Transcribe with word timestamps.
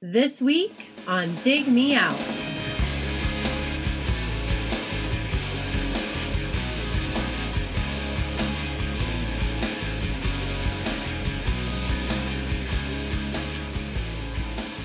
This 0.00 0.40
week 0.40 0.92
on 1.08 1.34
Dig 1.42 1.66
Me 1.66 1.96
Out. 1.96 2.16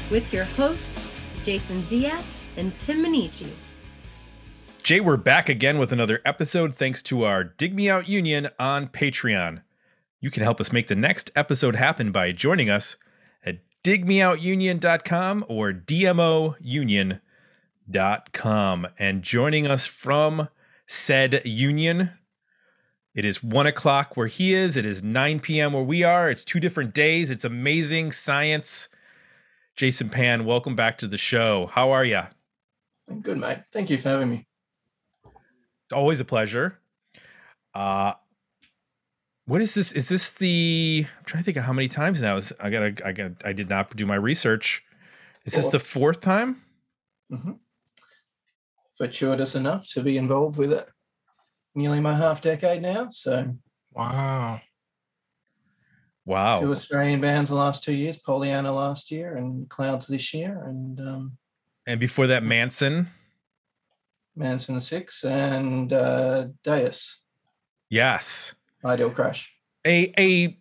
With 0.10 0.34
your 0.34 0.46
hosts, 0.46 1.07
Jason 1.43 1.84
Ziat 1.84 2.23
and 2.57 2.73
Tim 2.73 3.04
Minneci. 3.04 3.52
Jay, 4.82 5.00
we're 5.00 5.16
back 5.18 5.48
again 5.48 5.77
with 5.77 5.91
another 5.91 6.21
episode 6.25 6.73
thanks 6.73 7.04
to 7.04 7.23
our 7.23 7.43
Dig 7.43 7.75
Me 7.75 7.88
Out 7.88 8.09
Union 8.09 8.50
on 8.57 8.88
Patreon. 8.88 9.61
You 10.20 10.32
can 10.32 10.41
help 10.41 10.59
us 10.59 10.71
make 10.71 10.88
the 10.88 10.95
next 10.95 11.30
episode 11.36 11.75
happen 11.75 12.11
by 12.11 12.32
joining 12.32 12.71
us 12.71 12.95
digmeoutunion.com 13.84 15.45
or 15.47 15.73
dmounion.com. 15.73 17.19
And 18.97 19.24
joining 19.24 19.68
us 19.68 19.86
from 19.86 20.47
said 20.87 21.41
union, 21.46 22.11
it 23.14 23.25
is 23.25 23.43
one 23.43 23.68
o'clock 23.68 24.18
where 24.18 24.27
he 24.27 24.54
is, 24.54 24.77
it 24.77 24.86
is 24.86 25.04
9 25.04 25.39
p.m. 25.41 25.74
where 25.74 25.83
we 25.83 26.04
are. 26.04 26.29
It's 26.29 26.46
two 26.46 26.60
different 26.60 26.93
days. 26.93 27.29
It's 27.29 27.46
amazing 27.46 28.11
science. 28.11 28.89
Jason 29.75 30.10
Pan, 30.10 30.46
welcome 30.46 30.75
back 30.75 30.97
to 31.00 31.07
the 31.07 31.18
show. 31.18 31.68
How 31.68 31.91
are 31.91 32.05
you? 32.05 32.22
I'm 33.09 33.22
good, 33.22 33.38
mate. 33.38 33.59
Thank 33.72 33.89
you 33.89 33.97
for 33.97 34.09
having 34.09 34.30
me. 34.30 34.47
It's 35.86 35.94
always 35.94 36.19
a 36.19 36.25
pleasure. 36.25 36.80
Uh 37.73 38.13
what 39.45 39.61
is 39.61 39.73
this? 39.73 39.92
Is 39.92 40.09
this 40.09 40.31
the 40.33 41.06
I'm 41.17 41.25
trying 41.25 41.44
to 41.44 41.45
think 41.45 41.58
of 41.58 41.64
how 41.64 41.73
many 41.73 41.88
times 41.88 42.22
now. 42.22 42.38
Is 42.38 42.53
I 42.59 42.70
gotta 42.70 42.95
I 43.06 43.11
got 43.11 43.31
I 43.44 43.53
did 43.53 43.69
not 43.69 43.95
do 43.95 44.06
my 44.06 44.16
research. 44.16 44.83
Is 45.45 45.53
this 45.53 45.69
the 45.69 45.80
fourth 45.80 46.22
time? 46.22 46.61
Mm-hmm. 47.31 47.53
Fortuitous 48.97 49.55
enough 49.55 49.88
to 49.89 50.02
be 50.02 50.17
involved 50.17 50.58
with 50.58 50.71
it 50.71 50.88
nearly 51.75 51.99
my 51.99 52.16
half 52.16 52.41
decade 52.41 52.81
now. 52.81 53.09
So 53.09 53.55
Wow. 53.91 54.61
Wow. 56.25 56.61
two 56.61 56.71
Australian 56.71 57.19
bands 57.19 57.49
the 57.49 57.55
last 57.58 57.83
two 57.83 57.94
years, 57.94 58.17
Pollyanna 58.17 58.71
last 58.71 59.11
year 59.11 59.36
and 59.36 59.67
Clouds 59.69 60.08
this 60.08 60.33
year, 60.33 60.64
and 60.66 60.99
um, 61.02 61.38
And 61.86 61.99
before 61.99 62.27
that, 62.27 62.44
Manson. 62.44 63.09
Manson 64.36 64.80
Six 64.80 65.25
and 65.25 65.91
uh, 65.91 66.47
Deus, 66.64 67.21
Yes. 67.89 68.55
Ideal 68.86 69.09
Crash. 69.09 69.53
A 69.86 70.14
a 70.17 70.58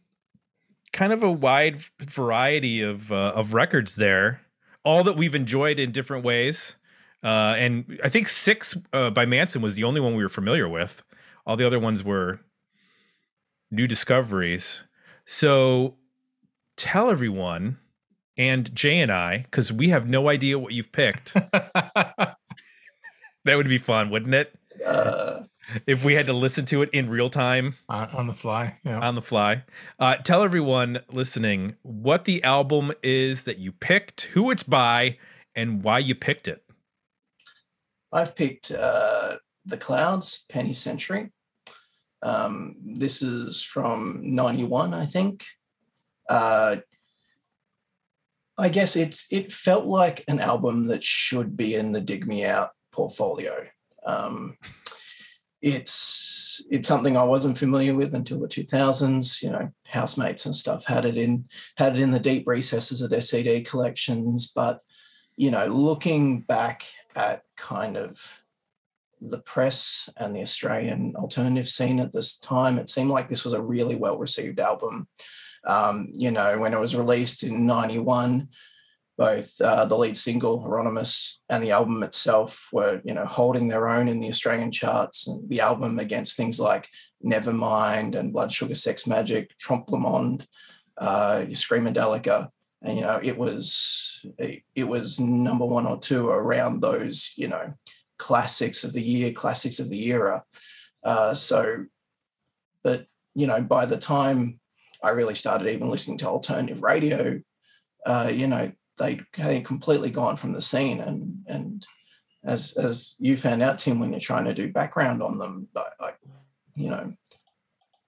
kind 0.93 1.13
of 1.13 1.23
a 1.23 1.31
wide 1.31 1.79
variety 2.01 2.83
of 2.83 3.13
uh, 3.13 3.33
of 3.35 3.55
records 3.55 3.97
there. 3.97 4.43
All 4.85 5.05
that 5.05 5.17
we've 5.17 5.35
enjoyed 5.35 5.79
in 5.79 5.93
different 5.93 6.25
ways. 6.25 6.77
Uh, 7.23 7.55
and 7.57 8.01
I 8.03 8.09
think 8.09 8.29
six 8.29 8.77
uh, 8.93 9.11
by 9.11 9.27
Manson 9.27 9.63
was 9.63 9.77
the 9.77 9.85
only 9.85 10.01
one 10.01 10.17
we 10.17 10.23
were 10.23 10.29
familiar 10.29 10.69
with. 10.69 11.05
All 11.47 11.57
the 11.57 11.67
other 11.67 11.79
ones 11.79 12.03
were 12.03 12.41
new 13.71 13.87
discoveries. 13.87 14.83
So 15.25 15.97
tell 16.77 17.11
everyone 17.11 17.79
and 18.37 18.75
Jay 18.75 19.01
and 19.01 19.11
I, 19.11 19.39
because 19.39 19.73
we 19.73 19.91
have 19.91 20.09
no 20.09 20.29
idea 20.29 20.59
what 20.59 20.73
you've 20.73 20.93
picked. 20.93 21.35
that 21.35 22.37
would 23.47 23.69
be 23.69 23.79
fun, 23.79 24.11
wouldn't 24.11 24.35
it? 24.35 24.55
Uh, 24.85 25.43
If 25.87 26.05
we 26.05 26.15
had 26.15 26.27
to 26.27 26.33
listen 26.33 26.65
to 26.67 26.83
it 26.83 26.91
in 26.93 27.09
real 27.09 27.29
time 27.29 27.77
on, 27.89 28.09
on 28.11 28.27
the 28.27 28.35
fly. 28.35 28.79
Yeah. 28.85 29.01
on 29.01 29.15
the 29.15 29.23
fly. 29.23 29.65
Uh, 29.99 30.17
tell 30.17 30.43
everyone 30.43 31.01
listening 31.11 31.77
what 31.83 32.25
the 32.25 32.43
album 32.43 32.93
is 33.03 33.45
that 33.45 33.59
you 33.59 33.73
picked, 33.73 34.23
who 34.33 34.51
it's 34.51 34.63
by, 34.63 35.19
and 35.55 35.83
why 35.83 35.99
you 35.99 36.15
picked 36.15 36.49
it. 36.49 36.65
I've 38.13 38.37
picked 38.37 38.71
uh, 38.71 39.37
The 39.65 39.77
Clouds, 39.77 40.45
Penny 40.51 40.75
Century. 40.75 41.31
Um, 42.23 42.77
this 42.85 43.23
is 43.23 43.63
from 43.63 44.21
91, 44.23 44.95
I 44.95 45.07
think. 45.07 45.45
Uh, 46.29 46.77
I 48.59 48.69
guess 48.69 48.97
it's 48.97 49.27
it 49.31 49.53
felt 49.53 49.87
like 49.87 50.25
an 50.29 50.39
album 50.39 50.87
that 50.89 51.03
should 51.03 51.57
be 51.57 51.75
in 51.75 51.93
the 51.93 52.01
Dig 52.01 52.27
Me 52.27 52.45
Out 52.45 52.71
portfolio. 52.93 53.67
Um, 54.05 54.57
it's 55.63 56.63
it's 56.71 56.89
something 56.89 57.17
I 57.17 57.23
wasn't 57.23 57.57
familiar 57.57 57.95
with 57.95 58.15
until 58.15 58.41
the 58.41 58.49
2000s. 58.49 59.43
You 59.43 59.51
know, 59.51 59.69
housemates 59.87 60.45
and 60.45 60.55
stuff 60.55 60.85
had 60.85 61.05
it 61.05 61.17
in 61.17 61.45
had 61.77 61.97
it 61.97 62.03
in 62.03 62.11
the 62.11 62.21
deep 62.21 62.47
recesses 62.47 63.01
of 63.01 63.11
their 63.11 63.21
CD 63.21 63.63
collections. 63.63 64.53
But 64.55 64.81
you 65.37 65.51
know, 65.51 65.67
looking 65.67 66.41
back 66.41 66.85
at 67.15 67.45
kind 67.57 67.97
of 67.97 68.43
the 69.21 69.39
press 69.39 70.11
and 70.17 70.35
the 70.35 70.43
Australian 70.43 71.15
alternative 71.15 71.69
scene 71.69 72.01
at 72.01 72.13
this 72.13 72.37
time, 72.39 72.79
it 72.79 72.89
seemed 72.89 73.11
like 73.11 73.29
this 73.29 73.45
was 73.45 73.55
a 73.55 73.63
really 73.63 73.95
well 73.95 74.19
received 74.19 74.59
album. 74.59 75.07
Um, 75.65 76.09
you 76.13 76.33
know, 76.33 76.59
when 76.59 76.75
it 76.75 76.81
was 76.81 76.97
released 76.97 77.45
in 77.45 77.67
91, 77.67 78.49
both 79.19 79.61
uh, 79.61 79.85
the 79.85 79.97
lead 79.97 80.17
single, 80.17 80.61
Hieronymus, 80.61 81.41
and 81.49 81.63
the 81.63 81.71
album 81.71 82.03
itself 82.03 82.69
were, 82.73 83.01
you 83.05 83.15
know, 83.15 83.27
holding 83.27 83.69
their 83.69 83.89
own 83.89 84.09
in 84.09 84.21
the 84.21 84.29
Australian 84.29 84.71
charts. 84.71 85.27
And 85.27 85.49
the 85.49 85.61
album 85.61 85.99
against 85.99 86.37
things 86.37 86.59
like 86.59 86.89
Nevermind 87.25 88.15
and 88.15 88.33
Blood 88.33 88.53
Sugar 88.53 88.75
Sex 88.75 89.05
Magik, 89.05 89.51
Trompe 89.59 89.91
Le 89.91 89.99
Monde, 89.99 90.47
uh, 90.99 91.45
Screamadelica. 91.51 92.49
And, 92.83 92.97
you 92.97 93.03
know, 93.03 93.21
it 93.23 93.39
was, 93.39 94.25
it 94.75 94.85
was 94.85 95.21
number 95.21 95.67
one 95.67 95.87
or 95.87 95.99
two 95.99 96.29
around 96.29 96.81
those, 96.81 97.33
you 97.37 97.49
know, 97.49 97.75
classics 98.19 98.83
of 98.83 98.93
the 98.93 99.03
year, 99.03 99.33
classics 99.33 99.79
of 99.79 99.89
the 99.89 100.09
era. 100.09 100.43
Uh, 101.05 101.35
so, 101.35 101.85
but, 102.83 103.07
you 103.35 103.47
know, 103.47 103.63
by 103.63 103.87
the 103.87 103.99
time 103.99 104.59
I 105.03 105.11
really 105.11 105.35
started 105.35 105.69
even 105.69 105.91
listening 105.91 106.19
to 106.19 106.29
alternative 106.29 106.83
radio, 106.83 107.41
uh, 108.05 108.31
you 108.33 108.47
know, 108.47 108.73
they 109.03 109.21
had 109.43 109.65
completely 109.65 110.11
gone 110.11 110.37
from 110.37 110.53
the 110.53 110.63
scene. 110.63 111.01
And 111.01 111.45
and 111.47 111.87
as 112.45 112.77
as 112.77 113.17
you 113.19 113.37
found 113.37 113.63
out, 113.63 113.79
Tim, 113.79 113.99
when 113.99 114.11
you're 114.13 114.21
trying 114.21 114.45
to 114.45 114.55
do 114.55 114.73
background 114.73 115.23
on 115.23 115.39
them, 115.39 115.69
like 116.01 116.19
you 116.75 116.89
know, 116.89 117.13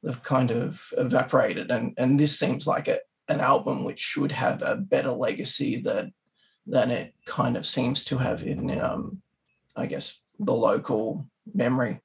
they've 0.03 0.23
kind 0.23 0.51
of 0.51 0.89
evaporated. 0.97 1.71
And 1.71 1.95
and 1.99 2.19
this 2.19 2.39
seems 2.39 2.67
like 2.67 2.89
a, 2.89 3.01
an 3.29 3.41
album 3.41 3.85
which 3.85 4.01
should 4.01 4.33
have 4.33 4.63
a 4.63 4.77
better 4.77 5.11
legacy 5.11 5.77
than 5.77 6.13
than 6.67 6.91
it 6.91 7.15
kind 7.27 7.57
of 7.57 7.67
seems 7.67 8.05
to 8.05 8.19
have 8.19 8.43
in 8.43 8.81
um, 8.81 9.21
I 9.77 9.87
guess 9.87 10.21
the 10.39 10.55
local 10.55 11.29
memory, 11.53 12.01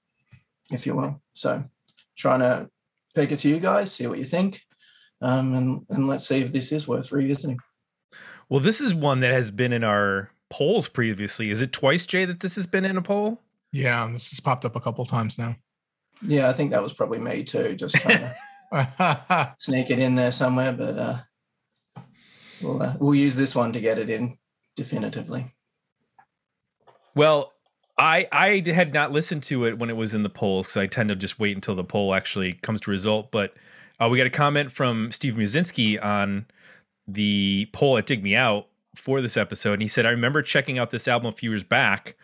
if 0.71 0.85
you 0.85 0.95
will. 0.95 1.21
So 1.33 1.63
trying 2.17 2.39
to 2.39 2.69
take 3.15 3.31
it 3.31 3.37
to 3.37 3.49
you 3.49 3.59
guys, 3.59 3.93
see 3.93 4.07
what 4.07 4.19
you 4.19 4.25
think 4.25 4.61
um, 5.21 5.53
and 5.53 5.85
and 5.89 6.07
let's 6.07 6.27
see 6.27 6.39
if 6.39 6.51
this 6.51 6.71
is 6.71 6.87
worth 6.87 7.11
revisiting. 7.11 7.59
Well, 8.49 8.59
this 8.59 8.81
is 8.81 8.93
one 8.93 9.19
that 9.19 9.31
has 9.31 9.51
been 9.51 9.71
in 9.71 9.83
our 9.83 10.31
polls 10.49 10.87
previously. 10.87 11.51
Is 11.51 11.61
it 11.61 11.71
twice, 11.71 12.05
Jay, 12.05 12.25
that 12.25 12.39
this 12.39 12.55
has 12.55 12.65
been 12.65 12.83
in 12.83 12.97
a 12.97 13.01
poll? 13.01 13.41
Yeah, 13.71 14.09
this 14.11 14.31
has 14.31 14.39
popped 14.39 14.65
up 14.65 14.75
a 14.75 14.79
couple 14.79 15.05
times 15.05 15.37
now. 15.37 15.55
Yeah, 16.23 16.49
I 16.49 16.53
think 16.53 16.71
that 16.71 16.81
was 16.81 16.93
probably 16.93 17.19
me 17.19 17.43
too, 17.43 17.75
just 17.75 17.95
trying 17.95 18.31
to 18.71 19.55
sneak 19.59 19.91
it 19.91 19.99
in 19.99 20.15
there 20.15 20.31
somewhere. 20.31 20.73
But 20.73 20.97
uh, 20.97 21.17
we'll 22.61 22.81
uh, 22.81 22.95
we'll 22.99 23.15
use 23.15 23.35
this 23.35 23.55
one 23.55 23.71
to 23.73 23.79
get 23.79 23.99
it 23.99 24.09
in 24.09 24.37
definitively. 24.75 25.53
Well, 27.15 27.53
I 27.97 28.27
I 28.31 28.63
had 28.73 28.93
not 28.93 29.11
listened 29.11 29.43
to 29.43 29.65
it 29.65 29.77
when 29.77 29.89
it 29.89 29.95
was 29.95 30.15
in 30.15 30.23
the 30.23 30.29
polls 30.29 30.67
because 30.67 30.77
I 30.77 30.87
tend 30.87 31.09
to 31.09 31.15
just 31.15 31.39
wait 31.39 31.55
until 31.55 31.75
the 31.75 31.83
poll 31.83 32.15
actually 32.15 32.53
comes 32.53 32.81
to 32.81 32.91
result. 32.91 33.31
But 33.31 33.53
uh, 34.01 34.09
we 34.09 34.17
got 34.17 34.27
a 34.27 34.31
comment 34.31 34.71
from 34.71 35.11
Steve 35.11 35.35
Muzinski 35.35 36.03
on 36.03 36.47
the 37.13 37.69
poll 37.73 37.97
at 37.97 38.05
Dig 38.05 38.23
Me 38.23 38.35
Out 38.35 38.67
for 38.95 39.21
this 39.21 39.37
episode. 39.37 39.73
And 39.73 39.81
he 39.81 39.87
said, 39.87 40.05
I 40.05 40.11
remember 40.11 40.41
checking 40.41 40.77
out 40.77 40.89
this 40.89 41.07
album 41.07 41.27
a 41.27 41.31
few 41.31 41.51
years 41.51 41.63
back 41.63 42.15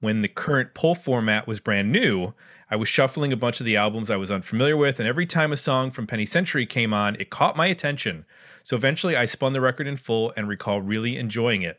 when 0.00 0.22
the 0.22 0.28
current 0.28 0.74
poll 0.74 0.94
format 0.94 1.46
was 1.46 1.60
brand 1.60 1.90
new. 1.90 2.34
I 2.70 2.76
was 2.76 2.88
shuffling 2.88 3.32
a 3.32 3.36
bunch 3.36 3.60
of 3.60 3.66
the 3.66 3.76
albums 3.76 4.10
I 4.10 4.16
was 4.16 4.30
unfamiliar 4.30 4.76
with, 4.76 4.98
and 4.98 5.08
every 5.08 5.26
time 5.26 5.52
a 5.52 5.56
song 5.56 5.90
from 5.90 6.06
Penny 6.06 6.26
Century 6.26 6.66
came 6.66 6.92
on, 6.92 7.16
it 7.16 7.30
caught 7.30 7.56
my 7.56 7.66
attention. 7.66 8.24
So 8.62 8.76
eventually 8.76 9.16
I 9.16 9.26
spun 9.26 9.52
the 9.52 9.60
record 9.60 9.86
in 9.86 9.96
full 9.96 10.32
and 10.36 10.48
recall 10.48 10.80
really 10.80 11.16
enjoying 11.16 11.62
it. 11.62 11.78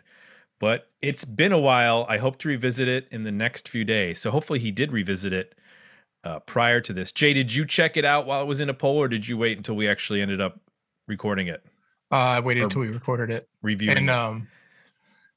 But 0.60 0.90
it's 1.02 1.26
been 1.26 1.52
a 1.52 1.60
while. 1.60 2.06
I 2.08 2.18
hope 2.18 2.38
to 2.40 2.48
revisit 2.48 2.88
it 2.88 3.08
in 3.12 3.24
the 3.24 3.32
next 3.32 3.68
few 3.68 3.84
days. 3.84 4.22
So 4.22 4.32
hopefully 4.32 4.60
he 4.60 4.72
did 4.72 4.92
revisit 4.92 5.34
it 5.34 5.56
uh, 6.24 6.40
prior 6.40 6.80
to 6.82 6.94
this. 6.94 7.12
Jay, 7.12 7.34
did 7.34 7.54
you 7.54 7.66
check 7.66 7.98
it 7.98 8.06
out 8.06 8.26
while 8.26 8.42
it 8.42 8.48
was 8.48 8.60
in 8.60 8.70
a 8.70 8.74
poll, 8.74 8.98
or 8.98 9.08
did 9.08 9.28
you 9.28 9.38
wait 9.38 9.58
until 9.58 9.76
we 9.76 9.88
actually 9.88 10.22
ended 10.22 10.40
up 10.40 10.62
recording 11.08 11.48
it? 11.48 11.66
Uh, 12.12 12.16
I 12.16 12.40
waited 12.40 12.64
until 12.64 12.82
we 12.82 12.88
recorded 12.90 13.30
it, 13.30 13.50
Reviewing 13.62 13.98
and 13.98 14.10
it? 14.10 14.14
um, 14.14 14.48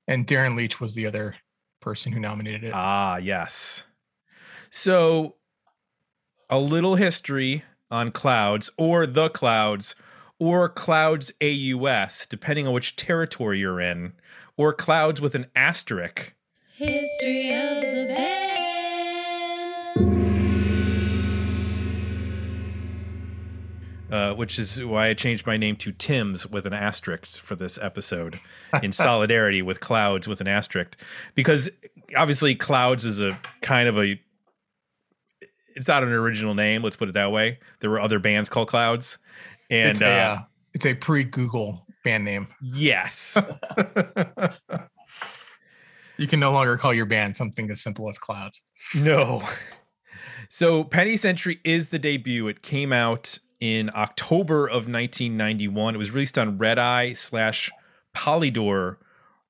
and 0.06 0.26
Darren 0.26 0.56
Leach 0.56 0.81
was 0.81 0.94
the 0.94 1.06
other 1.06 1.37
person 1.81 2.12
who 2.12 2.20
nominated 2.20 2.65
it. 2.65 2.73
Ah, 2.75 3.17
yes. 3.17 3.85
So, 4.70 5.37
a 6.50 6.59
little 6.59 6.97
history 6.97 7.65
on 7.91 8.11
Clouds 8.12 8.70
or 8.76 9.06
The 9.06 9.31
Clouds 9.31 9.94
or 10.38 10.69
Clouds 10.69 11.32
AUS, 11.43 12.26
depending 12.26 12.67
on 12.67 12.73
which 12.73 12.97
territory 12.97 13.61
you're 13.61 13.81
in, 13.81 14.12
or 14.56 14.73
Clouds 14.73 15.21
with 15.21 15.35
an 15.35 15.47
asterisk. 15.56 16.35
History 16.75 17.50
of 17.50 17.81
the 17.81 18.05
band. 18.09 18.38
Uh, 24.10 24.34
which 24.34 24.58
is 24.58 24.84
why 24.84 25.08
I 25.08 25.14
changed 25.14 25.46
my 25.46 25.56
name 25.56 25.76
to 25.76 25.93
Tim's 25.93 26.46
with 26.46 26.66
an 26.66 26.72
asterisk 26.72 27.43
for 27.43 27.56
this 27.56 27.78
episode, 27.78 28.40
in 28.82 28.93
solidarity 29.06 29.62
with 29.62 29.81
Clouds 29.81 30.26
with 30.26 30.40
an 30.40 30.49
asterisk, 30.49 30.96
because 31.34 31.70
obviously 32.16 32.55
Clouds 32.55 33.05
is 33.05 33.20
a 33.20 33.38
kind 33.62 33.88
of 33.88 33.99
a 33.99 34.20
it's 35.75 35.88
not 35.88 36.02
an 36.02 36.10
original 36.10 36.55
name. 36.55 36.82
Let's 36.82 36.96
put 36.96 37.08
it 37.08 37.12
that 37.12 37.31
way. 37.31 37.60
There 37.81 37.90
were 37.90 38.00
other 38.00 38.19
bands 38.19 38.49
called 38.49 38.69
Clouds, 38.69 39.19
and 39.70 39.90
it's 39.90 40.02
a, 40.02 40.06
uh, 40.06 40.34
uh, 40.34 40.38
it's 40.75 40.87
a 40.87 40.94
pre-Google 40.94 41.87
band 42.04 42.25
name. 42.25 42.49
yes, 42.61 43.40
you 46.16 46.26
can 46.26 46.40
no 46.40 46.50
longer 46.50 46.76
call 46.76 46.93
your 46.93 47.06
band 47.06 47.37
something 47.37 47.70
as 47.70 47.81
simple 47.81 48.08
as 48.08 48.19
Clouds. 48.19 48.62
no. 48.94 49.43
So 50.50 50.82
Penny 50.82 51.19
Century 51.19 51.61
is 51.62 51.90
the 51.90 51.99
debut. 51.99 52.49
It 52.49 52.62
came 52.62 52.90
out 52.90 53.38
in 53.60 53.90
October 53.94 54.66
of 54.66 54.88
1991. 54.88 55.94
It 55.94 55.99
was 55.99 56.10
released 56.10 56.38
on 56.38 56.58
Red 56.58 56.78
Eye 56.78 57.12
slash 57.12 57.70
Polydor 58.14 58.96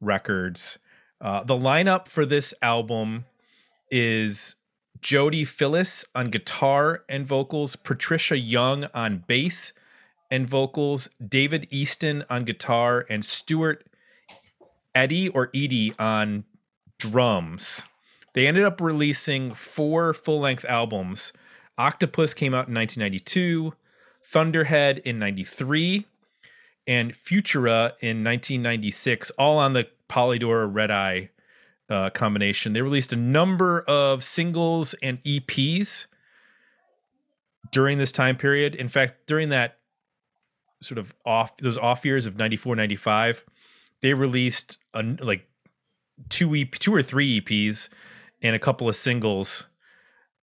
Records. 0.01 0.79
Uh, 1.21 1.43
the 1.43 1.55
lineup 1.55 2.09
for 2.09 2.25
this 2.25 2.55
album 2.63 3.25
is 3.91 4.57
Jodi 5.01 5.45
Phillis 5.45 6.05
on 6.15 6.31
guitar 6.31 7.05
and 7.09 7.27
vocals, 7.27 7.77
Patricia 7.77 8.39
Young 8.39 8.85
on 8.95 9.25
bass 9.27 9.73
and 10.31 10.49
vocals, 10.49 11.09
David 11.27 11.67
Easton 11.71 12.25
on 12.29 12.45
guitar, 12.45 13.07
and 13.09 13.25
Stuart 13.25 13.85
Eddie 14.95 15.29
or 15.29 15.51
Edie 15.55 15.95
on 15.99 16.45
drums. 16.99 17.83
They 18.35 18.47
ended 18.47 18.65
up 18.65 18.81
releasing 18.81 19.55
four 19.55 20.13
full 20.13 20.41
length 20.41 20.65
albums. 20.65 21.33
Octopus 21.77 22.35
came 22.35 22.55
out 22.55 22.69
in 22.69 22.75
1992, 22.75 23.73
Thunderhead 24.31 24.99
in 24.99 25.19
93, 25.19 26.07
and 26.87 27.13
Futura 27.13 27.93
in 28.01 28.25
1996, 28.25 29.31
all 29.33 29.59
on 29.59 29.73
the 29.73 29.89
Polydor 30.09 30.69
Red 30.73 30.91
Eye 30.91 31.31
uh, 31.89 32.11
combination. 32.11 32.73
They 32.73 32.83
released 32.83 33.13
a 33.13 33.17
number 33.17 33.81
of 33.83 34.23
singles 34.23 34.95
and 35.03 35.23
EPs 35.23 36.07
during 37.73 37.99
this 37.99 38.13
time 38.13 38.37
period. 38.37 38.75
In 38.75 38.89
fact, 38.89 39.27
during 39.27 39.49
that 39.51 39.79
sort 40.81 40.99
of 40.99 41.15
off 41.25 41.57
those 41.57 41.79
off 41.79 42.05
years 42.05 42.25
of 42.27 42.37
94 42.37 42.77
95 42.77 43.45
they 44.01 44.15
released 44.15 44.79
a, 44.95 45.03
like 45.21 45.49
two 46.29 46.55
EP, 46.55 46.71
two 46.71 46.95
or 46.95 47.03
three 47.03 47.41
EPs 47.41 47.89
and 48.43 48.55
a 48.55 48.59
couple 48.59 48.89
of 48.89 48.97
singles 48.97 49.68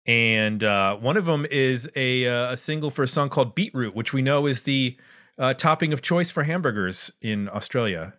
and 0.05 0.63
uh, 0.63 0.95
one 0.97 1.15
of 1.15 1.25
them 1.25 1.45
is 1.49 1.89
a 1.95 2.27
uh, 2.27 2.53
a 2.53 2.57
single 2.57 2.89
for 2.89 3.03
a 3.03 3.07
song 3.07 3.29
called 3.29 3.55
Beetroot, 3.55 3.95
which 3.95 4.13
we 4.13 4.21
know 4.21 4.47
is 4.47 4.63
the 4.63 4.97
uh, 5.37 5.53
topping 5.53 5.93
of 5.93 6.01
choice 6.01 6.29
for 6.29 6.43
hamburgers 6.43 7.11
in 7.21 7.49
Australia. 7.49 8.13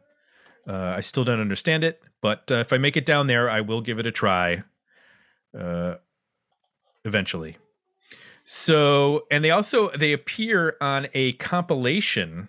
Uh, 0.67 0.95
I 0.97 1.01
still 1.01 1.25
don't 1.25 1.41
understand 1.41 1.85
it, 1.85 2.03
but 2.23 2.51
uh, 2.51 2.57
if 2.57 2.73
I 2.73 2.79
make 2.79 2.97
it 2.97 3.05
down 3.05 3.27
there, 3.27 3.51
I 3.51 3.61
will 3.61 3.83
give 3.83 3.99
it 3.99 4.07
a 4.07 4.13
try. 4.13 4.63
Eventually. 7.05 7.59
So, 8.45 9.27
and 9.31 9.45
they 9.45 9.51
also 9.51 9.91
they 9.91 10.13
appear 10.13 10.77
on 10.81 11.09
a 11.15 11.33
compilation 11.35 12.49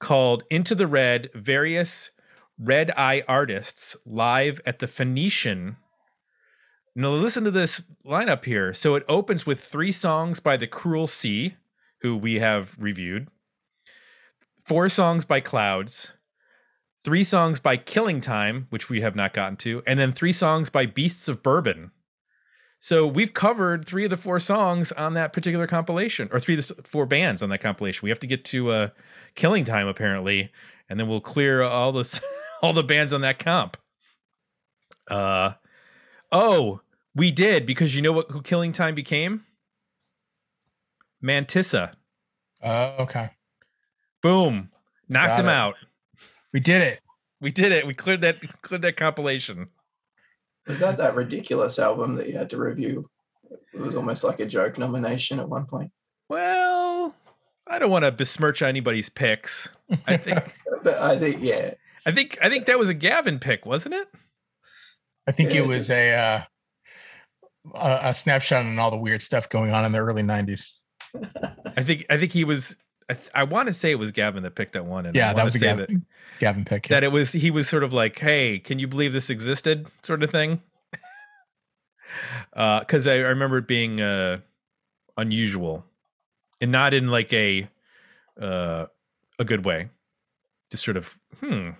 called 0.00 0.42
"Into 0.50 0.74
the 0.74 0.86
Red: 0.86 1.30
Various 1.34 2.10
Red 2.58 2.90
Eye 2.96 3.22
Artists 3.28 3.96
Live 4.04 4.60
at 4.66 4.80
the 4.80 4.86
Phoenician." 4.88 5.76
Now, 6.98 7.10
listen 7.10 7.44
to 7.44 7.52
this 7.52 7.84
lineup 8.04 8.44
here. 8.44 8.74
So 8.74 8.96
it 8.96 9.04
opens 9.08 9.46
with 9.46 9.60
three 9.60 9.92
songs 9.92 10.40
by 10.40 10.56
the 10.56 10.66
Cruel 10.66 11.06
Sea, 11.06 11.54
who 12.00 12.16
we 12.16 12.40
have 12.40 12.74
reviewed, 12.76 13.28
four 14.66 14.88
songs 14.88 15.24
by 15.24 15.38
Clouds, 15.38 16.14
three 17.04 17.22
songs 17.22 17.60
by 17.60 17.76
Killing 17.76 18.20
Time, 18.20 18.66
which 18.70 18.90
we 18.90 19.00
have 19.02 19.14
not 19.14 19.32
gotten 19.32 19.56
to, 19.58 19.80
and 19.86 19.96
then 19.96 20.10
three 20.10 20.32
songs 20.32 20.70
by 20.70 20.86
Beasts 20.86 21.28
of 21.28 21.40
Bourbon. 21.40 21.92
So 22.80 23.06
we've 23.06 23.32
covered 23.32 23.86
three 23.86 24.02
of 24.02 24.10
the 24.10 24.16
four 24.16 24.40
songs 24.40 24.90
on 24.90 25.14
that 25.14 25.32
particular 25.32 25.68
compilation, 25.68 26.28
or 26.32 26.40
three 26.40 26.58
of 26.58 26.66
the 26.66 26.82
four 26.82 27.06
bands 27.06 27.44
on 27.44 27.50
that 27.50 27.60
compilation. 27.60 28.06
We 28.06 28.10
have 28.10 28.18
to 28.18 28.26
get 28.26 28.44
to 28.46 28.72
uh, 28.72 28.88
Killing 29.36 29.62
Time 29.62 29.86
apparently, 29.86 30.50
and 30.88 30.98
then 30.98 31.06
we'll 31.06 31.20
clear 31.20 31.62
all 31.62 31.92
the 31.92 32.20
all 32.60 32.72
the 32.72 32.82
bands 32.82 33.12
on 33.12 33.20
that 33.20 33.38
comp. 33.38 33.76
Uh 35.08 35.52
oh, 36.32 36.80
we 37.18 37.30
did 37.30 37.66
because 37.66 37.94
you 37.94 38.00
know 38.00 38.12
what 38.12 38.30
who 38.30 38.40
Killing 38.40 38.72
Time 38.72 38.94
became? 38.94 39.44
Mantissa. 41.22 41.92
Uh, 42.62 42.94
okay, 43.00 43.30
Boom. 44.22 44.70
Knocked 45.08 45.36
Got 45.36 45.40
him 45.40 45.46
it. 45.46 45.52
out. 45.52 45.74
we 46.52 46.60
did 46.60 46.82
it. 46.82 47.00
We 47.40 47.50
did 47.50 47.72
it. 47.72 47.86
We 47.86 47.94
cleared 47.94 48.20
that 48.22 48.36
cleared 48.62 48.82
that 48.82 48.96
compilation. 48.96 49.68
Was 50.66 50.80
that 50.80 50.96
that 50.98 51.14
ridiculous 51.14 51.78
album 51.78 52.16
that 52.16 52.28
you 52.28 52.36
had 52.36 52.50
to 52.50 52.58
review? 52.58 53.08
It 53.72 53.80
was 53.80 53.94
almost 53.96 54.22
like 54.24 54.40
a 54.40 54.46
joke 54.46 54.76
nomination 54.76 55.40
at 55.40 55.48
one 55.48 55.64
point. 55.66 55.90
Well, 56.28 57.14
I 57.66 57.78
don't 57.78 57.90
want 57.90 58.04
to 58.04 58.12
besmirch 58.12 58.60
anybody's 58.60 59.08
picks. 59.08 59.68
I 60.06 60.16
think 60.18 60.54
But 60.82 60.98
I 60.98 61.18
think, 61.18 61.38
yeah, 61.40 61.74
I 62.04 62.12
think 62.12 62.38
I 62.42 62.48
think 62.50 62.66
that 62.66 62.78
was 62.78 62.88
a 62.90 62.94
Gavin 62.94 63.38
pick, 63.38 63.64
wasn't 63.64 63.94
it? 63.94 64.08
I 65.26 65.32
think 65.32 65.50
Yeah, 65.54 65.60
it 65.60 65.64
it 65.64 65.68
was 65.68 65.84
is. 65.84 65.90
a, 65.90 66.12
uh, 66.14 66.42
a 67.74 68.00
a 68.04 68.14
snapshot 68.14 68.64
on 68.64 68.78
all 68.78 68.90
the 68.90 68.96
weird 68.96 69.22
stuff 69.22 69.48
going 69.48 69.72
on 69.72 69.84
in 69.84 69.92
the 69.92 69.98
early 69.98 70.22
'90s. 70.22 70.72
I 71.76 71.82
think 71.82 72.06
I 72.10 72.18
think 72.18 72.32
he 72.32 72.44
was. 72.44 72.76
I, 73.10 73.14
th- 73.14 73.30
I 73.34 73.44
want 73.44 73.68
to 73.68 73.74
say 73.74 73.90
it 73.90 73.98
was 73.98 74.12
Gavin 74.12 74.42
that 74.42 74.54
picked 74.54 74.74
that 74.74 74.84
one. 74.84 75.06
And 75.06 75.16
I 75.16 75.20
Yeah, 75.20 75.32
that 75.32 75.44
was 75.44 75.54
a 75.54 75.58
say 75.58 75.66
Gavin, 75.66 76.06
Gavin 76.38 76.64
pick. 76.64 76.84
That, 76.84 76.96
that 76.96 77.04
it 77.04 77.08
was 77.08 77.32
he 77.32 77.50
was 77.50 77.68
sort 77.68 77.82
of 77.82 77.92
like, 77.92 78.18
"Hey, 78.18 78.58
can 78.58 78.78
you 78.78 78.86
believe 78.86 79.12
this 79.12 79.30
existed?" 79.30 79.86
sort 80.02 80.22
of 80.22 80.30
thing. 80.30 80.62
Because 82.52 83.06
I, 83.06 83.12
I 83.12 83.28
remember 83.28 83.58
it 83.58 83.68
being 83.68 84.00
uh, 84.00 84.38
unusual, 85.16 85.84
and 86.60 86.72
not 86.72 86.94
in 86.94 87.08
like 87.08 87.32
a 87.32 87.68
uh, 88.40 88.86
a 89.38 89.44
good 89.44 89.64
way. 89.64 89.90
Just 90.70 90.84
sort 90.84 90.96
of, 90.96 91.18
hmm, 91.40 91.70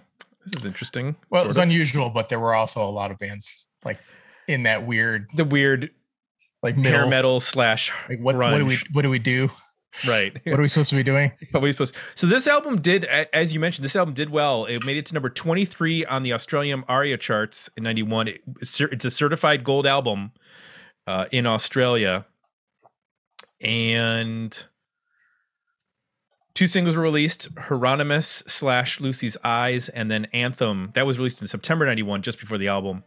this 0.45 0.55
is 0.55 0.67
interesting. 0.67 1.17
well, 1.31 1.43
it 1.43 1.47
was 1.47 1.59
of. 1.59 1.65
unusual, 1.65 2.11
but 2.11 2.29
there 2.29 2.39
were 2.39 2.55
also 2.55 2.85
a 2.85 2.91
lot 2.91 3.11
of 3.11 3.19
bands 3.19 3.67
like 3.85 3.99
in 4.49 4.65
that 4.65 4.87
weird 4.87 5.29
the 5.35 5.45
weird 5.45 5.91
like 6.63 6.77
hair 6.77 7.07
metal 7.07 7.39
slash 7.39 7.93
Like 8.09 8.19
what, 8.19 8.37
what 8.37 8.59
do 8.59 8.67
we 8.67 8.79
what 8.93 9.03
do 9.03 9.11
we 9.11 9.21
do? 9.21 9.51
right. 10.07 10.35
What 10.45 10.59
are 10.59 10.63
we 10.63 10.69
supposed 10.69 10.91
to 10.91 10.97
be 10.97 11.03
doing? 11.03 11.33
What 11.51 11.63
were 11.63 11.69
we 11.69 11.73
supposed? 11.73 11.97
So 12.15 12.27
this 12.27 12.47
album 12.47 12.81
did, 12.81 13.05
as 13.05 13.55
you 13.55 13.61
mentioned, 13.61 13.85
this 13.85 13.97
album 13.97 14.15
did 14.15 14.31
well. 14.31 14.65
It 14.67 14.85
made 14.85 14.97
it 14.97 15.07
to 15.07 15.15
number 15.15 15.31
twenty 15.31 15.65
three 15.65 16.05
on 16.05 16.23
the 16.23 16.33
Australian 16.33 16.85
ARIA 16.89 17.17
charts 17.17 17.71
in 17.77 17.85
ninety 17.85 18.03
one. 18.03 18.29
It, 18.29 18.43
it's 18.61 19.05
a 19.05 19.11
certified 19.11 19.65
gold 19.65 19.87
album 19.87 20.33
uh, 21.07 21.27
in 21.31 21.47
Australia, 21.47 22.27
and 23.61 24.65
two 26.55 26.67
singles 26.67 26.97
were 26.97 27.03
released: 27.03 27.49
Hieronymus 27.57 28.45
slash 28.47 29.01
Lucy's 29.01 29.37
Eyes, 29.43 29.89
and 29.89 30.11
then 30.11 30.27
Anthem. 30.33 30.91
That 30.95 31.07
was 31.07 31.19
released 31.19 31.41
in 31.41 31.49
September 31.49 31.87
ninety 31.87 32.03
one, 32.03 32.23
just 32.23 32.39
before 32.39 32.59
the 32.59 32.69
album 32.69 33.05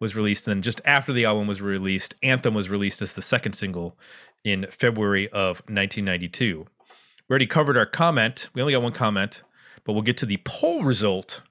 was 0.00 0.16
released. 0.16 0.48
And 0.48 0.56
then 0.56 0.62
just 0.62 0.80
after 0.84 1.12
the 1.12 1.26
album 1.26 1.46
was 1.46 1.60
released, 1.60 2.14
Anthem 2.22 2.54
was 2.54 2.70
released 2.70 3.02
as 3.02 3.12
the 3.12 3.22
second 3.22 3.52
single 3.52 3.96
in 4.42 4.66
February 4.70 5.28
of 5.28 5.60
1992. 5.68 6.66
We 7.28 7.32
already 7.32 7.46
covered 7.46 7.76
our 7.76 7.86
comment. 7.86 8.48
We 8.54 8.62
only 8.62 8.72
got 8.72 8.82
one 8.82 8.92
comment, 8.92 9.42
but 9.84 9.92
we'll 9.92 10.02
get 10.02 10.16
to 10.18 10.26
the 10.26 10.40
poll 10.44 10.82
result 10.82 11.42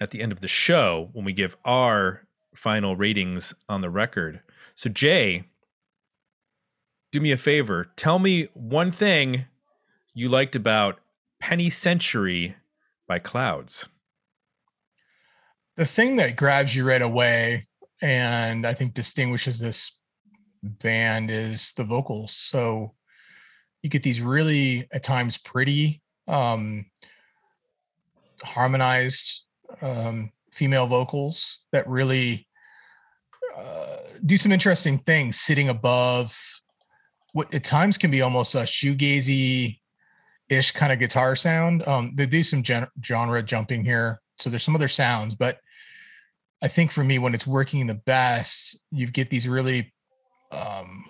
at 0.00 0.10
the 0.10 0.22
end 0.22 0.32
of 0.32 0.40
the 0.40 0.48
show 0.48 1.10
when 1.12 1.24
we 1.24 1.32
give 1.32 1.56
our 1.64 2.26
final 2.54 2.96
ratings 2.96 3.54
on 3.68 3.80
the 3.80 3.90
record. 3.90 4.40
So, 4.74 4.90
Jay, 4.90 5.44
do 7.12 7.20
me 7.20 7.30
a 7.30 7.36
favor. 7.36 7.92
Tell 7.96 8.18
me 8.18 8.48
one 8.54 8.90
thing 8.90 9.44
you 10.14 10.28
liked 10.28 10.56
about 10.56 10.98
Penny 11.40 11.70
Century 11.70 12.56
by 13.06 13.18
Clouds. 13.18 13.88
The 15.76 15.86
thing 15.86 16.16
that 16.16 16.36
grabs 16.36 16.74
you 16.74 16.86
right 16.86 17.02
away 17.02 17.66
and 18.00 18.66
I 18.66 18.74
think 18.74 18.94
distinguishes 18.94 19.58
this 19.58 19.98
band 20.62 21.30
is 21.30 21.72
the 21.76 21.84
vocals. 21.84 22.32
So 22.32 22.94
you 23.82 23.90
get 23.90 24.02
these 24.02 24.20
really 24.20 24.88
at 24.92 25.02
times 25.02 25.36
pretty 25.36 26.00
um 26.26 26.86
harmonized 28.42 29.42
um 29.82 30.32
female 30.52 30.86
vocals 30.86 31.60
that 31.72 31.86
really 31.88 32.46
uh, 33.56 33.98
do 34.24 34.36
some 34.36 34.52
interesting 34.52 34.98
things 34.98 35.38
sitting 35.38 35.68
above 35.68 36.36
what 37.32 37.52
at 37.52 37.64
times 37.64 37.98
can 37.98 38.10
be 38.10 38.22
almost 38.22 38.54
a 38.54 38.58
shoegazy 38.58 39.80
ish 40.48 40.72
kind 40.72 40.92
of 40.92 40.98
guitar 40.98 41.34
sound. 41.34 41.86
Um, 41.86 42.12
they 42.14 42.26
do 42.26 42.42
some 42.42 42.62
gen- 42.62 42.88
genre 43.04 43.42
jumping 43.42 43.84
here, 43.84 44.20
so 44.36 44.48
there's 44.48 44.62
some 44.62 44.76
other 44.76 44.88
sounds, 44.88 45.34
but 45.34 45.58
I 46.64 46.68
think 46.68 46.92
for 46.92 47.04
me, 47.04 47.18
when 47.18 47.34
it's 47.34 47.46
working 47.46 47.86
the 47.86 47.92
best, 47.92 48.80
you 48.90 49.06
get 49.06 49.28
these 49.28 49.46
really 49.46 49.92
um, 50.50 51.04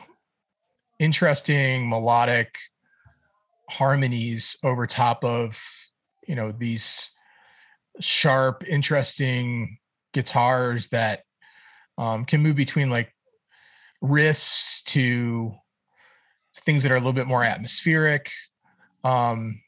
interesting 0.98 1.88
melodic 1.88 2.58
harmonies 3.70 4.56
over 4.64 4.84
top 4.88 5.24
of 5.24 5.62
you 6.26 6.34
know 6.34 6.50
these 6.50 7.12
sharp, 8.00 8.64
interesting 8.66 9.78
guitars 10.12 10.88
that 10.88 11.20
um, 11.98 12.24
can 12.24 12.42
move 12.42 12.56
between 12.56 12.90
like 12.90 13.14
riffs 14.02 14.82
to 14.86 15.54
things 16.62 16.82
that 16.82 16.90
are 16.90 16.96
a 16.96 16.98
little 16.98 17.12
bit 17.12 17.28
more 17.28 17.44
atmospheric. 17.44 18.28
Um, 19.04 19.60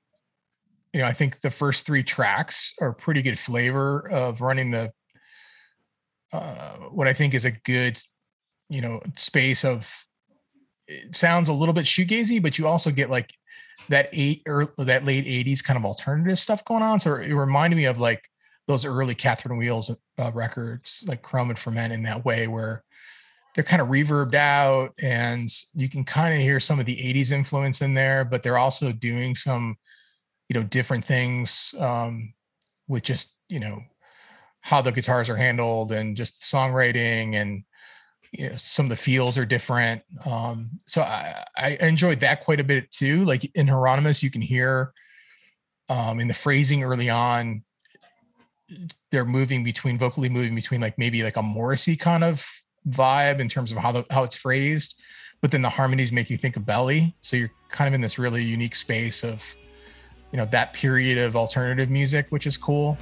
you 0.93 1.01
know, 1.01 1.07
I 1.07 1.13
think 1.13 1.43
the 1.43 1.51
first 1.53 1.87
three 1.87 2.03
tracks 2.03 2.75
are 2.81 2.93
pretty 2.93 3.23
good 3.23 3.39
flavor 3.39 4.11
of 4.11 4.41
running 4.41 4.73
the 4.73 4.91
uh, 6.33 6.77
what 6.91 7.07
I 7.07 7.13
think 7.13 7.35
is 7.35 7.45
a 7.45 7.51
good, 7.51 8.01
you 8.69 8.81
know, 8.81 9.03
space 9.17 9.65
of. 9.65 9.91
It 10.89 11.17
sounds 11.17 11.49
a 11.49 11.53
little 11.53 11.75
bit 11.75 11.85
shoegazy, 11.85 12.41
but 12.41 12.59
you 12.59 12.69
also 12.69 12.93
get 12.93 13.11
like 13.11 13.33
that 13.89 14.09
eight 14.13 14.43
or 14.47 14.73
that 14.79 15.05
late 15.05 15.27
'80s 15.27 15.63
kind 15.63 15.77
of 15.77 15.85
alternative 15.85 16.39
stuff 16.39 16.65
going 16.65 16.83
on. 16.83 17.01
So 17.01 17.17
it 17.17 17.33
reminded 17.33 17.77
me 17.77 17.87
of 17.87 17.99
like 17.99 18.23
those 18.69 18.85
early 18.85 19.15
Catherine 19.15 19.59
Wheels 19.59 19.91
uh, 20.19 20.31
records, 20.33 21.03
like 21.09 21.23
Chrome 21.23 21.51
and 21.51 21.59
Ferment, 21.59 21.93
in 21.93 22.05
that 22.05 22.25
way, 22.25 22.47
where 22.47 22.85
they're 23.57 23.65
kind 23.65 23.81
of 23.81 23.89
reverbed 23.89 24.35
out 24.35 24.93
and 25.01 25.49
you 25.75 25.89
can 25.89 26.05
kind 26.05 26.35
of 26.35 26.41
hear 26.41 26.61
some 26.61 26.79
of 26.79 26.85
the 26.85 26.97
80s 26.97 27.33
influence 27.33 27.81
in 27.81 27.95
there 27.95 28.23
but 28.23 28.43
they're 28.43 28.59
also 28.59 28.93
doing 28.93 29.35
some 29.35 29.77
you 30.49 30.55
know 30.55 30.63
different 30.63 31.05
things 31.05 31.75
um, 31.81 32.33
with 32.87 33.03
just 33.03 33.39
you 33.49 33.59
know 33.59 33.83
how 34.67 34.83
the 34.83 34.91
guitars 34.91 35.31
are 35.31 35.37
handled 35.37 35.93
and 35.93 36.17
just 36.17 36.43
songwriting 36.43 37.35
and 37.35 37.63
you 38.33 38.51
know, 38.51 38.57
some 38.57 38.87
of 38.87 38.91
the 38.91 38.97
feels 38.97 39.39
are 39.39 39.47
different 39.47 40.03
um, 40.25 40.71
so 40.87 41.03
I, 41.03 41.45
I 41.57 41.71
enjoyed 41.81 42.21
that 42.21 42.45
quite 42.45 42.61
a 42.61 42.65
bit 42.65 42.91
too 42.91 43.25
like 43.25 43.51
in 43.55 43.69
hieronymus 43.69 44.23
you 44.23 44.31
can 44.31 44.43
hear 44.43 44.93
um, 45.89 46.19
in 46.19 46.29
the 46.29 46.35
phrasing 46.35 46.83
early 46.83 47.09
on 47.09 47.63
they're 49.11 49.25
moving 49.25 49.63
between 49.63 49.99
vocally 49.99 50.29
moving 50.29 50.55
between 50.55 50.81
like 50.81 50.99
maybe 50.99 51.23
like 51.23 51.37
a 51.37 51.43
morrissey 51.43 51.97
kind 51.97 52.25
of 52.25 52.45
vibe 52.89 53.41
in 53.41 53.49
terms 53.49 53.73
of 53.73 53.79
how 53.79 53.93
the 53.93 54.05
how 54.11 54.23
it's 54.23 54.37
phrased, 54.37 55.01
but 55.41 55.51
then 55.51 55.63
the 55.63 55.71
harmonies 55.71 56.13
make 56.13 56.31
you 56.31 56.37
think 56.37 56.57
of 56.57 56.65
Belly. 56.65 57.15
So 57.21 57.37
you're 57.37 57.53
kind 57.71 57.89
of 57.89 57.95
in 57.95 58.01
this 58.01 58.19
really 58.19 58.43
unique 58.43 58.77
space 58.77 59.25
of, 59.25 59.45
you 60.33 60.39
know, 60.39 60.47
that 60.47 60.73
period 60.73 61.19
of 61.19 61.37
alternative 61.37 61.91
music, 61.91 62.27
which 62.31 62.47
is 62.47 62.57
cool. 62.57 62.97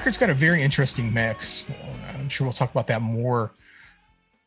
Record's 0.00 0.16
got 0.16 0.30
a 0.30 0.34
very 0.34 0.62
interesting 0.62 1.12
mix. 1.12 1.66
I'm 2.14 2.30
sure 2.30 2.46
we'll 2.46 2.54
talk 2.54 2.70
about 2.70 2.86
that 2.86 3.02
more. 3.02 3.52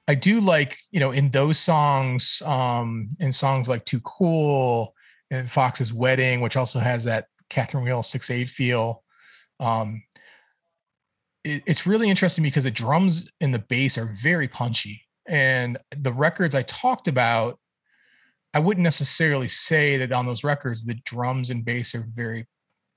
I 0.07 0.15
do 0.15 0.39
like 0.39 0.79
you 0.89 0.99
know 0.99 1.11
in 1.11 1.29
those 1.29 1.59
songs 1.59 2.41
um 2.43 3.11
in 3.19 3.31
songs 3.31 3.69
like 3.69 3.85
too 3.85 3.99
cool 3.99 4.95
and 5.29 5.49
fox's 5.49 5.93
wedding 5.93 6.41
which 6.41 6.57
also 6.57 6.79
has 6.79 7.03
that 7.03 7.27
catherine 7.49 7.83
wheel 7.83 8.01
6-8 8.01 8.49
feel 8.49 9.03
um 9.59 10.03
it, 11.43 11.61
it's 11.67 11.85
really 11.85 12.09
interesting 12.09 12.43
because 12.43 12.63
the 12.63 12.71
drums 12.71 13.29
and 13.39 13.53
the 13.53 13.59
bass 13.59 13.97
are 13.97 14.11
very 14.21 14.47
punchy. 14.47 15.03
And 15.27 15.77
the 15.95 16.11
records 16.11 16.55
i 16.55 16.63
talked 16.63 17.07
about 17.07 17.59
i 18.55 18.59
wouldn't 18.59 18.83
necessarily 18.83 19.47
say 19.47 19.97
that 19.97 20.11
on 20.11 20.25
those 20.25 20.43
records 20.43 20.83
the 20.83 20.95
drums 21.05 21.51
and 21.51 21.63
bass 21.63 21.93
are 21.93 22.07
very 22.11 22.47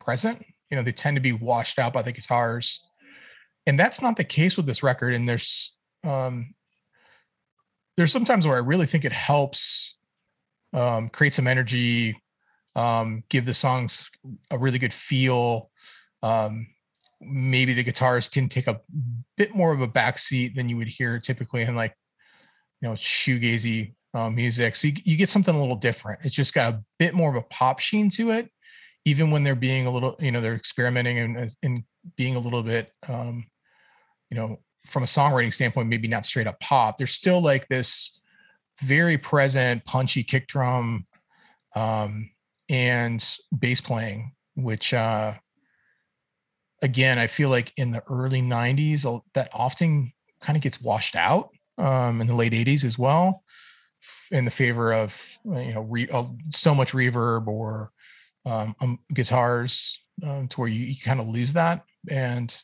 present 0.01 0.43
you 0.71 0.77
know 0.77 0.83
they 0.83 0.93
tend 0.93 1.17
to 1.17 1.21
be 1.21 1.33
washed 1.33 1.79
out 1.79 1.93
by 1.93 2.03
the 2.03 2.13
guitars. 2.13 2.89
And 3.67 3.79
that's 3.79 4.01
not 4.01 4.17
the 4.17 4.25
case 4.25 4.57
with 4.57 4.67
this 4.67 4.83
record 4.83 5.15
and 5.15 5.29
there's 5.29 5.77
um 6.05 6.55
there's 7.97 8.13
sometimes 8.13 8.47
where 8.47 8.57
i 8.57 8.61
really 8.61 8.87
think 8.87 9.05
it 9.05 9.13
helps 9.13 9.97
um 10.73 11.09
create 11.09 11.35
some 11.35 11.47
energy 11.47 12.17
um 12.77 13.25
give 13.29 13.45
the 13.45 13.55
songs 13.55 14.09
a 14.51 14.59
really 14.59 14.79
good 14.79 14.95
feel. 14.95 15.71
Um 16.23 16.69
maybe 17.21 17.73
the 17.73 17.83
guitars 17.83 18.29
can 18.29 18.49
take 18.49 18.67
a 18.67 18.81
bit 19.37 19.55
more 19.55 19.73
of 19.73 19.81
a 19.81 19.89
backseat 19.89 20.55
than 20.55 20.69
you 20.69 20.77
would 20.77 20.89
hear 20.89 21.19
typically 21.19 21.63
in 21.63 21.75
like 21.75 21.95
you 22.81 22.89
know 22.89 22.95
shoegazy 22.95 23.95
uh, 24.15 24.31
music. 24.31 24.77
So 24.77 24.89
you, 24.89 24.95
you 25.05 25.17
get 25.17 25.29
something 25.29 25.55
a 25.55 25.61
little 25.61 25.77
different. 25.77 26.21
It's 26.25 26.35
just 26.35 26.55
got 26.55 26.73
a 26.73 26.83
bit 26.99 27.15
more 27.15 27.31
of 27.31 27.37
a 27.37 27.47
pop 27.49 27.81
sheen 27.81 28.11
to 28.11 28.31
it 28.31 28.51
even 29.07 29.31
when 29.31 29.45
they're 29.45 29.55
being 29.55 29.87
a 29.87 29.91
little, 29.91 30.17
you 30.19 30.33
know, 30.33 30.41
they're 30.41 30.57
experimenting 30.57 31.19
and, 31.19 31.51
and 31.63 31.85
being 32.17 32.35
a 32.35 32.41
little 32.41 32.63
bit, 32.63 32.91
um, 33.09 33.47
you 34.31 34.37
know, 34.37 34.59
from 34.85 35.05
a 35.05 35.07
songwriting 35.07 35.53
standpoint, 35.53 35.89
maybe 35.89 36.09
not 36.09 36.27
straight 36.27 36.49
up 36.49 36.59
pop. 36.59 36.97
There's 36.99 37.13
still 37.13 37.41
like 37.41 37.69
this 37.69 38.21
very 38.83 39.17
present, 39.17 39.85
punchy 39.85 40.25
kick 40.25 40.49
drum 40.49 41.07
um, 41.77 42.31
and 42.69 43.25
bass 43.57 43.81
playing, 43.81 44.33
which, 44.57 44.93
uh, 44.93 45.35
again, 46.83 47.21
I 47.21 47.29
feel 47.29 47.49
like 47.49 47.73
in 47.77 47.93
the 47.93 48.03
early 48.11 48.43
90s, 48.43 49.07
uh, 49.07 49.21
that 49.35 49.51
often 49.53 50.13
kind 50.41 50.57
of 50.57 50.63
gets 50.63 50.81
washed 50.81 51.15
out 51.15 51.51
um, 51.79 52.21
in 52.21 52.27
the 52.27 52.35
late 52.35 52.53
80s 52.53 52.85
as 52.85 52.99
well 52.99 53.45
in 54.33 54.45
the 54.45 54.51
favor 54.51 54.93
of, 54.93 55.39
you 55.45 55.75
know, 55.75 55.83
re- 55.83 56.09
uh, 56.09 56.25
so 56.51 56.75
much 56.75 56.93
reverb 56.93 57.47
or 57.47 57.93
um, 58.47 58.75
um, 58.81 58.99
guitars 59.13 59.99
um, 60.23 60.49
to 60.49 60.61
where 60.61 60.69
you, 60.69 60.87
you 60.87 60.97
kind 61.05 61.21
of 61.21 61.29
lose 61.29 61.53
that. 61.53 61.85
And 62.09 62.57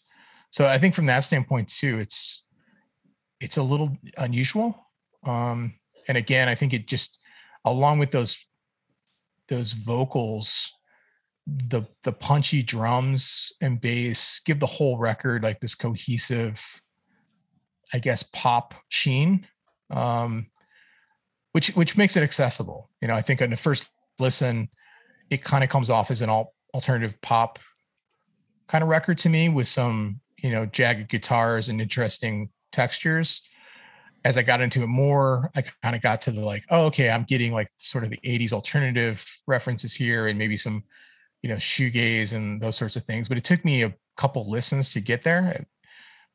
so 0.50 0.66
I 0.66 0.78
think 0.78 0.94
from 0.94 1.06
that 1.06 1.20
standpoint 1.20 1.68
too, 1.68 1.98
it's 1.98 2.44
it's 3.40 3.56
a 3.56 3.62
little 3.62 3.96
unusual. 4.16 4.86
Um, 5.26 5.74
and 6.08 6.16
again, 6.16 6.48
I 6.48 6.54
think 6.54 6.72
it 6.72 6.86
just 6.86 7.18
along 7.64 7.98
with 7.98 8.12
those 8.12 8.38
those 9.48 9.72
vocals, 9.72 10.70
the 11.46 11.82
the 12.04 12.12
punchy 12.12 12.62
drums 12.62 13.52
and 13.60 13.80
bass 13.80 14.40
give 14.46 14.60
the 14.60 14.66
whole 14.66 14.96
record 14.96 15.42
like 15.42 15.60
this 15.60 15.74
cohesive, 15.74 16.64
I 17.92 17.98
guess, 17.98 18.22
pop 18.22 18.74
sheen. 18.88 19.46
Um, 19.90 20.46
which 21.52 21.68
which 21.76 21.96
makes 21.96 22.16
it 22.16 22.22
accessible. 22.22 22.88
You 23.00 23.08
know, 23.08 23.14
I 23.14 23.22
think 23.22 23.42
on 23.42 23.50
the 23.50 23.56
first 23.56 23.90
listen, 24.18 24.68
it 25.32 25.42
kind 25.42 25.64
of 25.64 25.70
comes 25.70 25.88
off 25.88 26.10
as 26.10 26.20
an 26.20 26.28
alternative 26.74 27.18
pop 27.22 27.58
kind 28.68 28.84
of 28.84 28.88
record 28.88 29.16
to 29.16 29.30
me 29.30 29.48
with 29.48 29.66
some 29.66 30.20
you 30.36 30.50
know 30.50 30.66
jagged 30.66 31.08
guitars 31.08 31.70
and 31.70 31.80
interesting 31.80 32.50
textures. 32.70 33.40
As 34.24 34.38
i 34.38 34.42
got 34.42 34.60
into 34.60 34.84
it 34.84 34.86
more 34.86 35.50
i 35.56 35.64
kind 35.82 35.96
of 35.96 36.02
got 36.02 36.20
to 36.20 36.30
the 36.30 36.40
like 36.40 36.62
oh 36.70 36.84
okay 36.84 37.10
i'm 37.10 37.24
getting 37.24 37.50
like 37.52 37.68
sort 37.76 38.04
of 38.04 38.10
the 38.10 38.20
80s 38.24 38.52
alternative 38.52 39.26
references 39.48 39.94
here 39.94 40.28
and 40.28 40.38
maybe 40.38 40.56
some 40.56 40.84
you 41.42 41.48
know 41.48 41.56
shoegaze 41.56 42.32
and 42.32 42.62
those 42.62 42.76
sorts 42.76 42.94
of 42.94 43.02
things 43.02 43.28
but 43.28 43.36
it 43.36 43.42
took 43.42 43.64
me 43.64 43.82
a 43.82 43.92
couple 44.16 44.48
listens 44.48 44.92
to 44.92 45.00
get 45.00 45.24
there 45.24 45.66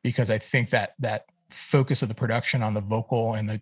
because 0.02 0.28
i 0.28 0.36
think 0.36 0.68
that 0.68 0.90
that 0.98 1.24
focus 1.48 2.02
of 2.02 2.10
the 2.10 2.14
production 2.14 2.62
on 2.62 2.74
the 2.74 2.82
vocal 2.82 3.36
and 3.36 3.48
the 3.48 3.58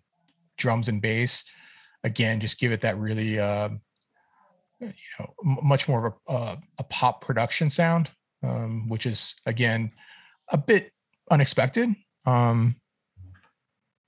drums 0.57 0.89
and 0.89 1.01
bass 1.01 1.45
again 2.03 2.41
just 2.41 2.59
give 2.59 2.73
it 2.73 2.81
that 2.81 2.97
really 2.97 3.39
uh, 3.39 3.69
you 4.79 4.93
know 5.19 5.33
much 5.43 5.87
more 5.87 6.07
of 6.07 6.13
a, 6.13 6.31
uh, 6.31 6.55
a 6.79 6.83
pop 6.83 7.21
production 7.21 7.69
sound 7.69 8.09
um, 8.43 8.87
which 8.89 9.05
is 9.05 9.35
again 9.45 9.91
a 10.49 10.57
bit 10.57 10.91
unexpected 11.31 11.89
um, 12.25 12.75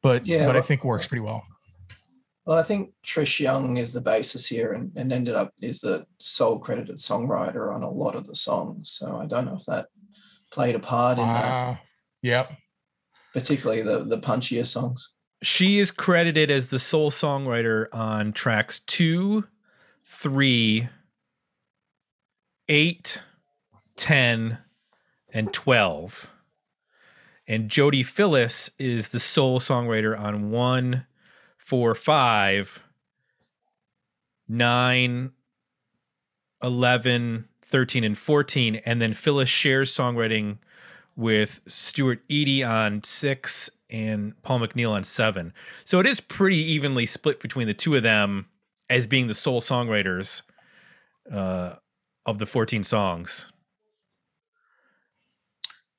but 0.04 0.26
Yeah, 0.26 0.46
but 0.46 0.56
i 0.56 0.62
think 0.62 0.84
works 0.84 1.08
pretty 1.08 1.22
well 1.22 1.44
Well, 2.46 2.58
I 2.58 2.64
think 2.64 2.94
Trish 3.06 3.40
Young 3.40 3.78
is 3.78 3.94
the 3.94 4.02
basis 4.02 4.48
here 4.48 4.74
and, 4.74 4.92
and 4.96 5.14
ended 5.14 5.36
up 5.36 5.54
is 5.62 5.82
the 5.82 6.06
sole 6.20 6.58
credited 6.58 6.98
songwriter 6.98 7.72
on 7.72 7.84
a 7.84 7.90
lot 7.92 8.16
of 8.16 8.26
the 8.26 8.34
songs. 8.34 8.90
So 8.90 9.18
I 9.18 9.28
don't 9.28 9.46
know 9.46 9.56
if 9.56 9.66
that 9.66 9.88
played 10.52 10.74
a 10.74 10.80
part 10.80 11.20
in 11.20 11.28
that, 11.28 11.46
Ah, 11.46 11.80
yep. 12.24 12.50
particularly 13.34 13.84
the 13.84 14.04
the 14.04 14.18
punchier 14.18 14.66
songs. 14.66 15.14
She 15.44 15.78
is 15.78 15.92
credited 15.92 16.50
as 16.50 16.68
the 16.68 16.80
sole 16.80 17.12
songwriter 17.12 17.86
on 17.94 18.34
tracks 18.34 18.80
two, 18.80 19.44
three, 20.10 20.90
eight, 22.68 23.22
10, 23.96 24.58
and 25.32 25.54
12. 25.54 26.32
And 27.48 27.70
Jodi 27.70 28.04
Phillis 28.04 28.72
is 28.80 29.10
the 29.10 29.20
sole 29.20 29.60
songwriter 29.60 30.20
on 30.20 30.50
one, 30.50 31.06
four, 31.58 31.94
five, 31.94 32.84
nine, 34.48 35.32
11, 36.62 37.48
13, 37.62 38.04
and 38.04 38.18
14. 38.18 38.76
And 38.78 39.02
then 39.02 39.14
Phillis 39.14 39.48
shares 39.48 39.94
songwriting 39.94 40.58
with 41.16 41.62
Stuart 41.68 42.22
Eadie 42.28 42.64
on 42.64 43.04
six 43.04 43.70
and 43.92 44.42
Paul 44.42 44.60
McNeil 44.60 44.92
on 44.92 45.04
seven. 45.04 45.54
So 45.86 46.00
it 46.00 46.08
is 46.08 46.20
pretty 46.20 46.58
evenly 46.58 47.06
split 47.06 47.40
between 47.40 47.68
the 47.68 47.74
two 47.74 47.96
of 47.96 48.04
them 48.04 48.48
as 48.90 49.08
being 49.08 49.28
the 49.28 49.34
sole 49.34 49.62
songwriters 49.62 50.42
uh, 51.32 51.76
of 52.26 52.40
the 52.40 52.46
14 52.46 52.84
songs. 52.84 53.52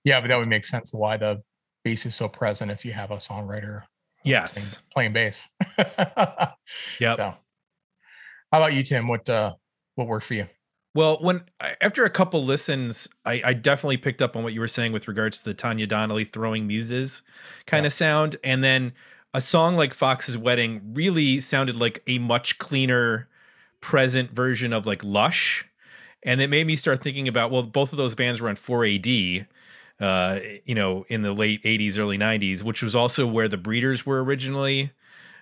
Yeah, 0.04 0.20
but 0.20 0.28
that 0.28 0.38
would 0.38 0.48
make 0.48 0.64
sense 0.64 0.92
why 0.94 1.16
the 1.16 1.42
bass 1.84 2.06
is 2.06 2.14
so 2.14 2.28
present 2.28 2.70
if 2.70 2.84
you 2.84 2.92
have 2.92 3.10
a 3.10 3.16
songwriter 3.16 3.82
Yes. 4.24 4.82
playing, 4.92 5.12
playing 5.12 5.30
bass. 5.30 5.48
yeah. 7.00 7.16
So, 7.16 7.34
how 8.52 8.58
about 8.58 8.74
you, 8.74 8.82
Tim? 8.82 9.08
What 9.08 9.28
uh, 9.28 9.54
what 9.94 10.08
worked 10.08 10.26
for 10.26 10.34
you? 10.34 10.46
Well, 10.94 11.18
when 11.20 11.42
after 11.80 12.04
a 12.04 12.10
couple 12.10 12.44
listens, 12.44 13.08
I, 13.24 13.40
I 13.44 13.52
definitely 13.54 13.96
picked 13.96 14.20
up 14.20 14.36
on 14.36 14.42
what 14.42 14.52
you 14.52 14.60
were 14.60 14.68
saying 14.68 14.92
with 14.92 15.06
regards 15.08 15.38
to 15.38 15.44
the 15.44 15.54
Tanya 15.54 15.86
Donelly 15.86 16.24
throwing 16.28 16.66
muses 16.66 17.22
kind 17.66 17.84
Yeah. 17.84 17.88
of 17.88 17.92
sound, 17.92 18.36
and 18.44 18.62
then 18.64 18.92
a 19.32 19.40
song 19.40 19.76
like 19.76 19.94
Fox's 19.94 20.36
Wedding 20.36 20.80
really 20.94 21.40
sounded 21.40 21.76
like 21.76 22.02
a 22.06 22.18
much 22.18 22.58
cleaner, 22.58 23.28
present 23.80 24.30
version 24.30 24.72
of 24.72 24.86
like 24.86 25.02
Lush, 25.04 25.64
and 26.22 26.40
it 26.40 26.48
made 26.50 26.66
me 26.66 26.76
start 26.76 27.02
thinking 27.02 27.28
about 27.28 27.50
well, 27.50 27.62
both 27.62 27.92
of 27.92 27.96
those 27.98 28.14
bands 28.14 28.40
were 28.40 28.48
on 28.48 28.56
4AD, 28.56 29.46
uh, 30.00 30.40
you 30.64 30.74
know, 30.74 31.04
in 31.08 31.22
the 31.22 31.32
late 31.32 31.62
80s, 31.62 31.98
early 31.98 32.18
90s, 32.18 32.62
which 32.62 32.82
was 32.82 32.94
also 32.94 33.26
where 33.26 33.48
the 33.48 33.56
Breeders 33.56 34.04
were 34.04 34.22
originally, 34.22 34.92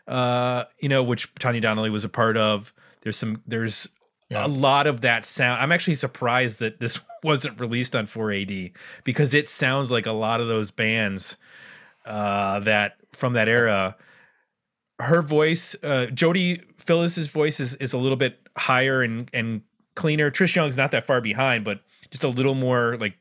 uh, 0.06 0.64
you 0.78 0.88
know, 0.88 1.02
which 1.02 1.32
Tanya 1.36 1.60
Donelly 1.60 1.90
was 1.90 2.04
a 2.04 2.08
part 2.08 2.36
of. 2.36 2.72
There's 3.00 3.16
some 3.16 3.42
there's 3.46 3.88
Yeah. 4.28 4.44
a 4.44 4.48
lot 4.48 4.86
of 4.86 5.00
that 5.00 5.24
sound. 5.24 5.62
I'm 5.62 5.72
actually 5.72 5.94
surprised 5.94 6.58
that 6.58 6.78
this 6.80 7.00
wasn't 7.24 7.58
released 7.58 7.96
on 7.96 8.06
4AD 8.06 8.72
because 9.04 9.34
it 9.34 9.48
sounds 9.48 9.90
like 9.90 10.06
a 10.06 10.12
lot 10.12 10.40
of 10.40 10.46
those 10.48 10.70
bands 10.70 11.36
uh, 12.04 12.60
that 12.60 12.96
from 13.18 13.32
that 13.34 13.48
era. 13.48 13.96
Her 15.00 15.22
voice, 15.22 15.76
uh, 15.82 16.06
Jodi 16.06 16.62
Phillis's 16.78 17.28
voice 17.28 17.60
is 17.60 17.74
is 17.76 17.92
a 17.92 17.98
little 17.98 18.16
bit 18.16 18.38
higher 18.56 19.02
and 19.02 19.28
and 19.32 19.62
cleaner. 19.94 20.30
Trish 20.30 20.54
Young's 20.54 20.76
not 20.76 20.92
that 20.92 21.06
far 21.06 21.20
behind, 21.20 21.64
but 21.64 21.82
just 22.10 22.24
a 22.24 22.28
little 22.28 22.54
more 22.54 22.96
like 22.98 23.18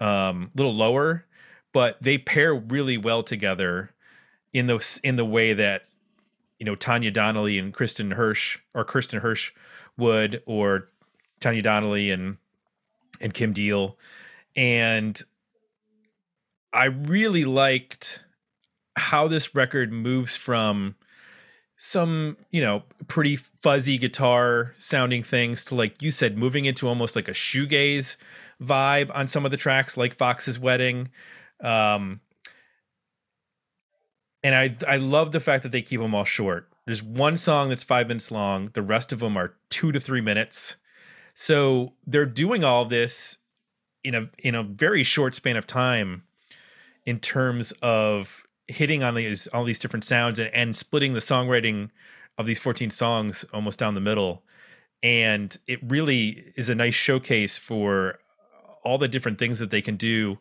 um 0.00 0.50
little 0.54 0.74
lower. 0.74 1.24
But 1.72 2.00
they 2.00 2.18
pair 2.18 2.54
really 2.54 2.96
well 2.96 3.22
together 3.22 3.90
in 4.52 4.66
those 4.66 4.98
in 5.02 5.16
the 5.16 5.24
way 5.24 5.52
that 5.54 5.88
you 6.58 6.66
know 6.66 6.74
Tanya 6.74 7.10
Donelly 7.10 7.58
and 7.58 7.74
Kristen 7.74 8.10
Hersh 8.10 8.58
or 8.74 8.84
Kirsten 8.84 9.20
Hersh 9.20 9.50
would, 9.96 10.42
or 10.46 10.88
Tanya 11.40 11.62
Donelly 11.62 12.10
and 12.12 12.36
and 13.20 13.34
Kim 13.34 13.52
Deal, 13.52 13.98
and 14.56 15.20
I 16.72 16.86
really 16.86 17.44
liked 17.44 18.23
how 18.96 19.28
this 19.28 19.54
record 19.54 19.92
moves 19.92 20.36
from 20.36 20.94
some 21.76 22.36
you 22.50 22.62
know 22.62 22.82
pretty 23.08 23.36
fuzzy 23.36 23.98
guitar 23.98 24.74
sounding 24.78 25.22
things 25.22 25.64
to 25.64 25.74
like 25.74 26.00
you 26.00 26.10
said 26.10 26.38
moving 26.38 26.64
into 26.64 26.86
almost 26.86 27.16
like 27.16 27.28
a 27.28 27.32
shoegaze 27.32 28.16
vibe 28.62 29.10
on 29.14 29.26
some 29.26 29.44
of 29.44 29.50
the 29.50 29.56
tracks 29.56 29.96
like 29.96 30.14
fox's 30.14 30.58
wedding. 30.58 31.10
Um 31.60 32.20
and 34.42 34.54
i 34.54 34.76
i 34.86 34.96
love 34.96 35.32
the 35.32 35.40
fact 35.40 35.62
that 35.62 35.72
they 35.72 35.82
keep 35.82 36.00
them 36.00 36.14
all 36.14 36.24
short. 36.24 36.68
There's 36.86 37.02
one 37.02 37.36
song 37.36 37.70
that's 37.70 37.82
five 37.82 38.08
minutes 38.08 38.30
long. 38.30 38.70
The 38.74 38.82
rest 38.82 39.12
of 39.12 39.20
them 39.20 39.36
are 39.36 39.54
two 39.70 39.90
to 39.90 39.98
three 39.98 40.20
minutes. 40.20 40.76
So 41.34 41.94
they're 42.06 42.26
doing 42.26 42.62
all 42.62 42.84
this 42.84 43.38
in 44.04 44.14
a 44.14 44.30
in 44.38 44.54
a 44.54 44.62
very 44.62 45.02
short 45.02 45.34
span 45.34 45.56
of 45.56 45.66
time 45.66 46.22
in 47.06 47.18
terms 47.18 47.72
of 47.82 48.46
hitting 48.66 49.02
on 49.02 49.14
these 49.14 49.46
all 49.48 49.64
these 49.64 49.78
different 49.78 50.04
sounds 50.04 50.38
and, 50.38 50.52
and 50.54 50.74
splitting 50.76 51.14
the 51.14 51.20
songwriting 51.20 51.90
of 52.38 52.46
these 52.46 52.58
14 52.58 52.90
songs 52.90 53.44
almost 53.52 53.78
down 53.78 53.94
the 53.94 54.00
middle. 54.00 54.42
And 55.02 55.56
it 55.66 55.80
really 55.82 56.52
is 56.56 56.68
a 56.70 56.74
nice 56.74 56.94
showcase 56.94 57.58
for 57.58 58.18
all 58.84 58.98
the 58.98 59.08
different 59.08 59.38
things 59.38 59.58
that 59.58 59.70
they 59.70 59.82
can 59.82 59.96
do 59.96 60.38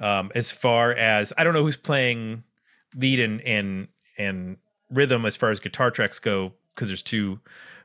um, 0.00 0.30
as 0.34 0.52
far 0.52 0.92
as 0.92 1.32
i 1.36 1.44
don't 1.44 1.54
know 1.54 1.62
who's 1.62 1.76
playing 1.76 2.44
lead 2.94 3.18
and 3.20 3.40
and 3.42 3.88
and 4.18 4.56
rhythm 4.90 5.24
as 5.24 5.36
far 5.36 5.50
as 5.50 5.60
guitar 5.60 5.90
tracks 5.90 6.18
go 6.18 6.52
because 6.74 6.88
there's 6.88 7.02
two 7.02 7.40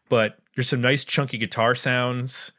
but 0.09 0.37
there's 0.55 0.69
some 0.69 0.81
nice 0.81 1.03
chunky 1.05 1.37
guitar 1.37 1.75
sounds 1.75 2.51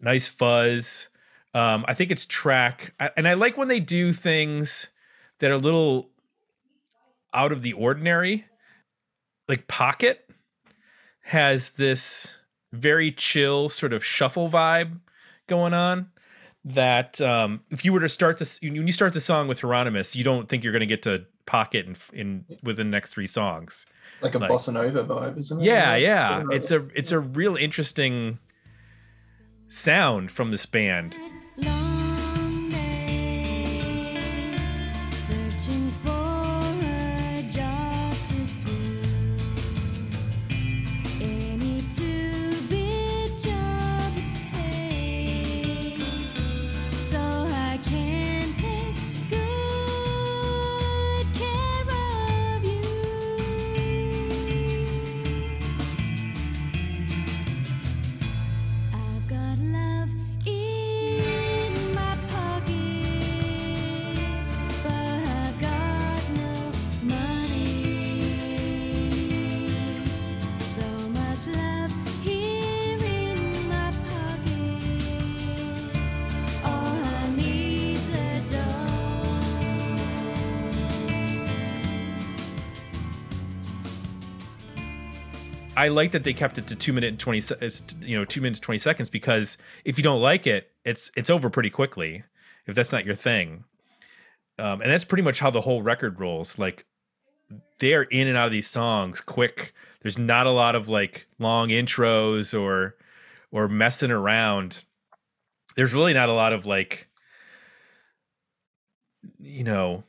nice 0.00 0.28
fuzz. 0.28 1.08
Um, 1.54 1.84
i 1.88 1.94
think 1.94 2.10
it's 2.10 2.26
track 2.26 2.94
I- 3.00 3.10
and 3.16 3.26
i 3.26 3.34
like 3.34 3.56
when 3.56 3.68
they 3.68 3.80
do 3.80 4.12
things 4.12 4.88
that 5.38 5.50
are 5.50 5.54
a 5.54 5.58
little 5.58 6.10
out 7.34 7.52
of 7.52 7.62
the 7.62 7.72
ordinary 7.74 8.44
like 9.48 9.66
pocket 9.68 10.28
has 11.22 11.72
this 11.72 12.34
very 12.72 13.10
chill 13.12 13.68
sort 13.68 13.92
of 13.92 14.04
shuffle 14.04 14.48
vibe 14.48 14.98
going 15.46 15.74
on 15.74 16.08
that 16.64 17.20
um 17.20 17.60
if 17.70 17.84
you 17.84 17.92
were 17.92 18.00
to 18.00 18.08
start 18.08 18.38
this 18.38 18.60
when 18.62 18.74
you 18.86 18.92
start 18.92 19.12
the 19.12 19.20
song 19.20 19.48
with 19.48 19.60
Hieronymus 19.60 20.14
you 20.16 20.24
don't 20.24 20.48
think 20.48 20.62
you're 20.64 20.72
going 20.72 20.80
to 20.80 20.86
get 20.86 21.02
to 21.02 21.24
pocket 21.46 21.86
in, 21.86 21.96
in 22.12 22.44
within 22.62 22.88
the 22.88 22.90
next 22.90 23.14
three 23.14 23.26
songs. 23.26 23.86
Like 24.20 24.34
a 24.34 24.38
Like- 24.38 24.50
bossa 24.50 24.72
nova 24.72 25.02
vibe, 25.04 25.38
isn't 25.38 25.60
it? 25.60 25.64
yeah 25.64 25.96
yeah. 25.96 26.42
It's 26.50 26.70
a 26.70 26.86
it's 26.94 27.10
a 27.12 27.20
real 27.20 27.56
interesting 27.56 28.38
sound 29.68 30.30
from 30.30 30.50
this 30.50 30.66
band 30.66 31.16
I 85.78 85.88
like 85.88 86.10
that 86.10 86.24
they 86.24 86.32
kept 86.32 86.58
it 86.58 86.66
to 86.66 86.74
two 86.74 86.92
minute 86.92 87.06
and 87.06 87.20
twenty, 87.20 87.40
you 88.00 88.18
know, 88.18 88.24
two 88.24 88.40
minutes 88.40 88.58
twenty 88.58 88.78
seconds 88.78 89.08
because 89.08 89.56
if 89.84 89.96
you 89.96 90.02
don't 90.02 90.20
like 90.20 90.44
it, 90.44 90.72
it's 90.84 91.12
it's 91.16 91.30
over 91.30 91.48
pretty 91.48 91.70
quickly. 91.70 92.24
If 92.66 92.74
that's 92.74 92.90
not 92.90 93.06
your 93.06 93.14
thing, 93.14 93.62
um, 94.58 94.82
and 94.82 94.90
that's 94.90 95.04
pretty 95.04 95.22
much 95.22 95.38
how 95.38 95.50
the 95.50 95.60
whole 95.60 95.80
record 95.80 96.18
rolls. 96.18 96.58
Like 96.58 96.84
they're 97.78 98.02
in 98.02 98.26
and 98.26 98.36
out 98.36 98.46
of 98.46 98.52
these 98.52 98.66
songs 98.66 99.20
quick. 99.20 99.72
There's 100.02 100.18
not 100.18 100.48
a 100.48 100.50
lot 100.50 100.74
of 100.74 100.88
like 100.88 101.28
long 101.38 101.68
intros 101.68 102.58
or 102.58 102.96
or 103.52 103.68
messing 103.68 104.10
around. 104.10 104.82
There's 105.76 105.94
really 105.94 106.12
not 106.12 106.28
a 106.28 106.32
lot 106.32 106.52
of 106.52 106.66
like, 106.66 107.08
you 109.38 109.62
know, 109.62 110.02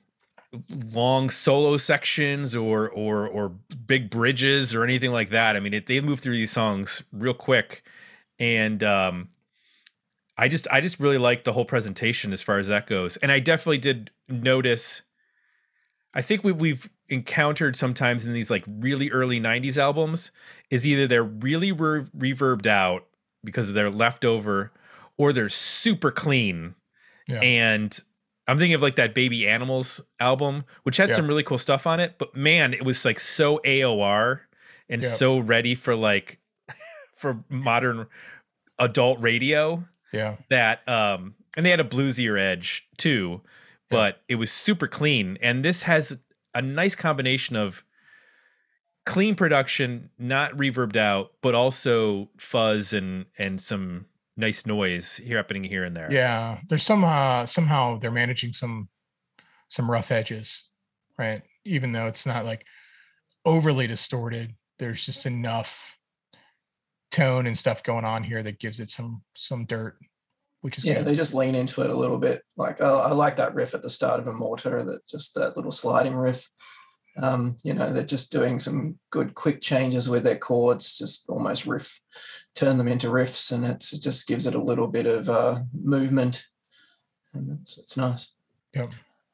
long 0.93 1.29
solo 1.29 1.77
sections 1.77 2.55
or 2.55 2.89
or 2.89 3.27
or 3.27 3.49
big 3.49 4.09
bridges 4.09 4.73
or 4.73 4.83
anything 4.83 5.11
like 5.11 5.29
that. 5.29 5.55
I 5.55 5.59
mean, 5.59 5.73
it, 5.73 5.85
they 5.85 6.01
move 6.01 6.19
through 6.19 6.35
these 6.35 6.51
songs 6.51 7.03
real 7.11 7.33
quick, 7.33 7.83
and 8.39 8.83
um, 8.83 9.29
I 10.37 10.47
just 10.47 10.67
I 10.71 10.81
just 10.81 10.99
really 10.99 11.17
like 11.17 11.43
the 11.43 11.53
whole 11.53 11.65
presentation 11.65 12.33
as 12.33 12.41
far 12.41 12.57
as 12.59 12.67
that 12.67 12.87
goes. 12.87 13.17
And 13.17 13.31
I 13.31 13.39
definitely 13.39 13.77
did 13.77 14.11
notice. 14.27 15.03
I 16.15 16.23
think 16.23 16.43
we, 16.43 16.51
we've 16.51 16.89
encountered 17.09 17.75
sometimes 17.75 18.25
in 18.25 18.33
these 18.33 18.49
like 18.49 18.63
really 18.67 19.11
early 19.11 19.39
'90s 19.39 19.77
albums 19.77 20.31
is 20.71 20.87
either 20.87 21.07
they're 21.07 21.23
really 21.23 21.71
re- 21.71 22.05
reverbed 22.17 22.65
out 22.65 23.05
because 23.43 23.73
they're 23.73 23.91
leftover, 23.91 24.71
or 25.17 25.31
they're 25.31 25.49
super 25.49 26.09
clean 26.09 26.73
Yeah. 27.27 27.39
and 27.41 27.99
I'm 28.49 28.57
thinking 28.57 28.73
of 28.73 28.81
like 28.81 28.95
that 28.95 29.13
Baby 29.13 29.47
Animals 29.47 30.01
album, 30.19 30.63
which 30.83 30.97
had 30.97 31.09
Yeah. 31.09 31.15
some 31.15 31.27
really 31.27 31.43
cool 31.43 31.57
stuff 31.57 31.85
on 31.85 31.99
it. 31.99 32.15
But 32.17 32.35
man, 32.35 32.73
it 32.73 32.83
was 32.83 33.05
like 33.05 33.19
so 33.19 33.59
AOR 33.63 34.41
and 34.89 35.01
Yeah. 35.03 35.07
so 35.09 35.37
ready 35.39 35.75
for 35.75 35.95
like 35.95 36.39
for 37.13 37.43
modern 37.49 38.07
adult 38.79 39.19
radio 39.19 39.85
yeah. 40.11 40.37
that 40.49 40.87
um 40.87 41.35
and 41.57 41.65
they 41.65 41.69
had 41.69 41.79
a 41.79 41.83
bluesier 41.83 42.39
edge 42.39 42.87
too, 42.97 43.41
but 43.89 44.21
it 44.27 44.35
was 44.35 44.51
super 44.51 44.87
clean. 44.87 45.37
And 45.41 45.63
this 45.65 45.83
has 45.83 46.17
a 46.55 46.61
nice 46.61 46.95
combination 46.95 47.55
of 47.55 47.83
clean 49.05 49.35
production, 49.35 50.09
not 50.17 50.55
reverbed 50.55 50.95
out, 50.95 51.33
but 51.41 51.55
also 51.55 52.29
fuzz 52.37 52.93
and 52.93 53.25
and 53.37 53.59
some 53.59 54.05
nice 54.39 54.65
noise 54.65 55.17
here 55.17 55.37
happening 55.37 55.63
here 55.63 55.83
and 55.83 55.95
there. 55.95 56.11
Yeah. 56.11 56.59
There's 56.69 56.83
some 56.83 57.03
uh 57.03 57.45
somehow 57.45 57.99
they're 57.99 58.11
managing 58.11 58.53
some 58.53 58.89
some 59.67 59.89
rough 59.91 60.11
edges, 60.11 60.63
right? 61.17 61.43
Even 61.65 61.91
though 61.91 62.07
it's 62.07 62.25
not 62.25 62.45
like 62.45 62.65
overly 63.45 63.85
distorted, 63.85 64.55
there's 64.79 65.05
just 65.05 65.25
enough 65.25 65.97
tone 67.11 67.45
and 67.47 67.57
stuff 67.57 67.83
going 67.83 68.05
on 68.05 68.23
here 68.23 68.41
that 68.41 68.59
gives 68.59 68.79
it 68.79 68.89
some 68.89 69.21
some 69.35 69.65
dirt, 69.65 69.97
which 70.61 70.77
is 70.77 70.85
Yeah, 70.85 70.95
good. 70.99 71.05
they 71.05 71.15
just 71.15 71.33
lean 71.35 71.55
into 71.55 71.81
it 71.81 71.89
a 71.89 71.95
little 71.95 72.17
bit. 72.17 72.41
Like 72.55 72.77
oh, 72.79 72.99
I 72.99 73.11
like 73.11 73.35
that 73.37 73.53
riff 73.53 73.73
at 73.73 73.81
the 73.81 73.89
start 73.89 74.19
of 74.19 74.27
a 74.27 74.33
mortar 74.33 74.83
that 74.85 75.05
just 75.07 75.35
that 75.35 75.55
little 75.57 75.71
sliding 75.71 76.15
riff. 76.15 76.49
Um, 77.21 77.57
you 77.63 77.73
know, 77.73 77.91
they're 77.91 78.03
just 78.03 78.31
doing 78.31 78.59
some 78.59 78.97
good 79.09 79.35
quick 79.35 79.61
changes 79.61 80.07
with 80.07 80.23
their 80.23 80.37
chords, 80.37 80.97
just 80.97 81.27
almost 81.29 81.65
riff, 81.65 81.99
turn 82.55 82.77
them 82.77 82.87
into 82.87 83.07
riffs, 83.07 83.51
and 83.51 83.65
it's, 83.65 83.93
it 83.93 84.01
just 84.01 84.27
gives 84.27 84.45
it 84.45 84.55
a 84.55 84.61
little 84.61 84.87
bit 84.87 85.05
of 85.05 85.29
uh, 85.29 85.61
movement, 85.73 86.45
and 87.33 87.59
it's 87.59 87.77
it's 87.77 87.97
nice. 87.97 88.31
Yep. 88.73 88.93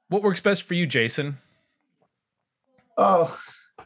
What 0.10 0.24
works 0.24 0.39
best 0.39 0.63
for 0.63 0.74
you, 0.74 0.88
Jason? 0.88 1.38
Oh, 2.98 3.38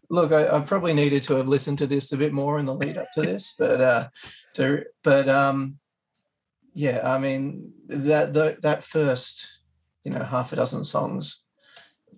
look, 0.09 0.31
I, 0.31 0.57
I 0.57 0.59
probably 0.61 0.93
needed 0.93 1.23
to 1.23 1.35
have 1.35 1.47
listened 1.47 1.77
to 1.79 1.87
this 1.87 2.11
a 2.11 2.17
bit 2.17 2.33
more 2.33 2.59
in 2.59 2.65
the 2.65 2.75
lead 2.75 2.97
up 2.97 3.11
to 3.15 3.21
this, 3.21 3.53
but 3.57 3.81
uh, 3.81 4.09
to 4.53 4.85
but 5.03 5.27
um, 5.27 5.79
yeah, 6.73 7.01
I 7.03 7.19
mean 7.19 7.73
that 7.87 8.33
the, 8.33 8.57
that 8.61 8.83
first, 8.83 9.61
you 10.03 10.11
know, 10.11 10.23
half 10.23 10.53
a 10.53 10.55
dozen 10.55 10.83
songs 10.83 11.45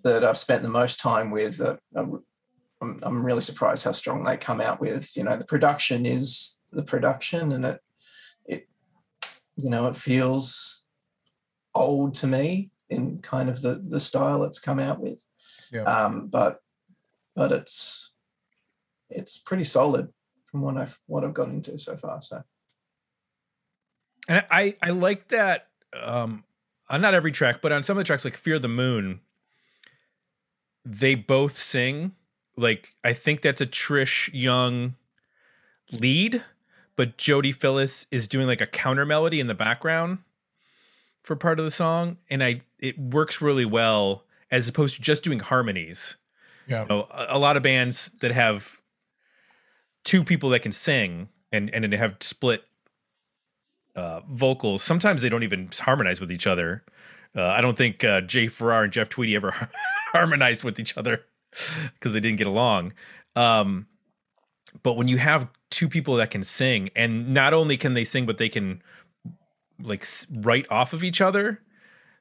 that 0.04 0.24
I've 0.24 0.38
spent 0.38 0.62
the 0.62 0.68
most 0.68 1.00
time 1.00 1.30
with, 1.30 1.60
uh, 1.60 1.76
I'm, 1.94 2.22
I'm 2.80 3.00
I'm 3.02 3.24
really 3.24 3.40
surprised 3.40 3.84
how 3.84 3.92
strong 3.92 4.24
they 4.24 4.36
come 4.36 4.60
out 4.60 4.80
with. 4.80 5.16
You 5.16 5.24
know, 5.24 5.36
the 5.36 5.44
production 5.44 6.04
is 6.06 6.60
the 6.72 6.82
production, 6.82 7.52
and 7.52 7.64
it 7.64 7.80
it 8.44 8.68
you 9.56 9.70
know 9.70 9.86
it 9.86 9.96
feels 9.96 10.82
old 11.74 12.14
to 12.14 12.26
me 12.26 12.70
in 12.90 13.18
kind 13.20 13.48
of 13.48 13.62
the 13.62 13.82
the 13.88 14.00
style 14.00 14.44
it's 14.44 14.58
come 14.58 14.78
out 14.78 15.00
with. 15.00 15.24
Yeah. 15.72 15.82
Um, 15.82 16.28
but 16.28 16.58
but 17.34 17.52
it's 17.52 18.12
it's 19.10 19.38
pretty 19.38 19.64
solid 19.64 20.08
from 20.46 20.62
what 20.62 20.76
I've 20.76 20.98
what 21.06 21.24
I've 21.24 21.34
gotten 21.34 21.56
into 21.56 21.78
so 21.78 21.96
far. 21.96 22.20
So 22.22 22.42
And 24.28 24.44
I 24.50 24.76
I 24.82 24.90
like 24.90 25.28
that 25.28 25.68
um 26.00 26.44
on 26.88 27.00
not 27.00 27.14
every 27.14 27.32
track, 27.32 27.62
but 27.62 27.72
on 27.72 27.82
some 27.82 27.96
of 27.96 28.00
the 28.00 28.06
tracks 28.06 28.24
like 28.24 28.36
Fear 28.36 28.58
the 28.58 28.68
Moon, 28.68 29.20
they 30.84 31.14
both 31.14 31.56
sing. 31.56 32.12
Like 32.56 32.94
I 33.02 33.12
think 33.12 33.40
that's 33.40 33.60
a 33.60 33.66
Trish 33.66 34.30
Young 34.32 34.96
lead, 35.90 36.42
but 36.96 37.16
Jodi 37.16 37.52
Phillis 37.52 38.06
is 38.10 38.28
doing 38.28 38.46
like 38.46 38.60
a 38.60 38.66
counter 38.66 39.06
melody 39.06 39.40
in 39.40 39.46
the 39.46 39.54
background 39.54 40.18
for 41.22 41.36
part 41.36 41.58
of 41.58 41.64
the 41.64 41.70
song, 41.70 42.18
and 42.28 42.42
I 42.42 42.62
it 42.78 42.98
works 42.98 43.40
really 43.40 43.64
well 43.64 44.24
as 44.50 44.68
opposed 44.68 44.96
to 44.96 45.02
just 45.02 45.24
doing 45.24 45.38
harmonies. 45.38 46.16
Yeah. 46.68 46.82
You 46.82 46.88
know, 46.88 47.08
a, 47.10 47.26
a 47.30 47.38
lot 47.38 47.56
of 47.56 47.62
bands 47.62 48.12
that 48.20 48.30
have 48.30 48.80
two 50.04 50.24
people 50.24 50.50
that 50.50 50.60
can 50.60 50.72
sing 50.72 51.28
and 51.52 51.70
and 51.70 51.90
they 51.92 51.96
have 51.96 52.16
split 52.20 52.64
uh, 53.94 54.20
vocals. 54.28 54.82
Sometimes 54.82 55.22
they 55.22 55.28
don't 55.28 55.42
even 55.42 55.70
harmonize 55.72 56.20
with 56.20 56.32
each 56.32 56.46
other. 56.46 56.84
Uh, 57.36 57.44
I 57.44 57.60
don't 57.60 57.78
think 57.78 58.04
uh, 58.04 58.20
Jay 58.22 58.46
Farrar 58.48 58.84
and 58.84 58.92
Jeff 58.92 59.08
Tweedy 59.08 59.36
ever 59.36 59.52
harmonized 60.12 60.64
with 60.64 60.78
each 60.78 60.96
other 60.96 61.24
because 61.94 62.12
they 62.12 62.20
didn't 62.20 62.38
get 62.38 62.46
along. 62.46 62.92
Um, 63.34 63.86
but 64.82 64.94
when 64.94 65.08
you 65.08 65.18
have 65.18 65.48
two 65.70 65.88
people 65.88 66.16
that 66.16 66.30
can 66.30 66.44
sing, 66.44 66.90
and 66.96 67.34
not 67.34 67.52
only 67.52 67.76
can 67.76 67.94
they 67.94 68.04
sing, 68.04 68.26
but 68.26 68.38
they 68.38 68.48
can 68.48 68.82
like 69.80 70.06
write 70.32 70.66
off 70.70 70.92
of 70.92 71.04
each 71.04 71.20
other. 71.20 71.60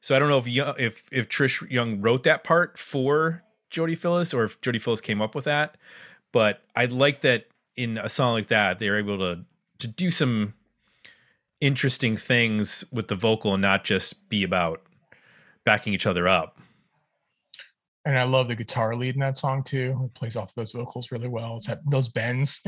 So 0.02 0.16
I 0.16 0.20
don't 0.20 0.30
know 0.30 0.40
if 0.40 0.48
Yo- 0.48 0.76
if 0.78 1.08
if 1.12 1.30
Trish 1.30 1.70
Young 1.70 2.02
wrote 2.02 2.24
that 2.24 2.44
part 2.44 2.78
for 2.78 3.44
Jodi 3.70 3.96
Phillis 3.96 4.34
or 4.34 4.44
if 4.44 4.60
Jodi 4.62 4.80
Phillis 4.80 5.02
came 5.02 5.22
up 5.22 5.36
with 5.36 5.46
that. 5.46 5.78
But 6.32 6.64
I 6.76 6.86
like 6.86 7.22
that 7.22 7.48
in 7.76 7.98
a 7.98 8.10
song 8.10 8.34
like 8.34 8.48
that 8.48 8.80
they're 8.80 8.98
able 8.98 9.18
to 9.20 9.46
to 9.80 9.88
do 9.88 10.12
some 10.12 10.54
interesting 11.60 12.18
things 12.18 12.84
with 12.92 13.08
the 13.08 13.16
vocal 13.16 13.54
and 13.54 13.62
not 13.62 13.84
just 13.84 14.28
be 14.30 14.44
about 14.44 14.82
backing 15.64 15.94
each 15.94 16.08
other 16.08 16.28
up. 16.28 16.60
And 18.04 18.18
I 18.18 18.24
love 18.24 18.48
the 18.48 18.56
guitar 18.56 18.96
lead 18.96 19.14
in 19.14 19.22
that 19.22 19.38
song 19.38 19.64
too. 19.64 19.96
It 20.06 20.18
plays 20.18 20.36
off 20.36 20.56
those 20.56 20.72
vocals 20.72 21.12
really 21.12 21.28
well. 21.28 21.58
It's 21.58 21.68
that 21.68 21.80
those 21.90 22.10
bends, 22.10 22.60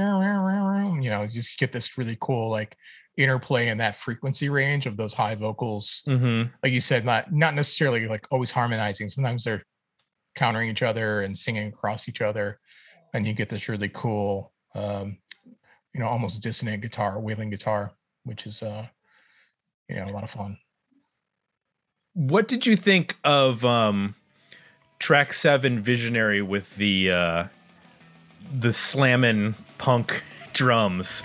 you 1.02 1.10
know, 1.10 1.24
you 1.24 1.28
just 1.28 1.58
get 1.58 1.74
this 1.74 1.98
really 1.98 2.18
cool 2.22 2.50
like 2.50 2.78
interplay 3.18 3.70
in 3.70 3.78
that 3.80 3.96
frequency 3.96 4.50
range 4.50 4.86
of 4.86 4.98
those 4.98 5.14
high 5.14 5.36
vocals. 5.36 6.04
Mm-hmm. 6.08 6.50
Like 6.62 6.72
you 6.72 6.82
said, 6.82 7.06
not 7.06 7.32
not 7.32 7.56
necessarily 7.56 8.08
like 8.08 8.26
always 8.32 8.52
harmonizing. 8.52 9.08
Sometimes 9.08 9.44
they're 9.44 9.64
countering 10.36 10.70
each 10.70 10.84
other 10.84 11.22
and 11.22 11.38
singing 11.38 11.68
across 11.68 12.08
each 12.08 12.22
other, 12.22 12.60
and 13.14 13.26
you 13.26 13.34
get 13.34 13.50
this 13.50 13.70
really 13.70 13.90
cool, 13.90 14.52
um, 14.76 15.18
you 15.94 16.00
know, 16.00 16.08
almost 16.08 16.42
dissonant 16.42 16.82
guitar, 16.82 17.20
wailing 17.20 17.50
guitar, 17.50 17.92
which 18.24 18.46
is 18.46 18.64
uh, 18.64 18.86
you 19.90 19.96
know, 19.96 20.06
a 20.06 20.12
lot 20.14 20.24
of 20.24 20.32
fun. 20.32 20.58
What 22.14 22.48
did 22.48 22.66
you 22.66 22.76
think 22.76 23.18
of 23.24 23.66
um 23.66 24.16
track 25.04 25.34
seven 25.34 25.80
visionary 25.80 26.42
with 26.42 26.78
the 26.78 27.12
uh 27.12 27.44
the 28.58 28.72
slamming 28.72 29.54
punk 29.78 30.24
drums? 30.54 31.22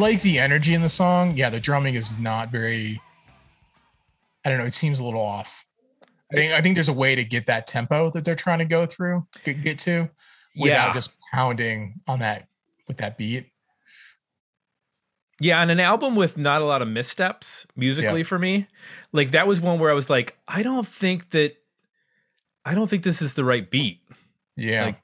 Like 0.00 0.22
the 0.22 0.38
energy 0.38 0.74
in 0.74 0.82
the 0.82 0.88
song. 0.88 1.36
Yeah, 1.36 1.50
the 1.50 1.60
drumming 1.60 1.94
is 1.94 2.18
not 2.18 2.50
very. 2.50 3.00
I 4.44 4.48
don't 4.48 4.58
know. 4.58 4.64
It 4.64 4.74
seems 4.74 4.98
a 4.98 5.04
little 5.04 5.20
off. 5.22 5.64
I 6.32 6.36
think 6.36 6.52
I 6.52 6.62
think 6.62 6.74
there's 6.76 6.88
a 6.88 6.92
way 6.94 7.14
to 7.14 7.24
get 7.24 7.46
that 7.46 7.66
tempo 7.66 8.10
that 8.10 8.24
they're 8.24 8.34
trying 8.36 8.60
to 8.60 8.64
go 8.64 8.86
through, 8.86 9.26
get, 9.44 9.62
get 9.62 9.78
to, 9.80 10.08
without 10.60 10.88
Yeah. 10.88 10.92
just 10.94 11.16
pounding 11.32 12.00
on 12.08 12.20
that 12.20 12.46
with 12.88 12.98
that 12.98 13.18
beat. 13.18 13.46
Yeah, 15.40 15.60
on 15.60 15.70
an 15.70 15.80
album 15.80 16.16
with 16.16 16.36
not 16.36 16.60
a 16.62 16.66
lot 16.66 16.82
of 16.82 16.88
missteps 16.88 17.66
musically 17.74 18.22
for 18.22 18.38
me, 18.38 18.66
like 19.12 19.30
that 19.30 19.46
was 19.46 19.60
one 19.60 19.78
where 19.78 19.90
I 19.90 19.94
was 19.94 20.10
like, 20.10 20.36
I 20.46 20.62
don't 20.62 20.86
think 20.86 21.30
that 21.30 21.54
I 22.64 22.74
don't 22.74 22.88
think 22.90 23.02
this 23.02 23.22
is 23.22 23.34
the 23.34 23.44
right 23.44 23.68
beat. 23.68 24.00
Yeah. 24.56 24.86
Like- 24.86 25.02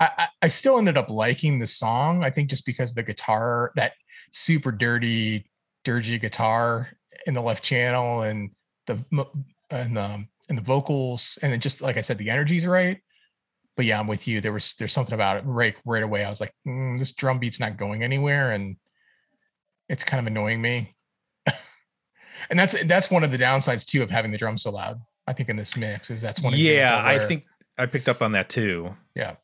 I, 0.00 0.28
I, 0.40 0.48
still 0.48 0.78
ended 0.78 0.96
up 0.96 1.10
liking 1.10 1.58
the 1.58 1.66
song. 1.66 2.24
I 2.24 2.30
think 2.30 2.48
just 2.48 2.64
because 2.64 2.94
the 2.94 3.02
guitar, 3.02 3.70
that 3.76 3.92
super 4.32 4.72
dirty, 4.72 5.44
dirgy 5.84 6.18
guitar 6.18 6.88
in 7.26 7.34
the 7.34 7.42
left 7.42 7.62
channel 7.62 8.22
and 8.22 8.50
the 8.86 9.04
and 9.70 9.96
the 9.96 10.24
and 10.48 10.58
the 10.58 10.62
vocals, 10.62 11.38
and 11.42 11.52
then 11.52 11.60
just 11.60 11.82
like 11.82 11.98
I 11.98 12.00
said, 12.00 12.16
the 12.16 12.30
energy's 12.30 12.66
right. 12.66 12.98
But 13.76 13.84
yeah, 13.84 14.00
I'm 14.00 14.06
with 14.06 14.26
you. 14.26 14.40
There 14.40 14.52
was 14.52 14.74
there's 14.78 14.92
something 14.92 15.14
about 15.14 15.36
it 15.36 15.44
right 15.44 15.76
right 15.84 16.02
away. 16.02 16.24
I 16.24 16.30
was 16.30 16.40
like, 16.40 16.54
"Mm, 16.66 16.98
this 16.98 17.14
drum 17.14 17.38
beat's 17.38 17.60
not 17.60 17.76
going 17.76 18.02
anywhere, 18.02 18.52
and 18.52 18.76
it's 19.90 20.04
kind 20.04 20.20
of 20.20 20.26
annoying 20.26 20.62
me. 20.62 20.94
and 22.50 22.58
that's 22.58 22.80
that's 22.84 23.10
one 23.10 23.24
of 23.24 23.32
the 23.32 23.38
downsides 23.38 23.84
too 23.84 24.02
of 24.02 24.10
having 24.10 24.32
the 24.32 24.38
drum 24.38 24.56
so 24.56 24.70
loud. 24.70 25.00
I 25.26 25.34
think 25.34 25.50
in 25.50 25.56
this 25.56 25.76
mix 25.76 26.10
is 26.10 26.22
that's 26.22 26.40
one. 26.40 26.54
Of 26.54 26.58
Yeah, 26.58 27.00
I 27.04 27.18
think 27.18 27.44
I 27.76 27.86
picked 27.86 28.08
up 28.08 28.22
on 28.22 28.32
that 28.32 28.48
too. 28.48 28.94
Yeah. 29.14 29.36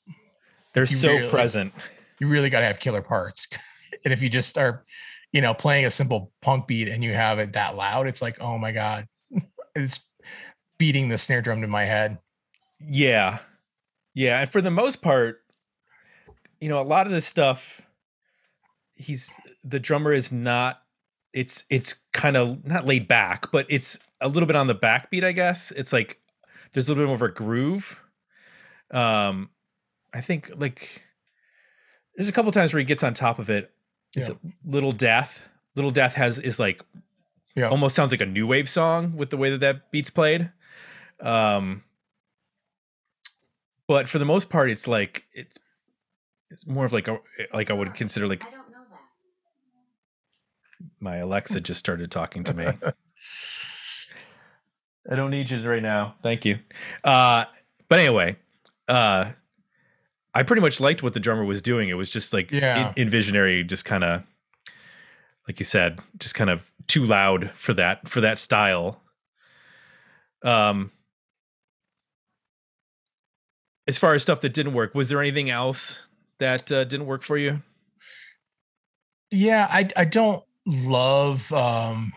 They're 0.77 0.85
You 0.85 0.97
so 0.97 1.09
really- 1.09 1.29
present. 1.31 1.73
you 2.21 2.29
really 2.29 2.51
got 2.51 2.61
to 2.61 2.67
have 2.67 2.79
killer 2.79 3.01
parts. 3.01 3.49
and 4.05 4.13
if 4.13 4.21
you 4.23 4.29
just 4.29 4.51
start, 4.51 4.85
you 5.33 5.41
know, 5.41 5.55
playing 5.55 5.87
a 5.87 5.91
simple 5.91 6.33
punk 6.43 6.67
beat 6.67 6.87
and 6.89 7.03
you 7.03 7.15
have 7.15 7.39
it 7.39 7.55
that 7.55 7.77
loud, 7.77 8.07
it's 8.07 8.21
like, 8.21 8.39
oh 8.43 8.59
my 8.59 8.73
God, 8.73 9.07
it's 9.75 10.11
beating 10.79 11.09
the 11.09 11.17
snare 11.17 11.41
drum 11.41 11.63
to 11.63 11.67
my 11.67 11.87
head. 11.87 12.19
Yeah. 12.79 13.39
Yeah. 14.13 14.43
And 14.43 14.51
for 14.51 14.61
the 14.61 14.71
most 14.71 15.01
part, 15.01 15.41
you 16.61 16.69
know, 16.69 16.79
a 16.79 16.85
lot 16.85 17.07
of 17.07 17.13
this 17.13 17.25
stuff, 17.27 17.81
he's 18.97 19.33
the 19.65 19.81
drummer 19.81 20.13
is 20.13 20.31
not, 20.31 20.83
it's, 21.33 21.65
it's 21.71 22.03
kind 22.13 22.37
of 22.37 22.67
not 22.67 22.85
laid 22.85 23.09
back, 23.09 23.51
but 23.51 23.65
it's 23.71 23.99
a 24.21 24.29
little 24.29 24.47
bit 24.47 24.57
on 24.57 24.67
the 24.67 24.75
backbeat, 24.75 25.25
I 25.25 25.33
guess. 25.33 25.71
It's 25.71 25.93
like 25.95 26.21
there's 26.75 26.87
a 26.89 26.91
little 26.93 27.05
bit 27.05 27.07
more 27.09 27.15
of 27.17 27.23
a 27.23 27.29
groove. 27.33 27.99
Um, 28.91 29.49
I 30.17 30.21
think 30.23 30.51
like 30.57 31.03
there's 32.17 32.29
a 32.29 32.33
couple 32.33 32.51
times 32.53 32.73
where 32.73 32.79
he 32.79 32.85
gets 32.85 33.05
on 33.05 33.13
top 33.15 33.39
of 33.39 33.51
it. 33.51 33.71
It's 34.15 34.29
Yeah. 34.29 34.35
a 34.35 34.39
little 34.65 34.93
death. 34.93 35.49
Little 35.75 35.91
death 35.91 36.15
has 36.15 36.39
is 36.39 36.59
like 36.59 36.83
Yeah. 37.55 37.69
almost 37.69 37.95
sounds 37.95 38.13
like 38.13 38.21
a 38.23 38.27
new 38.27 38.47
wave 38.47 38.69
song 38.69 39.17
with 39.17 39.29
the 39.31 39.37
way 39.37 39.51
that 39.51 39.59
that 39.61 39.91
beat's 39.91 40.09
played. 40.11 40.51
Um, 41.21 41.85
but 43.87 44.09
for 44.09 44.19
the 44.19 44.25
most 44.25 44.49
part, 44.51 44.71
it's 44.71 44.89
like 44.89 45.25
it's 45.33 45.59
it's 46.51 46.67
more 46.67 46.85
of 46.87 46.93
like 46.93 47.09
a 47.09 47.19
like 47.53 47.71
I 47.71 47.75
would 47.75 47.95
consider 47.95 48.27
like 48.27 48.45
I 48.47 48.51
don't 48.51 48.71
know 48.71 48.85
that. 48.91 49.01
my 51.01 51.17
Alexa 51.17 51.61
just 51.61 51.79
started 51.81 52.11
talking 52.11 52.43
to 52.45 52.55
me. 52.55 52.67
I 55.11 55.15
don't 55.15 55.31
need 55.31 55.51
you 55.51 55.69
right 55.69 55.83
now. 55.83 56.17
Thank 56.23 56.45
you. 56.45 56.59
Uh, 57.05 57.45
but 57.89 57.99
anyway, 58.01 58.37
uh, 58.89 59.33
I 60.37 60.43
pretty 60.43 60.61
much 60.61 60.81
liked 60.81 61.03
what 61.03 61.15
the 61.15 61.21
drummer 61.21 61.47
was 61.47 61.63
doing. 61.63 61.89
It 61.89 61.95
was 61.95 62.11
just 62.11 62.35
like 62.35 62.51
Yeah. 62.51 62.93
in, 62.95 63.05
in 63.05 63.09
visionary, 63.09 63.65
just 63.65 63.87
kind 63.87 64.05
of 64.05 64.23
like 65.49 65.59
you 65.59 65.65
said, 65.65 65.99
just 66.19 66.35
kind 66.35 66.51
of 66.51 66.71
too 66.89 67.07
loud 67.07 67.51
for 67.53 67.73
that 67.73 68.07
for 68.07 68.21
that 68.21 68.39
style. 68.39 69.01
Um, 70.43 70.91
as 73.89 73.97
far 73.97 74.15
as 74.15 74.23
stuff 74.23 74.43
that 74.43 74.53
didn't 74.53 74.75
work, 74.75 74.95
was 74.95 75.09
there 75.09 75.21
anything 75.23 75.49
else 75.49 76.07
that 76.39 76.71
uh, 76.71 76.85
didn't 76.85 77.07
work 77.07 77.23
for 77.23 77.39
you? 77.39 77.63
Yeah. 79.31 79.67
I, 79.71 79.89
I 79.97 80.05
don't 80.05 80.45
love 80.67 81.51
um, 81.51 82.13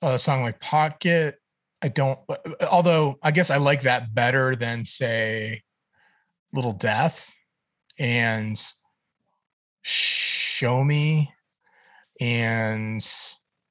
a 0.00 0.16
song 0.16 0.42
like 0.42 0.60
Pocket. 0.60 1.40
I 1.86 1.88
don't, 1.88 2.18
uh, 2.28 2.36
although 2.68 3.16
I 3.22 3.30
guess 3.30 3.48
I 3.48 3.58
like 3.58 3.82
that 3.82 4.12
better 4.12 4.56
than, 4.56 4.84
say, 4.84 5.62
Little 6.52 6.72
Death 6.72 7.32
and 7.96 8.60
Show 9.82 10.82
Me 10.82 11.32
and 12.20 13.08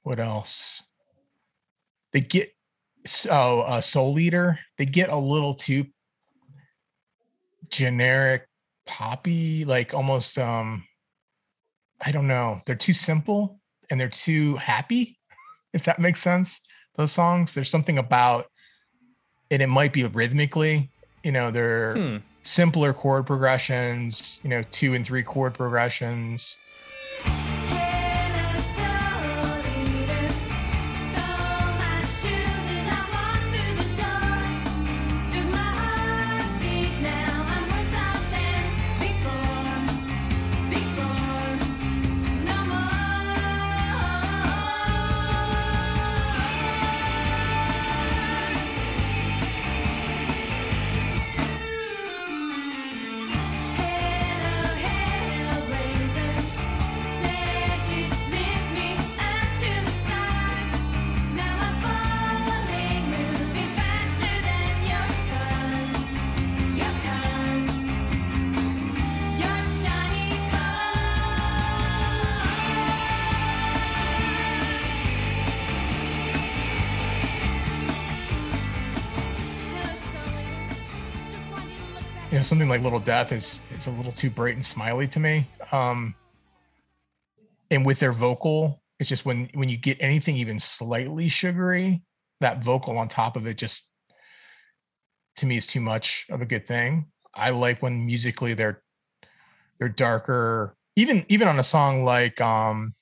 what 0.03 0.21
else? 0.21 0.81
They 2.13 2.21
get 2.21 2.55
so 3.05 3.63
uh, 3.63 3.81
Soul 3.81 4.13
Leader. 4.13 4.59
They 4.77 4.85
get 4.85 5.09
a 5.09 5.17
little 5.17 5.53
too 5.53 5.87
generic, 7.69 8.47
poppy, 8.85 9.65
like 9.65 9.93
almost 9.93 10.37
um, 10.37 10.85
I 11.99 12.13
don't 12.13 12.27
know. 12.27 12.61
They're 12.65 12.77
too 12.77 12.93
simple 12.93 13.59
and 13.89 13.99
they're 13.99 14.07
too 14.07 14.55
happy. 14.55 15.19
If 15.73 15.83
that 15.83 15.99
makes 15.99 16.21
sense, 16.21 16.64
those 16.97 17.11
songs. 17.11 17.53
There's 17.53 17.69
something 17.69 17.97
about, 17.97 18.47
and 19.51 19.61
it 19.61 19.67
might 19.67 19.93
be 19.93 20.03
rhythmically. 20.03 20.89
You 21.23 21.31
know, 21.31 21.51
they're 21.51 21.95
Hmm. 21.95 22.17
simpler 22.43 22.93
chord 22.93 23.25
progressions. 23.27 24.39
You 24.43 24.49
know, 24.49 24.63
two 24.71 24.93
and 24.93 25.05
three 25.05 25.23
chord 25.23 25.53
progressions. 25.53 26.57
Something 82.45 82.69
like 82.69 82.81
little 82.81 82.99
death 82.99 83.31
is 83.31 83.61
is 83.75 83.87
a 83.87 83.91
little 83.91 84.11
too 84.11 84.29
bright 84.29 84.55
and 84.55 84.65
smiley 84.65 85.07
to 85.07 85.19
me. 85.19 85.47
Um 85.71 86.15
and 87.71 87.85
with 87.85 87.99
their 87.99 88.13
vocal 88.13 88.81
it's 88.99 89.09
just 89.09 89.25
when 89.25 89.49
when 89.53 89.69
you 89.69 89.77
get 89.77 89.97
anything 89.99 90.37
even 90.37 90.59
slightly 90.59 91.27
sugary 91.27 92.01
that 92.41 92.63
vocal 92.63 92.97
on 92.97 93.07
top 93.07 93.35
of 93.35 93.47
it 93.47 93.57
just 93.57 93.91
to 95.37 95.45
me 95.45 95.57
is 95.57 95.67
too 95.67 95.81
much 95.81 96.25
of 96.29 96.41
a 96.41 96.45
good 96.45 96.65
thing. 96.65 97.07
I 97.33 97.49
like 97.49 97.81
when 97.81 98.05
musically 98.05 98.53
they're 98.53 98.81
they're 99.79 99.89
darker. 99.89 100.75
Even 100.95 101.25
even 101.27 101.47
on 101.47 101.59
a 101.59 101.63
song 101.63 102.03
like 102.03 102.39
um 102.39 102.93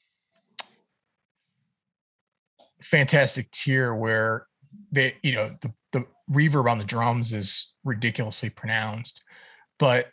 fantastic 2.81 3.49
tier 3.51 3.93
where 3.93 4.47
they 4.91 5.15
you 5.23 5.33
know 5.33 5.55
the, 5.61 5.71
the 5.91 6.05
reverb 6.31 6.69
on 6.69 6.79
the 6.79 6.83
drums 6.83 7.33
is 7.33 7.73
ridiculously 7.83 8.49
pronounced 8.49 9.22
but 9.83 10.07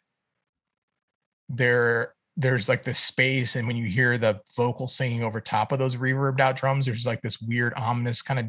there 1.48 2.12
there's 2.36 2.68
like 2.68 2.82
this 2.82 2.98
space 2.98 3.54
and 3.54 3.68
when 3.68 3.76
you 3.76 3.84
hear 3.84 4.18
the 4.18 4.40
vocal 4.56 4.88
singing 4.88 5.22
over 5.22 5.40
top 5.40 5.70
of 5.70 5.78
those 5.78 5.94
reverbed 5.94 6.40
out 6.40 6.56
drums 6.56 6.86
there's 6.86 7.06
like 7.06 7.22
this 7.22 7.40
weird 7.40 7.72
ominous 7.76 8.20
kind 8.20 8.40
of 8.40 8.46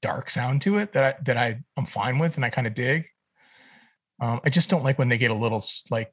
dark 0.00 0.30
sound 0.30 0.62
to 0.62 0.78
it 0.78 0.94
that 0.94 1.04
i 1.04 1.22
that 1.24 1.36
i 1.36 1.62
i'm 1.76 1.84
fine 1.84 2.18
with 2.18 2.36
and 2.36 2.44
i 2.46 2.48
kind 2.48 2.66
of 2.66 2.74
dig. 2.74 3.04
Um 4.18 4.40
i 4.44 4.48
just 4.48 4.70
don't 4.70 4.82
like 4.82 4.98
when 4.98 5.10
they 5.10 5.18
get 5.18 5.30
a 5.30 5.34
little 5.34 5.62
like 5.90 6.10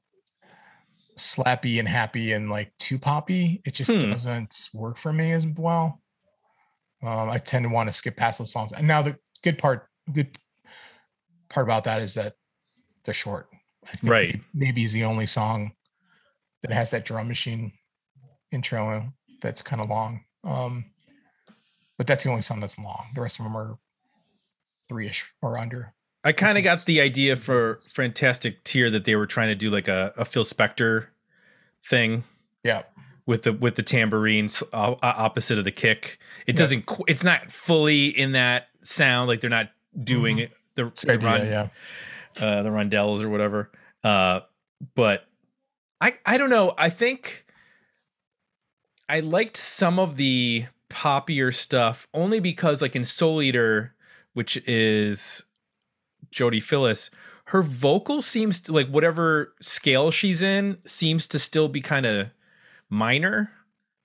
slappy 1.17 1.79
and 1.79 1.87
happy 1.87 2.33
and 2.33 2.49
like 2.49 2.73
too 2.79 2.99
poppy. 2.99 3.61
It 3.65 3.75
just 3.75 3.91
Hmm. 3.91 4.11
doesn't 4.11 4.69
work 4.73 4.97
for 4.97 5.13
me 5.13 5.31
as 5.31 5.47
well. 5.47 6.01
Um 7.01 7.29
i 7.29 7.37
tend 7.37 7.63
to 7.63 7.69
want 7.69 7.87
to 7.87 7.93
skip 7.93 8.17
past 8.17 8.39
those 8.39 8.51
songs. 8.51 8.73
And 8.73 8.85
now 8.89 9.03
the 9.03 9.15
good 9.41 9.57
part 9.57 9.87
good 10.11 10.37
part 11.49 11.65
about 11.65 11.85
that 11.85 12.01
is 12.01 12.15
that 12.15 12.33
they're 13.05 13.13
short 13.13 13.47
Right. 14.01 14.39
maybe 14.53 14.83
is 14.85 14.93
the 14.93 15.03
only 15.03 15.25
song 15.25 15.73
that 16.61 16.71
has 16.71 16.91
that 16.91 17.03
drum 17.05 17.27
machine 17.27 17.73
intro 18.51 19.11
that's 19.41 19.61
kind 19.61 19.81
of 19.81 19.89
long 19.89 20.23
um 20.43 20.85
but 21.97 22.07
that's 22.07 22.23
the 22.23 22.29
only 22.29 22.41
song 22.41 22.59
that's 22.59 22.79
long 22.79 23.07
the 23.15 23.21
rest 23.21 23.39
of 23.39 23.45
them 23.45 23.57
are 23.57 23.77
three-ish 24.89 25.25
or 25.41 25.57
under 25.57 25.93
I 26.25 26.31
kind 26.31 26.57
of 26.57 26.63
got 26.63 26.85
the 26.85 27.01
idea 27.01 27.35
for 27.35 27.79
Fantastic 27.89 28.63
Tier 28.63 28.89
that 28.91 29.03
they 29.03 29.17
were 29.17 29.25
trying 29.25 29.49
to 29.49 29.55
do 29.55 29.69
like 29.69 29.89
a, 29.89 30.13
a 30.15 30.23
Phil 30.23 30.45
Spector 30.45 31.07
thing 31.85 32.23
yeah 32.63 32.83
with 33.25 33.43
the 33.43 33.51
with 33.51 33.75
the 33.75 33.83
tambourines 33.83 34.63
opposite 34.71 35.57
of 35.57 35.65
the 35.65 35.71
kick. 35.71 36.19
It 36.47 36.55
Yeah. 36.55 36.59
doesn't. 36.59 36.85
qu- 36.85 37.03
It's 37.09 37.23
not 37.25 37.51
fully 37.51 38.07
in 38.07 38.31
that 38.33 38.67
sound, 38.83 39.27
like 39.29 39.41
they're 39.41 39.49
not 39.49 39.69
doing 40.01 40.39
it 40.39 40.51
the, 40.75 40.91
the 41.05 41.11
idea, 41.13 41.27
run, 41.29 41.45
yeah. 41.45 41.67
Uh, 42.39 42.63
the 42.63 42.69
rondelles 42.69 43.21
or 43.21 43.29
whatever. 43.29 43.71
Uh, 44.03 44.41
but 44.95 45.25
I 46.01 46.15
I 46.25 46.37
don't 46.37 46.49
know. 46.49 46.73
I 46.77 46.89
think 46.89 47.45
I 49.07 49.19
liked 49.19 49.57
some 49.57 49.99
of 49.99 50.17
the 50.17 50.65
poppier 50.89 51.53
stuff 51.53 52.07
only 52.13 52.39
because 52.39 52.81
like 52.81 52.95
in 52.95 53.03
Soul 53.03 53.41
Eater, 53.41 53.95
which 54.33 54.57
is 54.67 55.45
Jodi 56.31 56.59
Phillis, 56.59 57.09
her 57.45 57.61
vocal 57.61 58.21
seems 58.21 58.61
to 58.61 58.71
like 58.71 58.87
whatever 58.87 59.53
scale 59.61 60.11
she's 60.11 60.41
in 60.41 60.77
seems 60.85 61.27
to 61.27 61.39
still 61.39 61.67
be 61.67 61.81
kind 61.81 62.05
of 62.05 62.27
minor. 62.89 63.51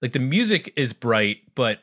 Like 0.00 0.12
the 0.12 0.18
music 0.18 0.72
is 0.76 0.92
bright, 0.92 1.38
but 1.54 1.80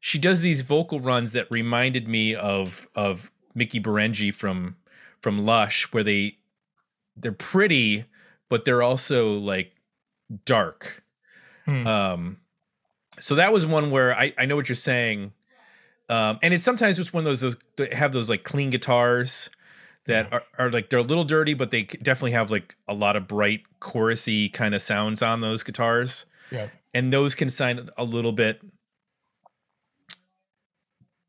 she 0.00 0.18
does 0.18 0.40
these 0.40 0.60
vocal 0.60 1.00
runs 1.00 1.32
that 1.32 1.50
reminded 1.50 2.08
me 2.08 2.34
of 2.34 2.88
of 2.94 3.30
Miki 3.54 3.80
Berenyi 3.80 4.32
from 4.34 4.76
from 5.24 5.46
Lush, 5.46 5.90
where 5.90 6.04
they 6.04 6.36
they're 7.16 7.32
pretty, 7.32 8.04
but 8.50 8.66
they're 8.66 8.82
also 8.82 9.38
like 9.38 9.72
dark. 10.44 11.02
Hmm. 11.64 11.86
Um, 11.86 12.36
so 13.18 13.36
that 13.36 13.50
was 13.52 13.66
one 13.66 13.90
where 13.90 14.14
I 14.14 14.34
I 14.36 14.44
know 14.44 14.54
what 14.54 14.68
you're 14.68 14.76
saying, 14.76 15.32
um, 16.10 16.38
and 16.42 16.52
it's 16.52 16.62
sometimes 16.62 16.98
just 16.98 17.14
one 17.14 17.22
of 17.22 17.24
those, 17.24 17.40
those 17.40 17.56
they 17.76 17.94
have 17.94 18.12
those 18.12 18.28
like 18.28 18.44
clean 18.44 18.68
guitars 18.68 19.48
that 20.04 20.30
are, 20.30 20.42
are 20.58 20.70
like 20.70 20.90
they're 20.90 20.98
a 20.98 21.02
little 21.02 21.24
dirty, 21.24 21.54
but 21.54 21.70
they 21.70 21.84
definitely 21.84 22.32
have 22.32 22.50
like 22.50 22.76
a 22.86 22.92
lot 22.92 23.16
of 23.16 23.26
bright 23.26 23.62
chorusy 23.80 24.52
kind 24.52 24.74
of 24.74 24.82
sounds 24.82 25.22
on 25.22 25.40
those 25.40 25.62
guitars, 25.62 26.26
yeah. 26.50 26.68
and 26.92 27.10
those 27.10 27.34
can 27.34 27.48
sound 27.48 27.90
a 27.96 28.04
little 28.04 28.32
bit 28.32 28.60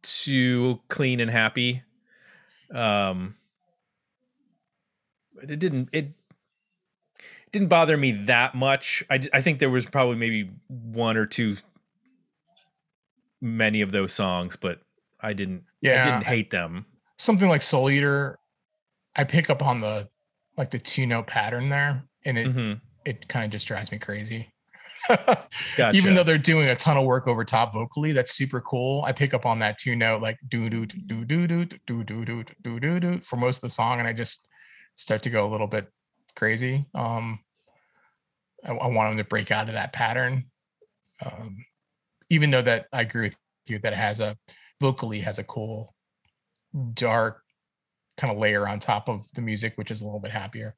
too 0.04 0.82
clean 0.90 1.22
and 1.22 1.32
happy. 1.32 1.82
Um, 2.74 3.36
but 5.36 5.52
it 5.52 5.60
didn't 5.60 5.90
it 5.92 6.14
didn't 7.52 7.68
bother 7.70 7.96
me 7.96 8.12
that 8.12 8.56
much. 8.56 9.04
I, 9.10 9.22
I 9.34 9.42
think 9.42 9.60
there 9.60 9.70
was 9.70 9.86
probably 9.86 10.16
maybe 10.16 10.52
one 10.68 11.18
or 11.18 11.26
two 11.26 11.58
many 13.42 13.82
of 13.82 13.92
those 13.92 14.14
songs, 14.14 14.56
but 14.56 14.80
I 15.22 15.34
didn't 15.34 15.64
Yeah. 15.82 16.02
I 16.02 16.04
didn't 16.04 16.24
hate 16.24 16.52
them. 16.52 16.86
Something 17.18 17.48
like 17.48 17.62
Soul 17.62 17.90
Eater, 17.90 18.40
I 19.16 19.24
pick 19.24 19.50
up 19.50 19.62
on 19.62 19.80
the 19.82 20.10
like 20.58 20.72
the 20.72 20.80
two 20.80 21.06
note 21.06 21.28
pattern 21.28 21.70
there, 21.70 22.04
and 22.26 22.38
it 22.38 22.52
hmm 22.52 22.74
it 23.06 23.28
kind 23.28 23.46
of 23.46 23.52
just 23.52 23.68
drives 23.68 23.92
me 23.92 24.00
crazy. 24.00 24.52
Gotcha. 25.08 25.96
Even 25.96 26.16
though 26.16 26.24
they're 26.24 26.40
doing 26.40 26.70
a 26.70 26.76
ton 26.76 26.98
of 26.98 27.06
work 27.06 27.28
over 27.28 27.46
top 27.46 27.72
vocally, 27.72 28.12
that's 28.12 28.34
super 28.34 28.60
cool. 28.62 29.04
I 29.04 29.12
pick 29.12 29.36
up 29.36 29.46
on 29.46 29.60
that 29.60 29.78
two 29.78 29.96
note 29.96 30.22
like 30.22 30.38
do 30.50 30.70
do 30.70 30.86
do 30.88 31.24
do 31.24 31.48
do 31.48 31.66
do 31.66 32.04
do 32.04 32.26
do 32.26 32.44
do 32.64 32.80
do 32.80 33.00
do 33.00 33.20
for 33.22 33.38
most 33.38 33.58
of 33.58 33.62
the 33.62 33.70
song, 33.70 34.00
and 34.00 34.08
I 34.08 34.14
just 34.14 34.50
start 34.96 35.24
to 35.24 35.30
go 35.30 35.46
a 35.46 35.52
little 35.52 35.68
bit 35.68 35.92
crazy. 36.36 36.86
Um, 36.94 37.40
I, 38.64 38.74
I 38.74 38.88
want 38.88 39.12
them 39.12 39.18
to 39.18 39.24
break 39.24 39.52
out 39.52 39.68
of 39.68 39.74
that 39.74 39.94
pattern. 39.94 40.46
Um, 41.24 41.66
even 42.30 42.52
though 42.52 42.62
that 42.62 42.88
I 42.92 43.02
agree 43.02 43.28
with 43.28 43.38
you 43.68 43.80
that 43.80 43.94
it 43.94 43.98
has 43.98 44.20
a 44.20 44.38
vocally 44.82 45.22
has 45.22 45.40
a 45.40 45.44
cool 45.44 45.96
dark 46.94 47.42
kind 48.18 48.32
of 48.32 48.40
layer 48.40 48.68
on 48.68 48.80
top 48.80 49.10
of 49.10 49.26
the 49.34 49.42
music, 49.42 49.74
which 49.76 49.92
is 49.92 50.02
a 50.02 50.06
little 50.06 50.20
bit 50.20 50.32
happier. 50.32 50.76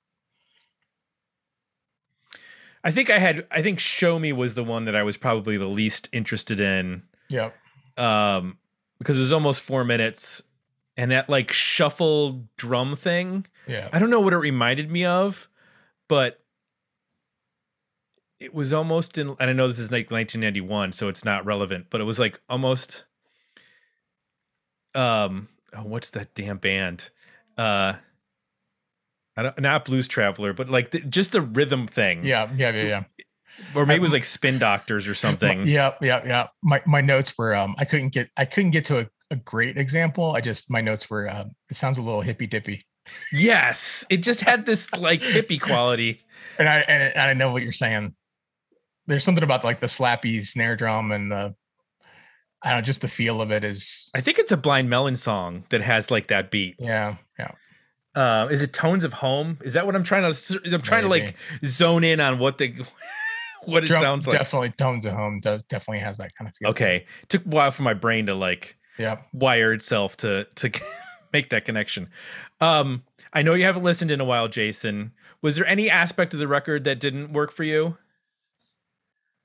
I 2.84 2.92
think 2.92 3.10
I 3.10 3.20
had 3.20 3.48
I 3.52 3.62
think 3.62 3.80
Show 3.80 4.20
Me 4.20 4.32
was 4.32 4.56
the 4.56 4.64
one 4.64 4.86
that 4.86 4.96
I 4.96 5.04
was 5.04 5.18
probably 5.18 5.58
the 5.58 5.68
least 5.68 6.10
interested 6.12 6.60
in. 6.60 7.04
Yep. 7.30 7.56
Um 7.98 8.58
because 9.00 9.18
it 9.18 9.22
was 9.22 9.34
almost 9.34 9.62
four 9.62 9.84
minutes 9.84 10.42
and 10.98 11.12
that 11.12 11.30
like 11.30 11.52
shuffle 11.52 12.48
drum 12.58 12.96
thing. 12.96 13.46
Yeah. 13.68 13.90
I 13.94 14.00
don't 14.00 14.10
know 14.10 14.20
what 14.20 14.34
it 14.34 14.38
reminded 14.38 14.92
me 14.92 15.06
of, 15.06 15.48
but 16.10 16.42
it 18.40 18.54
was 18.54 18.74
almost 18.74 19.18
in 19.18 19.30
and 19.40 19.50
I 19.50 19.54
know 19.54 19.68
this 19.68 19.80
is 19.80 19.92
like 19.92 20.12
1991, 20.12 20.92
so 20.92 21.08
it's 21.08 21.24
not 21.24 21.46
relevant, 21.46 21.88
but 21.90 22.02
it 22.02 22.06
was 22.06 22.20
like 22.20 22.42
almost 22.50 23.06
um 24.96 25.48
oh, 25.74 25.84
what's 25.84 26.10
that 26.12 26.34
damn 26.34 26.58
band? 26.58 27.10
Uh 27.58 27.94
I 29.36 29.44
don't, 29.44 29.60
not 29.60 29.86
Blues 29.86 30.08
Traveler, 30.08 30.52
but 30.54 30.68
like 30.68 30.90
the, 30.90 31.00
just 31.02 31.32
the 31.32 31.42
rhythm 31.42 31.86
thing. 31.86 32.26
Yeah. 32.26 32.50
Yeah. 32.58 32.72
Yeah. 32.72 32.84
Yeah. 32.84 33.04
Or 33.76 33.86
maybe 33.86 33.98
it 33.98 34.02
was 34.02 34.14
like 34.14 34.24
Spin 34.24 34.60
Doctors 34.60 35.08
or 35.08 35.16
something. 35.16 35.66
Yeah, 35.66 35.94
yeah, 36.02 36.22
yeah. 36.26 36.48
My 36.62 36.82
my 36.86 37.02
notes 37.02 37.38
were 37.38 37.56
um 37.56 37.76
I 37.78 37.86
couldn't 37.86 38.10
get 38.10 38.30
I 38.38 38.46
couldn't 38.46 38.72
get 38.72 38.86
to 38.86 39.00
a, 39.00 39.10
a 39.32 39.36
great 39.36 39.78
example. 39.78 40.32
I 40.34 40.42
just 40.42 40.70
my 40.72 40.82
notes 40.82 41.10
were 41.10 41.30
um 41.30 41.52
it 41.70 41.76
sounds 41.76 41.98
a 41.98 42.02
little 42.02 42.22
hippy 42.22 42.48
dippy. 42.48 42.86
Yes, 43.32 44.06
it 44.10 44.18
just 44.18 44.42
had 44.42 44.66
this 44.66 44.94
like 44.94 45.22
hippie 45.22 45.62
quality. 45.62 46.22
And 46.60 46.68
I 46.68 46.80
and, 46.80 47.04
and 47.16 47.22
I 47.22 47.34
know 47.34 47.52
what 47.52 47.64
you're 47.64 47.72
saying. 47.72 48.16
There's 49.08 49.24
something 49.24 49.44
about 49.44 49.64
like 49.64 49.80
the 49.80 49.88
slappy 49.88 50.46
snare 50.46 50.76
drum 50.76 51.12
and 51.12 51.32
the 51.32 51.56
I 52.64 52.70
don't 52.72 52.80
know, 52.80 52.82
just 52.82 53.02
the 53.02 53.08
feel 53.08 53.42
of 53.42 53.52
it 53.52 53.64
is 53.64 54.10
I 54.16 54.22
think 54.22 54.40
it's 54.40 54.52
a 54.52 54.58
Blind 54.58 54.90
Melon 54.90 55.16
song 55.16 55.64
that 55.70 55.82
has 55.82 56.10
like 56.12 56.28
that 56.28 56.52
beat. 56.52 56.76
yeah, 56.80 57.16
yeah. 57.38 57.52
Uh, 58.16 58.48
is 58.50 58.64
it 58.64 58.74
Tones 58.74 59.04
of 59.04 59.14
Home? 59.14 59.60
Is 59.62 59.76
that 59.76 59.86
what 59.86 59.96
I'm 59.96 60.04
trying 60.04 60.32
to? 60.34 60.60
I'm 60.74 60.82
trying 60.82 61.04
to 61.04 61.08
like 61.08 61.36
zone 61.64 62.04
in 62.04 62.20
on 62.20 62.40
what 62.40 62.58
the 62.58 62.74
what 63.66 63.84
it 63.84 63.88
Drum- 63.88 64.02
sounds 64.02 64.26
like. 64.28 64.38
definitely 64.40 64.72
tones 64.72 65.06
of 65.06 65.14
home 65.14 65.40
does 65.40 65.62
definitely 65.64 66.00
has 66.00 66.18
that 66.18 66.34
kind 66.36 66.50
of 66.50 66.56
feel. 66.56 66.70
Okay, 66.70 67.06
it 67.22 67.30
took 67.30 67.46
a 67.46 67.50
while 67.50 67.70
for 67.70 67.84
my 67.84 67.94
brain 67.94 68.26
to 68.26 68.34
like 68.34 68.76
Yeah. 68.98 69.20
wire 69.34 69.74
itself 69.74 70.18
to 70.18 70.46
to 70.56 70.72
make 71.34 71.50
that 71.50 71.66
connection. 71.66 72.10
Um, 72.62 73.04
I 73.34 73.42
know 73.42 73.54
you 73.54 73.66
haven't 73.66 73.84
listened 73.84 74.12
in 74.12 74.22
a 74.22 74.26
while, 74.26 74.48
Jason. 74.48 75.12
Was 75.42 75.56
there 75.56 75.66
any 75.66 75.90
aspect 75.90 76.34
of 76.34 76.40
the 76.40 76.48
record 76.48 76.84
that 76.86 77.00
didn't 77.00 77.34
work 77.34 77.52
for 77.52 77.64
you? 77.64 77.98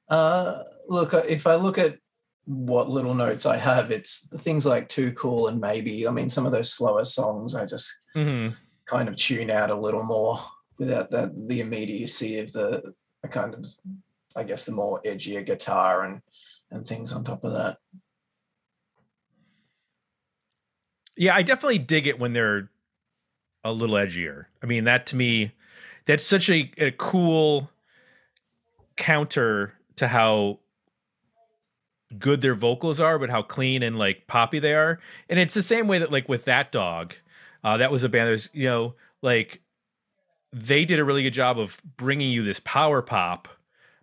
Uh, 0.08 0.62
look, 0.88 1.14
uh, 1.14 1.22
if 1.28 1.46
I 1.46 1.54
look 1.56 1.78
at 1.78 1.98
what 2.44 2.88
little 2.90 3.14
notes 3.14 3.46
I 3.46 3.56
have, 3.56 3.90
it's 3.90 4.28
things 4.38 4.66
like 4.66 4.88
Too 4.88 5.12
Cool 5.12 5.48
and 5.48 5.60
Maybe. 5.60 6.06
I 6.06 6.10
mean, 6.10 6.28
some 6.28 6.46
of 6.46 6.52
those 6.52 6.72
slower 6.72 7.04
songs 7.04 7.54
I 7.54 7.66
just 7.66 7.90
hmm 8.14 8.48
kind 8.86 9.08
of 9.08 9.16
tune 9.16 9.50
out 9.50 9.70
a 9.70 9.74
little 9.74 10.02
more 10.02 10.36
without 10.78 11.10
that 11.12 11.30
the 11.48 11.60
immediacy 11.60 12.38
of 12.40 12.52
the, 12.52 12.94
the 13.22 13.28
kind 13.28 13.54
of, 13.54 13.64
I 14.34 14.42
guess, 14.42 14.64
the 14.64 14.72
more 14.72 15.00
edgier 15.02 15.44
guitar 15.44 16.04
and 16.04 16.20
and 16.70 16.84
things 16.84 17.12
on 17.12 17.22
top 17.22 17.44
of 17.44 17.52
that. 17.52 17.78
Yeah, 21.16 21.34
I 21.34 21.42
definitely 21.42 21.78
dig 21.78 22.06
it 22.06 22.18
when 22.18 22.32
they're 22.32 22.70
a 23.64 23.72
little 23.72 23.96
edgier. 23.96 24.46
I 24.62 24.66
mean, 24.66 24.84
that 24.84 25.06
to 25.06 25.16
me, 25.16 25.52
that's 26.06 26.24
such 26.24 26.50
a, 26.50 26.70
a 26.78 26.90
cool 26.92 27.70
counter 28.96 29.74
to 29.96 30.08
how 30.08 30.58
good 32.18 32.40
their 32.40 32.54
vocals 32.54 33.00
are, 33.00 33.18
but 33.18 33.30
how 33.30 33.42
clean 33.42 33.82
and 33.82 33.98
like 33.98 34.26
poppy 34.26 34.58
they 34.58 34.74
are. 34.74 34.98
And 35.28 35.38
it's 35.38 35.54
the 35.54 35.62
same 35.62 35.86
way 35.86 35.98
that 35.98 36.12
like 36.12 36.28
with 36.28 36.44
that 36.44 36.72
dog, 36.72 37.14
uh, 37.64 37.76
that 37.76 37.90
was 37.90 38.04
a 38.04 38.08
band. 38.08 38.28
There's 38.28 38.48
you 38.52 38.68
know 38.68 38.94
like 39.22 39.62
they 40.52 40.84
did 40.84 40.98
a 40.98 41.04
really 41.04 41.22
good 41.22 41.32
job 41.32 41.58
of 41.58 41.80
bringing 41.96 42.30
you 42.30 42.42
this 42.42 42.60
power 42.60 43.02
pop, 43.02 43.48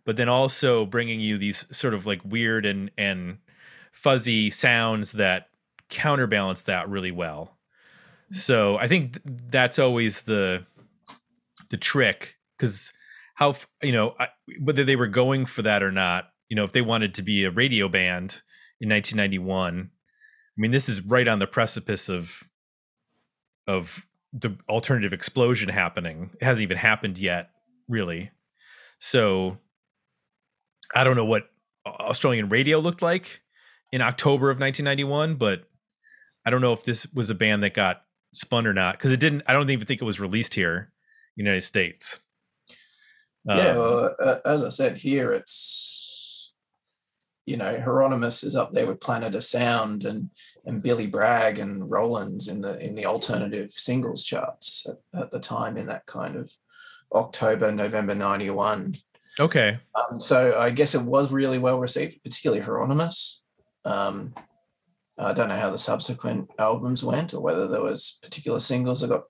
but 0.06 0.16
then 0.16 0.30
also 0.30 0.86
bringing 0.86 1.20
you 1.20 1.38
these 1.38 1.66
sort 1.76 1.94
of 1.94 2.06
like 2.06 2.22
weird 2.24 2.66
and 2.66 2.92
and 2.98 3.38
fuzzy 3.92 4.50
sounds 4.50 5.14
that 5.14 5.49
counterbalance 5.90 6.64
that 6.64 6.90
really 6.90 7.12
well. 7.12 7.58
Mm-hmm. 8.26 8.36
So 8.36 8.78
I 8.78 8.88
think 8.88 9.24
th- 9.24 9.40
that's 9.50 9.80
always 9.80 10.24
the 10.24 10.66
the 11.70 11.78
trick 11.78 12.36
because 12.58 12.94
how 13.36 13.56
you 13.82 13.92
know 13.92 14.16
I, 14.20 14.30
whether 14.62 14.84
they 14.84 14.96
were 14.96 15.08
going 15.08 15.46
for 15.46 15.62
that 15.64 15.84
or 15.84 15.92
not. 15.92 16.30
You 16.50 16.56
know, 16.56 16.64
if 16.64 16.72
they 16.72 16.82
wanted 16.82 17.14
to 17.16 17.22
be 17.22 17.44
a 17.44 17.52
radio 17.52 17.88
band 17.88 18.42
in 18.82 18.90
1991, 18.90 19.92
I 19.92 20.62
mean, 20.62 20.72
this 20.72 20.90
is 20.90 21.02
right 21.02 21.28
on 21.28 21.40
the 21.40 21.48
precipice 21.48 22.10
of 22.10 22.44
of 23.68 24.06
the 24.34 24.56
alternative 24.68 25.14
explosion 25.14 25.70
happening. 25.70 26.32
It 26.40 26.44
hasn't 26.44 26.64
even 26.64 26.78
happened 26.78 27.18
yet, 27.18 27.50
really. 27.88 28.32
So 29.00 29.58
I 30.94 31.04
don't 31.04 31.16
know 31.16 31.26
what 31.26 31.50
Australian 31.86 32.50
radio 32.50 32.80
looked 32.80 33.02
like 33.02 33.42
in 33.92 34.02
October 34.02 34.50
of 34.50 34.60
1991, 34.60 35.36
but 35.36 35.64
I 36.50 36.52
don't 36.52 36.62
know 36.62 36.74
if 36.74 36.84
this 36.84 37.06
was 37.14 37.30
a 37.30 37.36
band 37.36 37.62
that 37.62 37.76
got 37.76 38.02
spun 38.34 38.66
or 38.66 38.74
not 38.74 38.98
because 38.98 39.12
it 39.12 39.20
didn't. 39.20 39.44
I 39.46 39.54
don't 39.54 39.70
even 39.70 39.86
think 39.86 40.02
it 40.02 40.06
was 40.06 40.20
released 40.20 40.56
here, 40.56 40.92
United 41.36 41.62
States. 41.62 42.22
yeah, 43.46 43.68
Um, 43.68 43.78
well, 43.78 44.16
uh, 44.20 44.36
as 44.46 44.64
I 44.64 44.70
said 44.70 44.98
here, 44.98 45.32
it's 45.32 46.52
you 47.46 47.56
know 47.56 47.80
Hieronymus 47.80 48.44
is 48.44 48.56
up 48.56 48.74
there 48.74 48.88
with 48.88 49.00
Planet 49.00 49.36
of 49.36 49.44
Sound 49.44 50.06
and 50.06 50.32
and 50.66 50.82
Billy 50.82 51.06
Bragg 51.06 51.60
and 51.60 51.88
Rollins 51.88 52.48
in 52.48 52.62
the 52.62 52.84
in 52.84 52.96
the 52.96 53.06
alternative 53.06 53.70
singles 53.70 54.24
charts 54.24 54.88
at, 54.90 55.22
at 55.22 55.30
the 55.30 55.40
time 55.40 55.78
in 55.78 55.86
that 55.86 56.08
kind 56.08 56.36
of 56.36 56.52
October 57.14 57.72
November 57.72 58.16
ninety 58.16 58.50
one. 58.50 58.96
okay. 59.40 59.78
Um, 59.94 60.20
so 60.20 60.58
I 60.60 60.72
guess 60.72 60.96
it 60.96 61.04
was 61.04 61.32
really 61.32 61.60
well 61.60 61.80
received, 61.80 62.24
particularly 62.24 62.64
Hieronymus. 62.64 63.44
Um, 63.86 64.34
I 65.20 65.34
don't 65.34 65.50
know 65.50 65.58
how 65.58 65.70
the 65.70 65.78
subsequent 65.78 66.50
albums 66.58 67.04
went 67.04 67.34
or 67.34 67.42
whether 67.42 67.68
there 67.68 67.82
was 67.82 68.18
particular 68.22 68.60
singles 68.60 69.02
that 69.02 69.10
got 69.10 69.24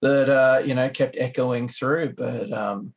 that 0.00 0.28
uh, 0.28 0.62
you 0.64 0.74
know 0.74 0.88
kept 0.88 1.16
echoing 1.18 1.68
through, 1.68 2.14
but 2.16 2.52
um, 2.52 2.94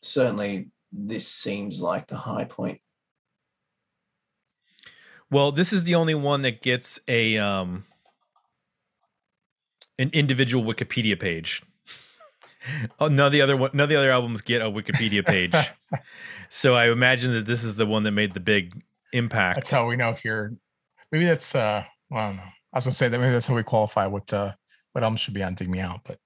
certainly 0.00 0.68
this 0.92 1.28
seems 1.28 1.80
like 1.80 2.06
the 2.06 2.16
high 2.16 2.44
point. 2.44 2.80
Well, 5.30 5.52
this 5.52 5.72
is 5.72 5.84
the 5.84 5.94
only 5.94 6.14
one 6.14 6.42
that 6.42 6.60
gets 6.62 7.00
a 7.08 7.38
um 7.38 7.84
an 9.98 10.10
individual 10.12 10.64
Wikipedia 10.64 11.18
page. 11.18 11.62
oh, 13.00 13.08
none 13.08 13.26
of 13.26 13.32
the 13.32 13.40
other 13.40 13.56
one, 13.56 13.70
none 13.72 13.84
of 13.84 13.90
the 13.90 13.96
other 13.96 14.10
albums 14.10 14.40
get 14.40 14.62
a 14.62 14.66
Wikipedia 14.66 15.24
page. 15.24 15.54
so 16.48 16.74
I 16.74 16.90
imagine 16.90 17.32
that 17.32 17.46
this 17.46 17.64
is 17.64 17.76
the 17.76 17.86
one 17.86 18.02
that 18.02 18.12
made 18.12 18.34
the 18.34 18.40
big 18.40 18.82
impact. 19.12 19.56
That's 19.56 19.70
how 19.70 19.86
we 19.86 19.96
know 19.96 20.10
if 20.10 20.24
you're. 20.24 20.52
Maybe 21.12 21.26
that's. 21.26 21.54
uh 21.54 21.84
well, 22.10 22.22
I 22.22 22.26
don't 22.28 22.36
know. 22.36 22.42
I 22.42 22.78
was 22.78 22.84
gonna 22.84 22.94
say 22.94 23.08
that 23.08 23.18
maybe 23.20 23.32
that's 23.32 23.46
how 23.46 23.54
we 23.54 23.62
qualify 23.62 24.06
what 24.06 24.32
uh 24.32 24.52
what 24.92 25.04
album 25.04 25.16
should 25.18 25.34
be 25.34 25.42
on 25.42 25.54
Dig 25.54 25.68
Me 25.68 25.78
Out, 25.80 26.00
but 26.04 26.18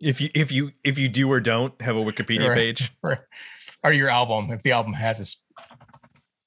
if 0.00 0.20
you 0.20 0.30
if 0.34 0.50
you 0.52 0.70
if 0.84 0.98
you 0.98 1.08
do 1.08 1.30
or 1.30 1.40
don't 1.40 1.80
have 1.82 1.96
a 1.96 2.00
Wikipedia 2.00 2.48
Right. 2.48 2.54
page, 2.54 2.92
or, 3.02 3.26
or 3.82 3.92
your 3.92 4.08
album 4.08 4.50
if 4.52 4.62
the 4.62 4.72
album 4.72 4.92
has 4.94 5.18
its 5.20 5.44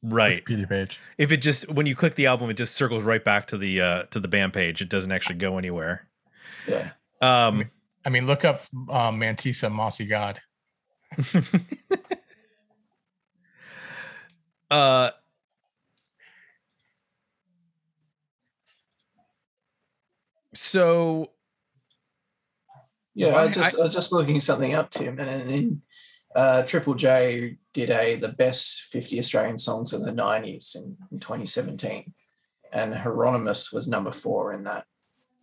right? 0.02 0.44
Wikipedia 0.46 0.68
page. 0.70 1.00
If 1.18 1.32
it 1.32 1.38
just 1.38 1.70
when 1.70 1.86
you 1.86 1.96
click 1.96 2.16
the 2.16 2.28
album, 2.28 2.50
it 2.50 2.54
just 2.56 2.74
circles 2.76 3.04
right 3.04 3.24
back 3.24 3.48
to 3.48 3.58
the 3.58 3.82
uh 3.82 4.04
to 4.12 4.20
the 4.20 4.28
band 4.30 4.54
page. 4.54 4.82
It 4.82 4.90
doesn't 4.90 5.12
actually 5.12 5.36
go 5.36 5.58
anywhere. 5.58 6.08
Yeah, 6.68 6.92
Um, 7.22 7.70
I 8.06 8.10
mean, 8.10 8.28
look 8.28 8.46
up 8.46 8.62
um, 8.90 9.20
Mantisa 9.20 9.72
Mossy 9.72 10.06
God. 10.06 10.40
uh 14.72 15.12
so 20.72 21.32
yeah. 23.14 23.36
I 23.36 23.50
just 23.50 23.78
I, 23.78 23.82
was 23.82 23.94
just 23.94 24.14
looking 24.14 24.40
something 24.40 24.74
up, 24.74 24.90
Tim, 24.90 25.20
and 25.20 25.50
then 25.50 25.82
uh, 26.34 26.64
Triple 26.64 26.94
J 26.94 27.58
did 27.74 27.90
a 27.90 28.16
the 28.16 28.30
best 28.30 28.84
50 28.84 29.20
Australian 29.20 29.58
songs 29.58 29.92
of 29.92 30.06
the 30.06 30.12
90s 30.12 30.78
in, 30.78 30.96
in 31.12 31.20
2017, 31.20 32.14
and 32.72 32.96
Hieronymus 32.96 33.74
was 33.74 33.90
number 33.90 34.14
four 34.14 34.54
in 34.54 34.64
that 34.64 34.86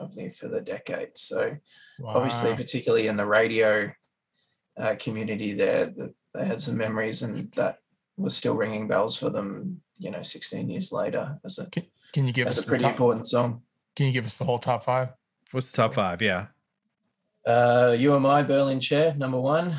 of 0.01 0.15
the 0.15 0.31
for 0.31 0.49
the 0.49 0.63
decade. 0.63 1.19
So 1.19 1.59
obviously, 2.03 2.57
particularly 2.57 3.09
in 3.09 3.19
the 3.19 3.27
radio 3.27 3.93
uh, 4.79 4.95
community, 4.99 5.53
there 5.53 5.93
they 6.35 6.47
had 6.47 6.63
some 6.63 6.79
memories, 6.79 7.23
and 7.23 7.53
that 7.57 7.81
was 8.17 8.35
still 8.35 8.55
ringing 8.55 8.89
bells 8.89 9.19
for 9.19 9.29
them. 9.29 9.83
You 9.99 10.11
know, 10.11 10.23
16 10.23 10.71
years 10.71 10.91
later, 10.91 11.39
as 11.45 11.59
a 11.59 11.69
Can 12.13 12.27
you 12.27 12.33
give 12.33 12.47
as 12.47 12.57
us 12.57 12.65
a 12.65 12.67
pretty 12.67 12.85
top, 12.85 12.93
important 12.93 13.27
song. 13.27 13.63
Can 13.99 14.07
you 14.07 14.13
give 14.13 14.27
us 14.27 14.37
the 14.37 14.45
whole 14.45 14.61
top 14.61 14.85
five? 14.85 15.09
what's 15.51 15.73
the 15.73 15.77
top 15.77 15.93
five? 15.93 16.23
Yeah. 16.23 16.47
Uh, 17.45 17.97
You 17.99 18.15
Am 18.15 18.27
I 18.27 18.45
Berlin 18.45 18.79
chair, 18.79 19.13
number 19.17 19.41
one. 19.41 19.75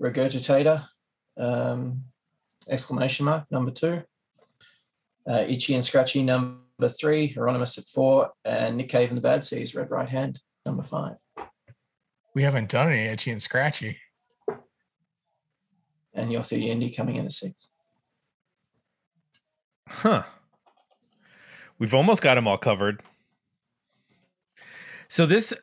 Regurgitator, 0.00 0.86
um, 1.36 2.04
exclamation 2.68 3.26
mark, 3.26 3.50
number 3.50 3.72
two. 3.72 4.04
Uh, 5.28 5.44
Itchy 5.48 5.74
and 5.74 5.84
Scratchy, 5.84 6.22
number 6.22 6.88
three. 6.88 7.26
Hieronymus 7.26 7.78
at 7.78 7.86
four. 7.86 8.30
And 8.44 8.76
Nick 8.76 8.90
Cave 8.90 9.08
and 9.08 9.18
the 9.18 9.22
Bad 9.22 9.42
Seeds, 9.42 9.74
Red 9.74 9.90
Right 9.90 10.08
Hand, 10.08 10.38
number 10.64 10.84
five. 10.84 11.16
We 12.36 12.44
haven't 12.44 12.70
done 12.70 12.92
any 12.92 13.08
itchy 13.08 13.32
and 13.32 13.42
scratchy. 13.42 13.98
And 16.14 16.30
Yothu 16.30 16.64
Yindi 16.64 16.96
coming 16.96 17.16
in 17.16 17.24
at 17.24 17.32
six. 17.32 17.66
Huh. 19.88 20.22
We've 21.80 21.94
almost 21.96 22.22
got 22.22 22.36
them 22.36 22.46
all 22.46 22.56
covered. 22.56 23.02
So 25.08 25.26
this 25.26 25.54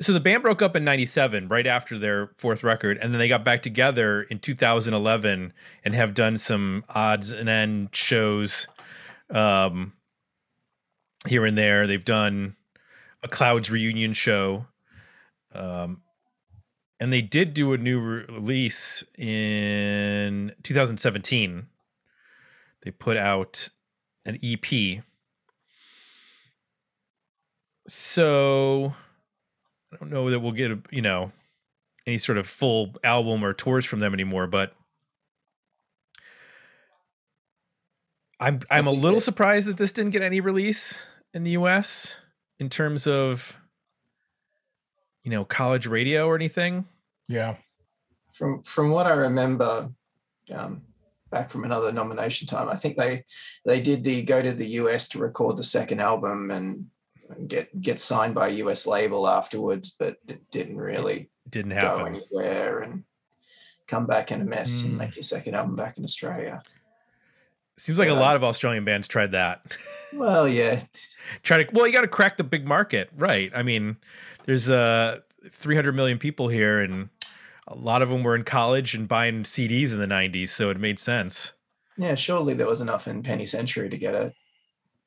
so 0.00 0.12
the 0.12 0.20
band 0.20 0.42
broke 0.42 0.62
up 0.62 0.76
in 0.76 0.84
97 0.84 1.48
right 1.48 1.66
after 1.66 1.98
their 1.98 2.30
fourth 2.36 2.62
record 2.62 2.98
and 2.98 3.12
then 3.12 3.18
they 3.18 3.28
got 3.28 3.44
back 3.44 3.62
together 3.62 4.22
in 4.22 4.38
2011 4.38 5.52
and 5.84 5.94
have 5.94 6.14
done 6.14 6.38
some 6.38 6.84
odds 6.88 7.30
and 7.30 7.48
end 7.48 7.88
shows 7.92 8.66
um 9.30 9.92
here 11.26 11.44
and 11.44 11.58
there. 11.58 11.86
They've 11.86 12.04
done 12.04 12.56
a 13.22 13.28
Clouds 13.28 13.70
reunion 13.70 14.12
show. 14.12 14.66
Um 15.52 16.02
and 17.00 17.12
they 17.12 17.22
did 17.22 17.54
do 17.54 17.72
a 17.72 17.78
new 17.78 18.00
release 18.00 19.04
in 19.16 20.52
2017 20.62 21.66
they 22.82 22.90
put 22.90 23.16
out 23.16 23.68
an 24.24 24.38
EP. 24.42 25.02
So 27.88 28.94
I 29.92 29.96
don't 29.96 30.10
know 30.10 30.30
that 30.30 30.40
we'll 30.40 30.52
get 30.52 30.70
a, 30.70 30.78
you 30.90 31.02
know 31.02 31.32
any 32.06 32.18
sort 32.18 32.38
of 32.38 32.46
full 32.46 32.94
album 33.04 33.44
or 33.44 33.52
tours 33.52 33.84
from 33.84 34.00
them 34.00 34.14
anymore, 34.14 34.46
but 34.46 34.72
I'm 38.40 38.60
I'm 38.70 38.86
a 38.86 38.92
little 38.92 39.20
surprised 39.20 39.68
that 39.68 39.78
this 39.78 39.92
didn't 39.92 40.12
get 40.12 40.22
any 40.22 40.40
release 40.40 41.00
in 41.34 41.44
the 41.44 41.50
US 41.52 42.16
in 42.58 42.68
terms 42.68 43.06
of 43.06 43.56
you 45.24 45.30
know 45.30 45.44
college 45.44 45.86
radio 45.86 46.26
or 46.26 46.36
anything. 46.36 46.86
Yeah. 47.26 47.56
From 48.32 48.62
from 48.62 48.90
what 48.90 49.06
I 49.06 49.12
remember, 49.14 49.90
um, 50.54 50.82
back 51.30 51.50
from 51.50 51.64
another 51.64 51.90
nomination 51.90 52.46
time, 52.46 52.68
I 52.68 52.76
think 52.76 52.96
they 52.96 53.24
they 53.64 53.80
did 53.80 54.04
the 54.04 54.22
go 54.22 54.42
to 54.42 54.52
the 54.52 54.66
US 54.66 55.08
to 55.08 55.18
record 55.18 55.56
the 55.56 55.64
second 55.64 56.00
album 56.00 56.50
and 56.50 56.86
get 57.46 57.80
get 57.80 58.00
signed 58.00 58.34
by 58.34 58.48
a 58.48 58.52
US 58.52 58.86
label 58.86 59.28
afterwards, 59.28 59.94
but 59.98 60.16
it 60.26 60.50
didn't 60.50 60.78
really 60.78 61.30
Didn't 61.48 61.78
go 61.78 62.04
anywhere 62.04 62.80
and 62.80 63.04
come 63.86 64.06
back 64.06 64.30
in 64.32 64.40
a 64.40 64.44
mess 64.44 64.82
and 64.82 64.94
Mm. 64.94 64.98
make 64.98 65.16
your 65.16 65.22
second 65.22 65.54
album 65.54 65.76
back 65.76 65.98
in 65.98 66.04
Australia. 66.04 66.62
Seems 67.76 67.98
like 67.98 68.08
a 68.08 68.14
lot 68.14 68.34
of 68.34 68.42
Australian 68.42 68.84
bands 68.84 69.06
tried 69.06 69.32
that. 69.32 69.76
Well, 70.12 70.48
yeah, 70.48 70.82
try 71.42 71.62
to 71.62 71.68
well 71.72 71.86
you 71.86 71.92
got 71.92 72.00
to 72.02 72.08
crack 72.08 72.36
the 72.36 72.44
big 72.44 72.66
market 72.66 73.10
right 73.16 73.52
i 73.54 73.62
mean 73.62 73.96
there's 74.44 74.70
uh 74.70 75.18
300 75.50 75.92
million 75.94 76.18
people 76.18 76.48
here 76.48 76.80
and 76.80 77.10
a 77.66 77.74
lot 77.74 78.00
of 78.00 78.08
them 78.08 78.22
were 78.22 78.34
in 78.34 78.44
college 78.44 78.94
and 78.94 79.06
buying 79.06 79.42
cds 79.42 79.92
in 79.92 79.98
the 79.98 80.06
90s 80.06 80.48
so 80.48 80.70
it 80.70 80.80
made 80.80 80.98
sense 80.98 81.52
yeah. 82.00 82.14
Surely 82.14 82.54
there 82.54 82.68
was 82.68 82.80
enough 82.80 83.08
in 83.08 83.24
Penny 83.24 83.44
Century 83.44 83.90
to 83.90 83.98
get 83.98 84.14
a 84.14 84.32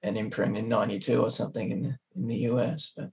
an 0.03 0.17
imprint 0.17 0.57
in 0.57 0.67
'92 0.69 1.21
or 1.21 1.29
something 1.29 1.71
in 1.71 1.81
the, 1.83 1.97
in 2.15 2.27
the 2.27 2.37
US, 2.51 2.91
but 2.95 3.11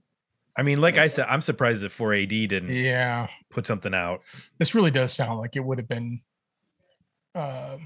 i 0.57 0.62
mean 0.62 0.80
like 0.80 0.97
i 0.99 1.07
said 1.07 1.26
i'm 1.28 1.41
surprised 1.41 1.82
that 1.82 1.93
4ad 1.93 2.49
didn't 2.49 2.70
Yeah. 2.70 3.28
put 3.51 3.64
something 3.66 3.95
out 3.95 4.22
This 4.59 4.74
really 4.74 4.91
does 4.91 5.12
sound 5.12 5.39
like 5.39 5.55
it 5.55 5.64
would 5.64 5.78
have 5.78 5.86
been, 5.89 6.20
uh, 7.34 7.76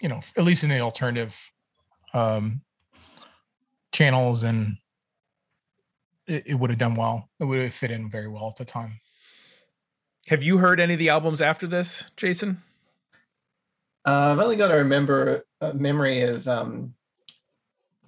you 0.00 0.08
know, 0.08 0.20
at 0.36 0.44
least 0.44 0.64
in 0.64 0.70
the 0.70 0.80
alternative 0.80 1.38
um, 2.14 2.60
channels, 3.92 4.42
and 4.42 4.76
it, 6.26 6.44
it 6.46 6.54
would 6.54 6.70
have 6.70 6.78
done 6.78 6.94
well. 6.94 7.28
It 7.40 7.44
would 7.44 7.60
have 7.62 7.74
fit 7.74 7.90
in 7.90 8.10
very 8.10 8.28
well 8.28 8.48
at 8.48 8.56
the 8.56 8.64
time. 8.64 9.00
have 10.28 10.42
you 10.42 10.58
heard 10.58 10.80
any 10.80 10.94
of 10.94 10.98
the 10.98 11.08
albums 11.10 11.40
after 11.40 11.66
this 11.68 12.10
jason 12.16 12.62
uh, 14.04 14.30
I've 14.32 14.38
only 14.38 14.56
got 14.56 14.68
to 14.68 14.74
remember 14.74 15.44
a 15.60 15.74
memory 15.74 16.22
of 16.22 16.46
um, 16.48 16.94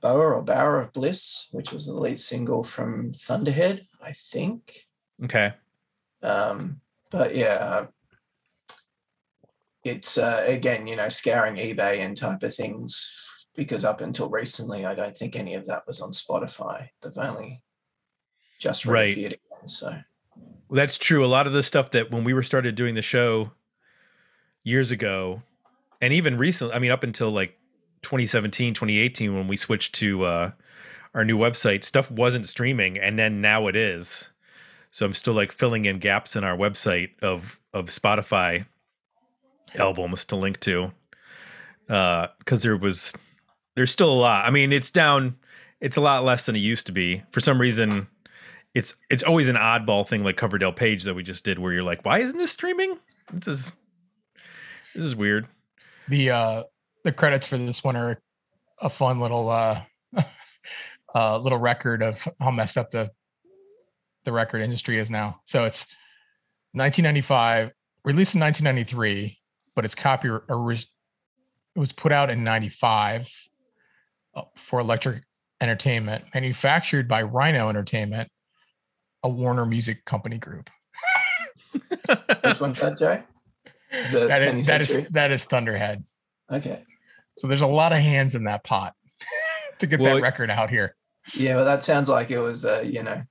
Bower 0.01 0.35
or 0.35 0.43
Bower 0.43 0.81
of 0.81 0.93
Bliss, 0.93 1.49
which 1.53 1.73
was 1.73 1.87
the 1.87 1.95
lead 1.95 2.19
single 2.19 2.63
from 2.63 3.13
Thunderhead, 3.13 3.87
I 4.03 4.13
think. 4.13 4.87
okay 5.25 5.55
Um, 6.23 6.81
but 7.11 7.35
yeah, 7.35 7.87
it's 9.85 10.19
uh, 10.19 10.45
again, 10.47 10.87
you 10.87 10.97
know, 10.97 11.09
scouring 11.09 11.57
eBay 11.57 11.99
and 12.05 12.17
type 12.17 12.43
of 12.43 12.55
things 12.55 13.47
because 13.55 13.85
up 13.85 14.01
until 14.01 14.29
recently, 14.29 14.85
I 14.85 14.95
don't 14.95 15.17
think 15.17 15.35
any 15.37 15.55
of 15.55 15.67
that 15.67 15.87
was 15.87 16.01
on 16.01 16.11
Spotify. 16.13 16.89
They've 17.03 17.17
only 17.19 17.63
just 18.61 18.85
Right. 18.85 19.07
reappeared 19.17 19.33
again. 19.33 19.69
So 19.69 19.97
that's 20.71 20.99
true 20.99 21.25
a 21.25 21.27
lot 21.27 21.47
of 21.47 21.53
the 21.53 21.63
stuff 21.63 21.91
that 21.93 22.11
when 22.11 22.25
we 22.25 22.35
were 22.35 22.43
started 22.43 22.75
doing 22.75 22.95
the 22.95 23.03
show 23.03 23.53
years 24.65 24.91
ago 24.91 25.41
and 26.03 26.13
even 26.13 26.37
recently 26.37 26.75
i 26.75 26.79
mean 26.79 26.91
up 26.91 27.03
until 27.03 27.31
like 27.31 27.57
2017 28.03 28.75
2018 28.75 29.35
when 29.35 29.49
we 29.49 29.57
switched 29.57 29.95
to 29.95 30.25
uh 30.25 30.51
our 31.15 31.25
new 31.25 31.39
website 31.39 31.85
stuff 31.85 32.11
wasn't 32.11 32.49
streaming 32.49 32.99
and 32.99 33.19
then 33.19 33.41
now 33.41 33.67
it 33.67 33.77
is 33.77 34.29
so 34.91 35.07
i'm 35.07 35.15
still 35.15 35.35
like 35.35 35.53
filling 35.53 35.85
in 35.85 35.99
gaps 35.99 36.37
in 36.37 36.45
our 36.45 36.57
website 36.57 37.11
of 37.23 37.61
of 37.73 37.87
spotify 37.87 38.65
albums 39.77 40.25
to 40.25 40.37
link 40.37 40.61
to 40.61 40.93
uh 41.89 42.27
because 42.39 42.63
there 42.63 42.77
was 42.77 43.15
there's 43.77 43.91
still 43.91 44.13
a 44.13 44.21
lot 44.21 44.45
i 44.45 44.51
mean 44.51 44.73
it's 44.73 44.91
down 44.91 45.37
it's 45.81 45.97
a 45.97 46.01
lot 46.01 46.25
less 46.25 46.47
than 46.47 46.57
it 46.57 46.61
used 46.61 46.87
to 46.87 46.93
be 46.93 47.23
for 47.31 47.41
some 47.41 47.61
reason 47.61 48.07
it's 48.75 48.95
it's 49.11 49.23
always 49.23 49.49
an 49.49 49.57
oddball 49.57 50.07
thing 50.07 50.23
like 50.23 50.37
Coverdale 50.37 50.73
Page 50.73 51.05
that 51.05 51.15
we 51.15 51.23
just 51.23 51.45
did 51.45 51.59
where 51.59 51.73
you're 51.73 51.83
like, 51.83 52.05
why 52.05 52.19
isn't 52.19 52.39
this 52.39 52.53
streaming? 52.53 52.97
This 53.33 53.49
is 53.49 53.77
this 54.95 55.05
is 55.05 55.17
weird. 55.17 55.47
The 56.09 56.31
uh, 56.31 56.63
the 57.05 57.13
credits 57.13 57.47
for 57.47 57.59
this 57.59 57.83
one 57.83 57.97
are 57.97 58.21
a 58.81 58.91
fun 58.91 59.21
little 59.21 59.49
uh, 59.49 59.83
uh, 61.15 61.39
little 61.39 61.59
record 61.59 62.03
of 62.03 62.27
how 62.41 62.51
messed 62.51 62.77
up 62.77 62.91
the 62.91 63.11
the 64.25 64.33
record 64.33 64.61
industry 64.61 64.99
is 64.99 65.11
now. 65.11 65.41
So 65.45 65.65
it's 65.65 65.87
1995, 66.73 67.73
released 68.05 68.35
in 68.35 68.41
1993, 68.41 69.39
but 69.75 69.85
it's 69.85 69.95
copy 69.95 70.29
ori- 70.29 70.85
it 71.75 71.79
was 71.79 71.93
put 71.93 72.13
out 72.13 72.31
in 72.31 72.45
95 72.45 73.31
uh, 74.35 74.43
for 74.57 74.81
Elektra 74.81 75.21
Entertainment, 75.61 76.25
manufactured 76.35 77.09
by 77.09 77.23
Rhino 77.23 77.69
Entertainment, 77.69 78.31
a 79.23 79.29
Warner 79.29 79.65
Music 79.65 80.05
Company 80.05 80.39
group. 80.39 80.71
Which 81.73 82.61
one's 82.61 82.79
that, 82.81 82.99
Joe? 82.99 83.23
Is 83.91 84.13
that, 84.13 84.29
That 84.29 84.43
is 84.43 84.67
that 84.67 84.81
is 84.81 85.09
that 85.09 85.31
is 85.31 85.45
Thunderhead. 85.45 86.05
Okay. 86.51 86.83
So 87.37 87.47
there's 87.47 87.61
a 87.61 87.67
lot 87.67 87.93
of 87.93 87.99
hands 87.99 88.35
in 88.35 88.45
that 88.45 88.65
pot 88.65 88.95
to 89.79 89.87
get 89.87 90.01
Well, 90.01 90.17
that 90.17 90.23
record 90.23 90.51
out 90.51 90.71
here. 90.71 90.95
Yeah, 91.35 91.57
well, 91.57 91.65
that 91.67 91.85
sounds 91.85 92.09
like 92.09 92.31
it 92.31 92.39
was 92.41 92.63
the 92.63 92.85
you 92.87 93.03
know 93.03 93.23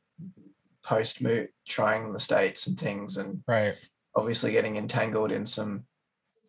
post 0.83 1.21
moot 1.21 1.49
trying 1.67 2.13
the 2.13 2.19
states 2.19 2.67
and 2.67 2.77
things, 2.79 3.17
and 3.17 3.43
Right. 3.47 3.75
obviously 4.15 4.51
getting 4.51 4.77
entangled 4.77 5.31
in 5.31 5.45
some 5.45 5.85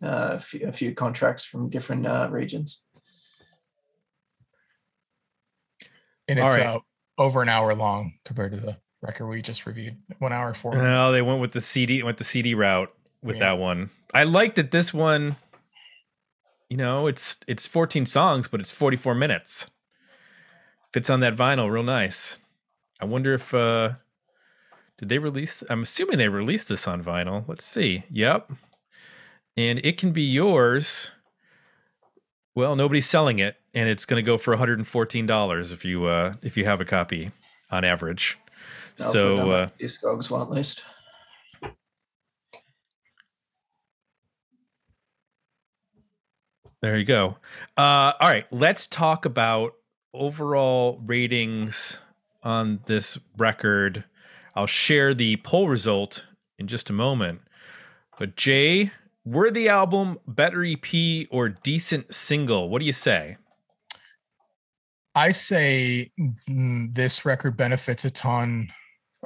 uh, 0.02 0.32
a 0.34 0.40
few, 0.40 0.68
a 0.68 0.72
few 0.72 0.94
contracts 0.94 1.44
from 1.44 1.70
different 1.70 2.06
uh, 2.06 2.28
regions. 2.30 2.84
And 6.28 6.38
it's 6.38 6.56
right. 6.56 6.66
uh, 6.66 6.80
over 7.16 7.42
an 7.42 7.48
hour 7.48 7.74
long 7.74 8.12
compared 8.24 8.52
to 8.52 8.58
the 8.58 8.76
record 9.02 9.26
we 9.28 9.40
just 9.42 9.66
reviewed. 9.66 9.96
One 10.18 10.32
hour 10.32 10.52
four. 10.54 10.74
No, 10.74 10.80
minutes. 10.82 11.12
they 11.12 11.22
went 11.22 11.40
with 11.40 11.52
the 11.52 11.60
CD, 11.60 12.02
went 12.02 12.18
the 12.18 12.24
CD 12.24 12.54
route 12.54 12.92
with 13.22 13.36
Yeah. 13.36 13.46
that 13.54 13.58
one. 13.58 13.90
I 14.12 14.24
like 14.24 14.54
that 14.56 14.70
this 14.70 14.92
one. 14.92 15.36
You 16.68 16.76
know, 16.76 17.06
it's 17.06 17.36
it's 17.46 17.66
14 17.66 18.04
songs, 18.06 18.48
but 18.48 18.60
it's 18.60 18.70
44 18.70 19.14
minutes. 19.14 19.70
Fits 20.92 21.08
on 21.10 21.20
that 21.20 21.36
vinyl 21.36 21.70
real 21.70 21.82
nice. 21.82 22.40
I 23.00 23.04
wonder 23.04 23.34
if 23.34 23.54
uh 23.54 23.94
did 24.98 25.08
they 25.08 25.18
release 25.18 25.62
I'm 25.70 25.82
assuming 25.82 26.18
they 26.18 26.28
released 26.28 26.68
this 26.68 26.86
on 26.86 27.02
vinyl. 27.02 27.44
Let's 27.48 27.64
see. 27.64 28.04
Yep. 28.10 28.52
And 29.56 29.80
it 29.82 29.98
can 29.98 30.12
be 30.12 30.22
yours. 30.22 31.10
Well, 32.54 32.76
nobody's 32.76 33.08
selling 33.08 33.38
it 33.38 33.56
and 33.74 33.88
it's 33.88 34.04
going 34.04 34.22
to 34.22 34.26
go 34.26 34.36
for 34.36 34.56
$114 34.56 35.72
if 35.72 35.84
you 35.84 36.06
uh 36.06 36.34
if 36.42 36.56
you 36.56 36.66
have 36.66 36.80
a 36.80 36.84
copy 36.84 37.30
on 37.70 37.84
average. 37.84 38.38
So 38.96 39.38
uh 39.38 39.68
Discogs 39.78 40.30
want 40.30 40.50
list. 40.50 40.84
There 46.81 46.97
you 46.97 47.05
go. 47.05 47.39
Uh, 47.76 48.12
all 48.20 48.29
right, 48.29 48.47
let's 48.53 48.87
talk 48.87 49.24
about 49.24 49.74
overall 50.14 51.01
ratings 51.05 51.99
on 52.45 52.81
this 52.87 53.18
record. 53.37 54.05
I'll 54.55 54.66
share 54.66 55.12
the 55.12 55.37
poll 55.39 55.68
result 55.68 56.26
in 56.59 56.68
just 56.68 56.89
a 56.89 56.93
moment. 56.93 57.41
But 58.18 58.37
Jay, 58.37 58.93
were 59.24 59.51
the 59.51 59.68
album, 59.68 60.18
better 60.26 60.64
EP, 60.64 61.26
or 61.31 61.49
decent 61.49 62.14
single? 62.14 62.68
What 62.68 62.81
do 62.81 62.87
you 62.87 62.93
say? 62.93 63.37
I 65.14 65.33
say 65.33 66.12
mm, 66.49 66.95
this 66.95 67.24
record 67.24 67.57
benefits 67.57 68.05
a 68.05 68.11
ton 68.11 68.72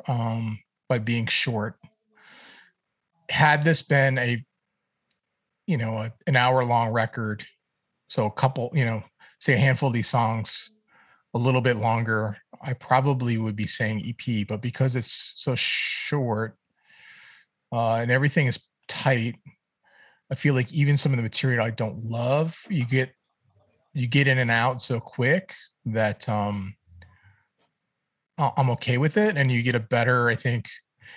um, 0.09 0.59
by 0.89 0.99
being 0.99 1.27
short. 1.27 1.77
Had 3.29 3.65
this 3.65 3.83
been 3.83 4.17
a, 4.19 4.43
you 5.67 5.77
know, 5.77 5.99
a, 5.99 6.13
an 6.27 6.37
hour 6.37 6.65
long 6.65 6.91
record, 6.91 7.45
so 8.09 8.27
a 8.27 8.31
couple, 8.31 8.71
you 8.75 8.85
know, 8.85 9.03
say 9.41 9.55
a 9.55 9.59
handful 9.59 9.89
of 9.89 9.95
these 9.95 10.09
songs, 10.09 10.71
a 11.35 11.39
little 11.39 11.61
bit 11.61 11.77
longer, 11.77 12.37
I 12.61 12.75
probably 12.75 13.39
would 13.39 13.57
be 13.57 13.67
saying 13.67 14.05
EP. 14.07 14.47
But 14.47 14.61
because 14.61 14.97
it's 14.97 15.33
so 15.37 15.55
short 15.55 16.57
uh, 17.73 17.95
and 17.97 18.11
everything 18.11 18.47
is 18.47 18.61
tight, 18.87 19.37
I 20.31 20.35
feel 20.35 20.55
like 20.55 20.73
even 20.73 20.97
some 20.97 21.13
of 21.13 21.17
the 21.17 21.23
material 21.23 21.65
I 21.65 21.71
don't 21.71 22.03
love, 22.05 22.57
you 22.69 22.85
get 22.85 23.13
you 23.95 24.07
get 24.07 24.27
in 24.27 24.39
and 24.39 24.51
out 24.51 24.81
so 24.81 25.01
quick 25.01 25.55
that 25.85 26.27
um 26.29 26.75
I'm 28.39 28.71
okay 28.71 28.97
with 28.97 29.19
it 29.19 29.37
and 29.37 29.53
you 29.53 29.63
get 29.63 29.75
a 29.75 29.81
better 29.81 30.29
I 30.29 30.35
think 30.35 30.67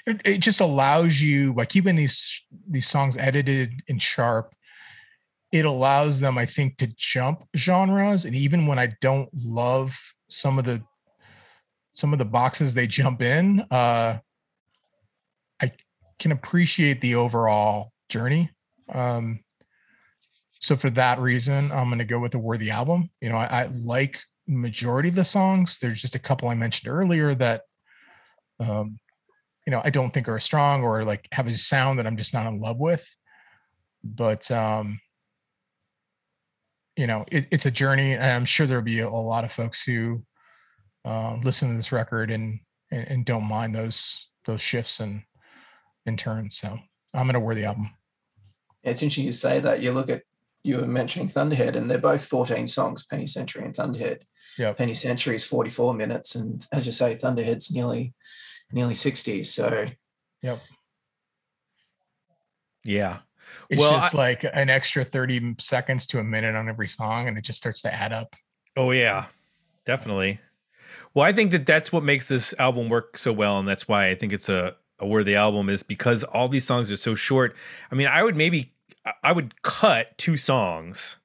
it, 0.05 0.21
it 0.25 0.37
just 0.39 0.61
allows 0.61 1.21
you 1.21 1.53
by 1.53 1.65
keeping 1.65 1.95
these 1.95 2.41
these 2.69 2.87
songs 2.87 3.17
edited 3.17 3.71
and 3.89 4.01
sharp 4.01 4.53
it 5.51 5.65
allows 5.65 6.19
them 6.19 6.37
I 6.37 6.45
think 6.45 6.77
to 6.77 6.87
jump 6.97 7.47
genres. 7.55 8.25
And 8.25 8.35
even 8.35 8.67
when 8.67 8.77
I 8.77 8.93
don't 8.99 9.29
love 9.33 9.97
some 10.29 10.59
of 10.59 10.65
the 10.65 10.83
some 11.93 12.11
of 12.11 12.19
the 12.19 12.25
boxes 12.25 12.73
they 12.73 12.87
jump 12.87 13.21
in 13.21 13.61
uh 13.71 14.17
I 15.61 15.71
can 16.19 16.33
appreciate 16.33 16.99
the 16.99 17.15
overall 17.15 17.93
journey. 18.09 18.49
Um 18.89 19.39
so 20.59 20.75
for 20.75 20.89
that 20.89 21.19
reason 21.19 21.71
i'm 21.71 21.89
going 21.89 21.99
to 21.99 22.05
go 22.05 22.19
with 22.19 22.31
the 22.31 22.39
worthy 22.39 22.69
album. 22.69 23.09
You 23.21 23.29
know 23.29 23.37
I, 23.37 23.63
I 23.63 23.65
like 23.67 24.21
majority 24.47 25.09
of 25.09 25.15
the 25.15 25.25
songs. 25.25 25.79
There's 25.79 26.01
just 26.01 26.15
a 26.15 26.19
couple 26.19 26.49
i 26.49 26.55
mentioned 26.55 26.91
earlier 26.91 27.33
that 27.35 27.61
um 28.59 28.99
you 29.65 29.71
know 29.71 29.81
i 29.83 29.89
don't 29.89 30.13
think 30.13 30.27
are 30.27 30.39
strong 30.39 30.83
or 30.83 31.03
like 31.03 31.27
have 31.31 31.47
a 31.47 31.55
sound 31.55 31.99
that 31.99 32.07
i'm 32.07 32.17
just 32.17 32.33
not 32.33 32.47
in 32.47 32.59
love 32.59 32.77
with 32.77 33.05
but 34.03 34.49
um 34.51 34.99
you 36.95 37.07
know 37.07 37.25
it, 37.31 37.47
it's 37.51 37.65
a 37.65 37.71
journey 37.71 38.13
and 38.13 38.23
i'm 38.23 38.45
sure 38.45 38.67
there'll 38.67 38.83
be 38.83 38.99
a, 38.99 39.07
a 39.07 39.09
lot 39.09 39.43
of 39.43 39.51
folks 39.51 39.83
who 39.83 40.23
uh, 41.05 41.37
listen 41.43 41.69
to 41.69 41.77
this 41.77 41.91
record 41.91 42.31
and, 42.31 42.59
and 42.91 43.07
and 43.07 43.25
don't 43.25 43.43
mind 43.43 43.75
those 43.75 44.29
those 44.45 44.61
shifts 44.61 44.99
and 44.99 45.21
and 46.05 46.17
turns 46.17 46.57
so 46.57 46.77
i'm 47.13 47.27
going 47.27 47.33
to 47.33 47.39
worthy 47.39 47.65
album 47.65 47.89
It's 48.83 49.01
interesting 49.01 49.25
you 49.25 49.31
say 49.31 49.59
that. 49.59 49.81
You 49.81 49.91
look 49.91 50.09
at 50.09 50.21
you 50.63 50.77
were 50.77 50.87
mentioning 50.87 51.27
Thunderhead, 51.27 51.75
and 51.75 51.89
they're 51.89 51.99
both 51.99 52.25
14 52.25 52.67
songs, 52.67 53.05
Penny 53.05 53.27
Century 53.27 53.63
and 53.65 53.75
Thunderhead. 53.75 54.25
Yeah. 54.57 54.73
Penny 54.73 54.93
Century 54.95 55.35
is 55.35 55.43
44 55.43 55.93
minutes, 55.93 56.35
and 56.35 56.65
as 56.71 56.85
you 56.85 56.91
say, 56.91 57.15
Thunderhead's 57.15 57.71
nearly 57.71 58.13
nearly 58.75 58.93
60. 58.93 59.43
So 59.45 59.87
yep. 60.43 60.59
Yeah. 62.83 63.19
It's 63.69 63.79
Well, 63.79 63.93
just 63.99 64.13
like 64.13 64.43
an 64.43 64.69
extra 64.69 65.03
30 65.03 65.55
seconds 65.59 66.05
to 66.07 66.19
a 66.19 66.23
minute 66.23 66.55
on 66.55 66.69
every 66.69 66.87
song, 66.87 67.27
and 67.27 67.37
it 67.37 67.41
just 67.41 67.57
starts 67.57 67.81
to 67.81 67.93
add 67.93 68.13
up. 68.13 68.35
Oh 68.77 68.91
yeah, 68.91 69.25
definitely. 69.85 70.39
Well, 71.13 71.25
I 71.25 71.31
think 71.31 71.51
that 71.51 71.65
that's 71.65 71.91
what 71.91 72.03
makes 72.03 72.27
this 72.27 72.53
album 72.59 72.89
work 72.89 73.17
so 73.17 73.31
well, 73.31 73.57
and 73.57 73.67
that's 73.67 73.87
why 73.87 74.09
I 74.09 74.15
think 74.15 74.33
it's 74.33 74.49
a, 74.49 74.75
a 74.99 75.07
worthy 75.07 75.35
album 75.35 75.69
is 75.69 75.81
because 75.81 76.23
all 76.25 76.47
these 76.49 76.65
songs 76.65 76.91
are 76.91 76.97
so 76.97 77.15
short. 77.15 77.55
I 77.91 77.95
mean, 77.95 78.07
I 78.07 78.21
would 78.21 78.35
maybe 78.35 78.73
I- 79.05 79.13
I 79.23 79.31
would 79.31 79.61
cut 79.63 80.17
two 80.17 80.37
songs 80.37 81.17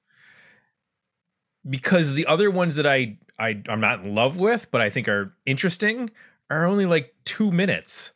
because 1.69 2.15
the 2.15 2.27
other 2.27 2.51
ones 2.51 2.77
that 2.77 2.87
I 2.87 3.19
I 3.39 3.63
I'm 3.69 3.81
not 3.81 4.01
in 4.05 4.15
love 4.15 4.37
with, 4.37 4.71
but 4.71 4.81
I 4.81 4.91
think 4.91 5.09
are 5.09 5.35
interesting, 5.47 6.11
are 6.51 6.67
only 6.67 6.87
like 6.87 7.15
two 7.25 7.51
minutes, 7.51 8.13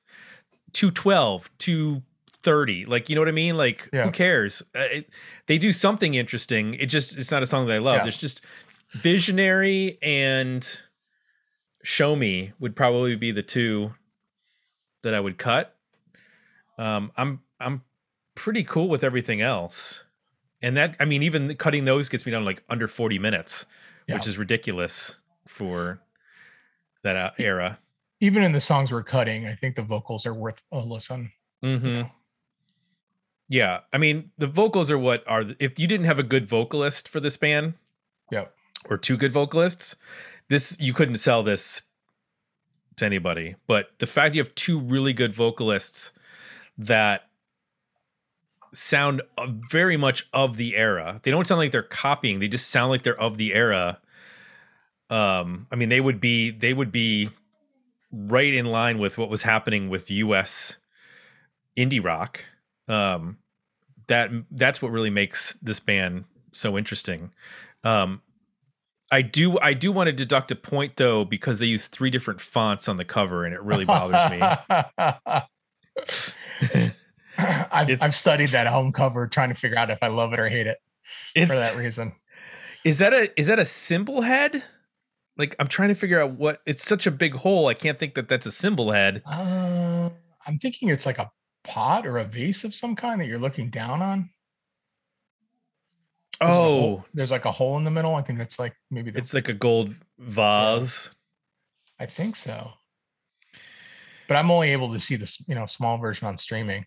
two 0.73 0.91
twelve, 0.91 1.49
two 1.59 2.03
thirty. 2.43 2.85
Like 2.85 3.09
you 3.09 3.15
know 3.15 3.21
what 3.21 3.29
I 3.29 3.33
mean? 3.33 3.57
Like 3.57 3.89
Yeah. 3.93 4.05
who 4.05 4.11
cares? 4.11 4.63
Uh, 4.75 4.81
it, 4.93 5.11
they 5.47 5.57
do 5.59 5.73
something 5.73 6.15
interesting. 6.15 6.75
It 6.75 6.87
just 6.87 7.17
it's 7.17 7.31
not 7.31 7.43
a 7.43 7.47
song 7.47 7.67
that 7.67 7.75
I 7.75 7.79
love. 7.79 7.97
Yeah. 7.99 8.03
There's 8.05 8.17
just 8.19 8.41
visionary 8.93 9.99
and 10.03 10.81
show 11.83 12.17
me 12.17 12.53
would 12.59 12.75
probably 12.77 13.17
be 13.17 13.31
the 13.33 13.43
two 13.43 13.95
that 15.03 15.15
I 15.15 15.21
would 15.21 15.39
cut. 15.39 15.77
Um, 16.79 17.13
I'm 17.17 17.41
I'm 17.61 17.83
pretty 18.35 18.65
cool 18.65 18.89
with 18.89 19.05
everything 19.05 19.41
else, 19.41 20.03
and 20.61 20.77
that 20.77 20.97
I 20.99 21.05
mean 21.05 21.23
even 21.23 21.55
cutting 21.57 21.85
those 21.85 22.09
gets 22.09 22.27
me 22.27 22.33
down 22.33 22.45
like 22.45 22.63
under 22.69 22.89
40 22.89 23.19
minutes, 23.19 23.67
Yeah. 24.09 24.17
which 24.17 24.27
is 24.27 24.37
ridiculous 24.39 25.17
for 25.47 26.01
that 27.03 27.17
uh, 27.17 27.31
era. 27.39 27.79
Even 28.25 28.43
in 28.43 28.53
the 28.53 28.61
songs 28.61 28.91
we're 28.91 29.03
cutting, 29.03 29.47
I 29.47 29.55
think 29.55 29.77
the 29.77 29.83
vocals 29.83 30.25
are 30.25 30.33
worth 30.33 30.63
a 30.73 30.79
listen. 30.79 31.31
hmm 31.63 32.03
Yeah, 33.49 33.81
I 33.93 33.99
mean 33.99 34.31
the 34.39 34.47
vocals 34.47 34.91
are 34.91 34.99
what 34.99 35.23
are 35.29 35.45
the, 35.45 35.57
if 35.61 35.79
you 35.79 35.87
didn't 35.87 36.07
have 36.07 36.19
a 36.19 36.23
good 36.23 36.47
vocalist 36.47 37.07
for 37.07 37.21
this 37.21 37.37
band, 37.37 37.75
Yep. 38.33 38.55
or 38.89 38.97
two 38.97 39.19
good 39.19 39.31
vocalists, 39.31 39.95
this 40.49 40.75
you 40.81 40.95
couldn't 40.95 41.19
sell 41.19 41.43
this 41.43 41.83
to 42.97 43.05
anybody. 43.05 43.57
But 43.67 43.91
the 43.99 44.07
fact 44.07 44.35
you 44.35 44.41
have 44.43 44.55
two 44.55 44.81
really 44.81 45.13
good 45.13 45.35
vocalists 45.35 46.13
that 46.79 47.29
sound 48.73 49.21
very 49.71 49.99
much 49.99 50.29
of 50.33 50.57
the 50.57 50.77
era. 50.77 51.21
They 51.23 51.31
don't 51.31 51.47
sound 51.47 51.59
like 51.59 51.73
they're 51.73 51.83
copying. 51.83 52.39
They 52.39 52.49
just 52.49 52.71
sound 52.71 52.89
like 52.89 53.03
they're 53.03 53.21
of 53.21 53.37
the 53.37 53.53
era. 53.53 54.01
Um, 55.11 55.67
I 55.71 55.77
mean, 55.77 55.91
they 55.91 56.01
would 56.01 56.21
be 56.21 56.51
they 56.51 56.73
would 56.73 56.91
be 56.91 57.29
right 58.15 58.55
in 58.55 58.67
line 58.67 58.99
with 58.99 59.19
what 59.19 59.29
was 59.29 59.43
happening 59.43 59.89
with 59.89 60.11
US 60.11 60.77
indie 61.77 62.03
rock. 62.03 62.45
Um, 62.89 63.39
that 64.07 64.31
that's 64.51 64.83
what 64.83 64.93
really 64.93 65.11
makes 65.11 65.55
this 65.55 65.81
band 65.81 66.25
so 66.53 66.79
interesting. 66.79 67.33
Um, 67.83 68.23
I 69.11 69.23
do 69.23 69.59
I 69.61 69.75
do 69.75 69.93
want 69.93 70.09
to 70.09 70.13
deduct 70.13 70.51
a 70.51 70.57
point 70.57 70.97
though 70.97 71.25
because 71.25 71.59
they 71.59 71.67
use 71.67 71.87
three 71.87 72.11
different 72.11 72.41
fonts 72.41 72.89
on 72.89 72.97
the 72.97 73.05
cover 73.05 73.45
and 73.45 73.55
it 73.55 73.63
really 73.63 73.85
bothers 73.85 74.31
me. 74.31 74.41
I've, 77.37 78.03
I've 78.03 78.15
studied 78.15 78.51
that 78.51 78.67
home 78.67 78.93
cover 78.93 79.27
trying 79.27 79.51
to 79.51 79.55
figure 79.55 79.77
out 79.77 79.91
if 79.91 79.99
I 80.03 80.09
love 80.09 80.33
it 80.33 80.41
or 80.41 80.49
hate 80.49 80.67
it 80.67 80.79
for 81.35 81.55
that 81.55 81.77
reason. 81.77 82.15
is 82.85 82.99
that 82.99 83.13
a 83.13 83.39
is 83.39 83.49
that 83.49 83.59
a 83.59 83.65
symbol 83.65 84.23
head? 84.23 84.63
Like 85.37 85.57
I'm 85.59 85.69
trying 85.69 85.89
to 85.89 85.95
figure 85.95 86.21
out 86.23 86.33
what 86.33 86.61
it's 86.67 86.85
such 86.87 87.07
a 87.07 87.11
big 87.11 87.35
hole. 87.35 87.67
I 87.67 87.75
can't 87.75 87.99
think 87.99 88.15
that 88.15 88.29
that's 88.29 88.47
a 88.47 88.53
symbol 88.53 88.93
head. 88.93 89.23
Uh, 89.27 90.11
I'm 90.47 90.59
thinking 90.59 90.89
it's 90.91 91.07
like 91.07 91.19
a 91.19 91.31
pot 91.65 92.07
or 92.07 92.19
a 92.19 92.25
vase 92.25 92.65
of 92.65 92.75
some 92.75 92.95
kind 92.95 93.21
that 93.21 93.27
you're 93.27 93.39
looking 93.39 93.71
down 93.71 94.01
on. 94.03 94.31
There's 96.41 96.51
a 96.51 96.55
hole- 96.55 96.97
Oh, 97.01 97.05
there's 97.15 97.31
like 97.31 97.45
a 97.45 97.53
hole 97.53 97.77
in 97.77 97.85
the 97.85 97.91
middle. 97.91 98.15
I 98.15 98.23
think 98.23 98.39
that's 98.39 98.59
like 98.59 98.75
maybe 98.91 99.11
the, 99.11 99.19
it's 99.19 99.35
like 99.35 99.49
a 99.49 99.55
gold 99.55 99.95
vase. 100.19 101.11
I 101.99 102.07
think 102.07 102.37
so. 102.37 102.71
But 104.29 104.37
I'm 104.37 104.51
only 104.51 104.71
able 104.71 104.93
to 104.93 105.01
see 105.01 105.17
this, 105.17 105.47
you 105.49 105.55
know, 105.55 105.67
small 105.67 105.99
version 105.99 106.27
on 106.27 106.39
streaming. 106.39 106.87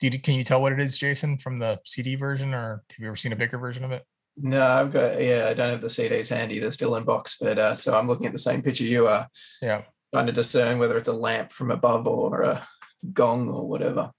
Do 0.00 0.08
you, 0.08 0.20
can 0.20 0.34
you 0.34 0.44
tell 0.44 0.62
what 0.62 0.72
it 0.72 0.80
is, 0.80 0.98
Jason, 0.98 1.38
from 1.38 1.58
the 1.58 1.78
CD 1.84 2.14
version, 2.16 2.54
or 2.54 2.82
have 2.90 2.98
you 2.98 3.06
ever 3.06 3.16
seen 3.16 3.32
a 3.32 3.36
bigger 3.36 3.58
version 3.58 3.84
of 3.84 3.92
it? 3.92 4.04
No, 4.36 4.66
I've 4.66 4.90
got 4.92 5.20
yeah, 5.20 5.46
I 5.48 5.54
don't 5.54 5.70
have 5.70 5.80
the 5.80 5.88
CDs 5.88 6.34
handy. 6.34 6.58
They're 6.58 6.70
still 6.70 6.96
in 6.96 7.04
box, 7.04 7.36
but 7.40 7.58
uh, 7.58 7.74
so 7.74 7.96
I'm 7.98 8.06
looking 8.08 8.26
at 8.26 8.32
the 8.32 8.38
same 8.38 8.62
picture 8.62 8.84
you 8.84 9.06
are, 9.06 9.28
Yeah. 9.60 9.82
trying 10.14 10.26
to 10.26 10.32
discern 10.32 10.78
whether 10.78 10.96
it's 10.96 11.08
a 11.08 11.12
lamp 11.12 11.52
from 11.52 11.70
above 11.70 12.06
or 12.06 12.42
a 12.42 12.66
gong 13.12 13.48
or 13.48 13.68
whatever. 13.68 14.10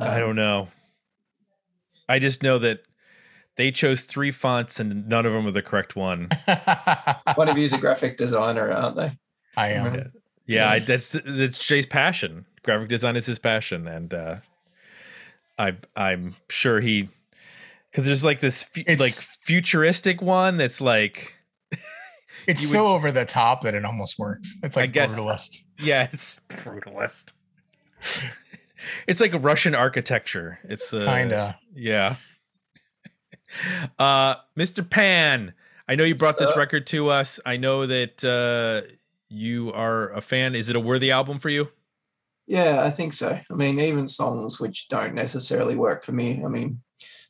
I 0.00 0.14
Um, 0.14 0.20
don't 0.20 0.36
know. 0.36 0.68
I 2.08 2.18
just 2.18 2.42
know 2.42 2.58
that 2.60 2.80
they 3.56 3.70
chose 3.72 4.02
three 4.02 4.30
fonts 4.30 4.78
and 4.78 5.08
none 5.08 5.26
of 5.26 5.32
them 5.32 5.46
are 5.46 5.50
the 5.50 5.62
correct 5.62 5.96
one. 5.96 6.28
One 7.34 7.48
of 7.48 7.58
you 7.58 7.64
is 7.64 7.72
a 7.72 7.78
graphic 7.78 8.16
designer, 8.16 8.70
aren't 8.70 8.96
they? 8.96 9.18
I 9.56 9.68
am. 9.70 9.92
Mhm. 9.92 10.12
Yeah, 10.46 10.70
I, 10.70 10.76
Yeah. 10.76 10.84
that's 10.84 11.16
that's 11.24 11.66
Jay's 11.66 11.86
passion. 11.86 12.46
Graphic 12.62 12.88
design 12.88 13.16
is 13.16 13.26
his 13.26 13.38
passion, 13.38 13.88
and 13.88 14.14
uh, 14.14 14.36
I 15.58 15.76
I'm 15.96 16.36
sure 16.48 16.80
he 16.80 17.08
because 17.98 18.06
there's 18.06 18.22
like 18.22 18.38
this 18.38 18.62
fu- 18.62 18.84
like 18.86 19.10
futuristic 19.12 20.22
one 20.22 20.56
that's 20.56 20.80
like 20.80 21.34
It's 22.46 22.62
You 22.62 22.68
would- 22.68 22.72
so 22.74 22.86
over 22.94 23.10
the 23.10 23.24
top 23.24 23.62
that 23.62 23.74
it 23.74 23.84
almost 23.84 24.20
works. 24.20 24.56
It's 24.62 24.76
I 24.76 24.82
like 24.82 24.92
guess- 24.92 25.12
brutalist. 25.18 25.56
yeah, 25.80 26.06
it's 26.12 26.40
brutalist. 26.48 27.32
it's 29.08 29.20
like 29.20 29.32
a 29.32 29.38
Russian 29.40 29.74
architecture. 29.74 30.60
It's 30.68 30.94
uh, 30.94 31.04
Kinda. 31.06 31.58
Yeah. 31.74 32.14
Uh, 33.98 34.36
Mr. 34.56 34.88
Pan, 34.88 35.54
I 35.88 35.96
know 35.96 36.04
you 36.04 36.14
brought 36.14 36.38
this 36.38 36.56
record 36.56 36.86
to 36.88 37.08
us. 37.10 37.40
I 37.44 37.56
know 37.56 37.84
that 37.88 38.22
uh, 38.24 38.88
you 39.28 39.72
are 39.72 40.12
a 40.12 40.20
fan. 40.20 40.54
Is 40.54 40.70
it 40.70 40.76
a 40.76 40.80
worthy 40.80 41.10
album 41.10 41.40
for 41.40 41.48
you? 41.48 41.68
Yeah, 42.46 42.82
I 42.84 42.90
think 42.92 43.12
so. 43.12 43.40
I 43.50 43.54
mean, 43.54 43.80
even 43.80 44.06
songs 44.06 44.60
which 44.60 44.88
don't 44.88 45.14
necessarily 45.14 45.74
work 45.74 46.04
for 46.04 46.12
me. 46.12 46.44
I 46.44 46.48
mean, 46.48 46.80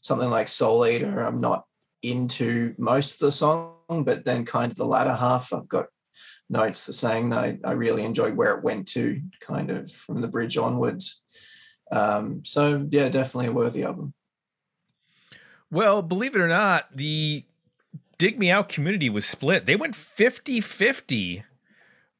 something 0.01 0.31
like 0.31 0.49
Soul 0.49 0.87
Eater, 0.87 1.21
I'm 1.21 1.41
not 1.41 1.65
into 2.03 2.75
most 2.79 3.15
of 3.15 3.21
the 3.21 3.33
song, 3.33 4.05
but 4.05 4.25
then 4.25 4.45
kind 4.45 4.71
of 4.71 4.79
the 4.79 4.85
latter 4.85 5.15
half, 5.15 5.53
I've 5.53 5.69
got 5.69 5.87
notes 6.51 6.87
that 6.87 6.95
saying 6.95 7.31
that 7.31 7.45
I, 7.45 7.59
I 7.65 7.73
really 7.73 8.05
enjoyed 8.05 8.37
where 8.37 8.57
it 8.57 8.65
went 8.65 8.89
to, 8.89 9.21
kind 9.41 9.71
of 9.71 9.91
from 9.93 10.21
the 10.21 10.29
bridge 10.29 10.57
onwards. 10.57 11.23
Um, 11.91 12.45
so 12.45 12.87
yeah, 12.91 13.09
definitely 13.09 13.49
a 13.49 13.53
worthy 13.53 13.83
album. 13.83 14.15
Well, 15.71 16.03
believe 16.03 16.35
it 16.35 16.41
or 16.41 16.49
not, 16.49 16.97
the 16.97 17.45
Dig 18.17 18.39
Me 18.39 18.51
Out 18.51 18.69
community 18.69 19.11
was 19.11 19.27
split. 19.27 19.67
They 19.67 19.77
went 19.77 19.95
50 19.95 20.61
50. 20.61 21.45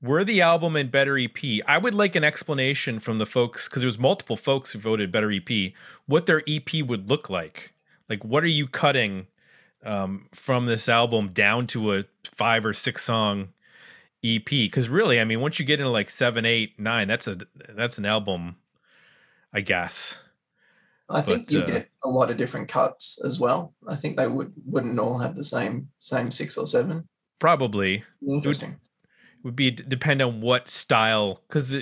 Worthy 0.01 0.41
album 0.41 0.77
and 0.77 0.93
better 0.93 1.19
EP. 1.19 1.37
I 1.67 1.77
would 1.77 1.95
like 1.95 2.15
an 2.15 2.23
explanation 2.23 3.01
from 3.01 3.19
the 3.19 3.27
folks 3.27 3.69
because 3.69 3.83
there 3.83 3.89
was 3.89 3.99
multiple 3.99 4.37
folks 4.37 4.71
who 4.73 4.79
voted 4.79 5.11
better 5.11 5.33
EP. 5.33 5.73
What 6.07 6.27
their 6.27 6.43
EP 6.47 6.83
would 6.85 7.09
look 7.09 7.29
like. 7.29 7.75
Like, 8.09 8.25
what 8.25 8.45
are 8.45 8.49
you 8.49 8.69
cutting 8.69 9.27
um, 9.85 10.27
from 10.33 10.67
this 10.67 10.89
album 10.89 11.31
down 11.33 11.67
to 11.69 11.95
a 11.95 12.05
five 12.25 12.65
or 12.65 12.73
six 12.73 13.05
song 13.05 13.49
EP? 14.25 14.45
Because 14.45 14.89
really, 14.89 15.21
I 15.21 15.25
mean, 15.25 15.41
once 15.41 15.59
you 15.59 15.65
get 15.65 15.81
into 15.81 15.91
like 15.91 16.11
seven, 16.11 16.45
eight, 16.45 16.79
nine, 16.79 17.09
that's 17.09 17.27
a 17.27 17.39
that's 17.75 17.99
an 17.99 18.07
album, 18.07 18.57
I 19.53 19.63
guess. 19.63 20.23
I 21.11 21.23
think 21.23 21.47
But, 21.47 21.53
you 21.53 21.61
uh, 21.63 21.67
get 21.67 21.89
a 22.05 22.09
lot 22.09 22.31
of 22.31 22.37
different 22.37 22.69
cuts 22.69 23.19
as 23.25 23.41
well. 23.41 23.75
I 23.89 23.97
think 23.97 24.17
they 24.17 24.29
would 24.29 24.55
wouldn't 24.65 24.99
all 25.01 25.19
have 25.19 25.35
the 25.35 25.45
same 25.45 25.89
same 25.99 26.31
six 26.31 26.57
or 26.57 26.69
seven. 26.69 27.09
Probably. 27.41 28.05
Interesting. 28.27 28.79
Would 29.45 29.57
be 29.57 29.71
depend 29.71 30.21
on 30.23 30.41
what 30.41 30.69
style 30.69 31.43
because 31.49 31.75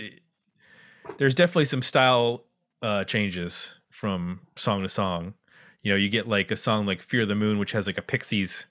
there's 1.18 1.34
definitely 1.34 1.64
some 1.64 1.82
style 1.82 2.44
uh 2.82 3.04
changes 3.04 3.76
from 3.90 4.40
song 4.56 4.82
to 4.82 4.88
song. 4.88 5.34
You 5.82 5.92
know 5.92 5.96
you 5.96 6.08
get 6.08 6.28
like 6.28 6.50
a 6.50 6.56
song 6.56 6.86
like 6.86 7.00
fear 7.00 7.24
the 7.26 7.34
moon 7.34 7.58
which 7.58 7.72
has 7.72 7.86
like 7.86 7.98
a 7.98 8.02
pixies 8.02 8.66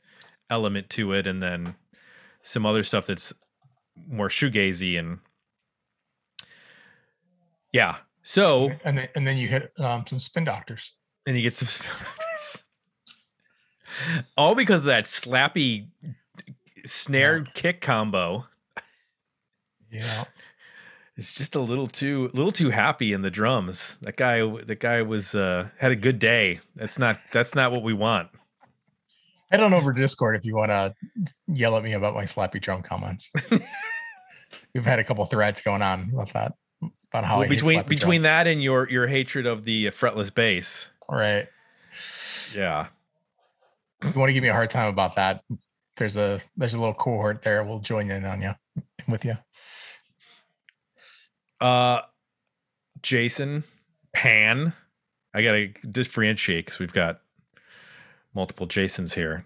element 0.49 0.89
to 0.91 1.13
it 1.13 1.25
and 1.25 1.41
then 1.41 1.75
some 2.43 2.65
other 2.65 2.83
stuff 2.83 3.07
that's 3.07 3.33
more 4.07 4.29
shoegazy 4.29 4.99
and 4.99 5.19
yeah 7.73 7.97
so 8.21 8.71
And 8.83 8.97
then 8.97 9.07
and 9.15 9.27
then 9.27 9.37
you 9.37 9.47
hit 9.47 9.71
um, 9.79 10.05
some 10.07 10.19
spin 10.19 10.43
doctors. 10.43 10.93
and 11.25 11.35
you 11.35 11.41
get 11.43 11.53
some 11.53 11.67
spin 11.69 11.89
doctors, 11.91 12.63
all 14.37 14.55
because 14.55 14.79
of 14.81 14.85
that 14.85 15.05
slappy 15.05 15.87
snare 16.85 17.45
kick 17.53 17.81
combo 17.81 18.45
Yeah. 19.95 20.23
It's 21.17 21.33
just 21.33 21.55
a 21.55 21.61
little 21.61 21.87
too 21.87 22.29
little 22.33 22.51
too 22.51 22.71
happy 22.71 23.13
in 23.13 23.21
the 23.21 23.31
drums. 23.31 23.97
That 24.01 24.17
guy 24.17 24.39
that 24.63 24.79
guy 24.79 25.01
was 25.01 25.33
uh 25.33 25.69
had 25.77 25.91
a 25.91 25.95
good 25.95 26.19
day. 26.19 26.59
That's 26.75 26.99
not 26.99 27.19
that's 27.31 27.55
not 27.55 27.71
what 27.71 27.83
we 27.83 27.93
want. 27.93 28.29
Head 29.49 29.61
on 29.61 29.73
over 29.73 29.93
to 29.93 30.01
Discord 30.01 30.35
if 30.35 30.43
you 30.43 30.55
want 30.55 30.71
to 30.71 30.93
yell 31.47 31.77
at 31.77 31.83
me 31.83 31.93
about 31.93 32.15
my 32.15 32.23
slappy 32.23 32.59
drum 32.59 32.81
comments. 32.81 33.31
We've 34.73 34.83
had 34.83 34.99
a 34.99 35.03
couple 35.03 35.25
threads 35.25 35.61
going 35.61 35.81
on 35.81 36.09
about 36.13 36.33
that. 36.33 36.53
About 37.11 37.23
how 37.23 37.39
Well, 37.39 37.47
between 37.49 37.83
between 37.83 38.21
drums. 38.21 38.45
that 38.45 38.47
and 38.47 38.61
your 38.61 38.89
your 38.89 39.07
hatred 39.07 39.45
of 39.45 39.63
the 39.63 39.87
fretless 39.87 40.33
bass. 40.33 40.91
All 41.07 41.17
right. 41.17 41.47
Yeah. 42.53 42.87
If 44.01 44.13
you 44.13 44.19
want 44.19 44.29
to 44.29 44.33
give 44.33 44.43
me 44.43 44.49
a 44.49 44.53
hard 44.53 44.69
time 44.69 44.89
about 44.89 45.15
that, 45.15 45.43
there's 45.95 46.17
a 46.17 46.41
there's 46.57 46.73
a 46.73 46.79
little 46.79 46.93
cohort 46.93 47.41
there. 47.41 47.63
We'll 47.63 47.79
join 47.79 48.11
in 48.11 48.25
on 48.25 48.41
you 48.41 48.51
with 49.07 49.23
you. 49.23 49.37
Uh 51.59 52.01
Jason 53.01 53.63
Pan. 54.13 54.73
I 55.33 55.41
got 55.41 55.51
to 55.51 55.67
differentiate 55.87 56.67
cuz 56.67 56.79
we've 56.79 56.93
got 56.93 57.21
multiple 58.33 58.65
Jasons 58.65 59.13
here. 59.13 59.45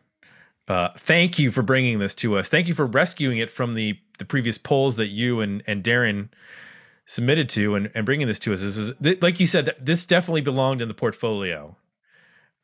Uh, 0.67 0.89
thank 0.97 1.39
you 1.39 1.49
for 1.49 1.63
bringing 1.63 1.97
this 1.97 2.13
to 2.13 2.37
us. 2.37 2.47
Thank 2.47 2.67
you 2.67 2.75
for 2.75 2.85
rescuing 2.85 3.39
it 3.39 3.49
from 3.49 3.73
the 3.73 3.99
the 4.19 4.25
previous 4.25 4.57
polls 4.57 4.97
that 4.97 5.07
you 5.07 5.41
and 5.41 5.63
and 5.65 5.83
Darren 5.83 6.29
submitted 7.05 7.49
to 7.49 7.73
and, 7.73 7.89
and 7.95 8.05
bringing 8.05 8.27
this 8.27 8.37
to 8.39 8.53
us. 8.53 8.61
This 8.61 8.77
is 8.77 8.93
like 9.21 9.39
you 9.39 9.47
said, 9.47 9.75
this 9.79 10.05
definitely 10.05 10.41
belonged 10.41 10.81
in 10.81 10.87
the 10.87 10.93
portfolio. 10.93 11.75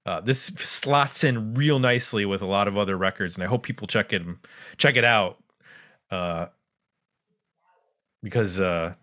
Uh, 0.05 0.21
this 0.21 0.43
slots 0.43 1.23
in 1.23 1.55
real 1.55 1.79
nicely 1.79 2.25
with 2.25 2.43
a 2.43 2.45
lot 2.45 2.67
of 2.67 2.77
other 2.77 2.95
records, 2.95 3.35
and 3.35 3.43
I 3.43 3.47
hope 3.47 3.63
people 3.63 3.87
check 3.87 4.13
it 4.13 4.21
check 4.77 4.97
it 4.97 5.03
out. 5.03 5.43
Uh, 6.11 6.45
because 8.21 8.59
uh, 8.59 8.93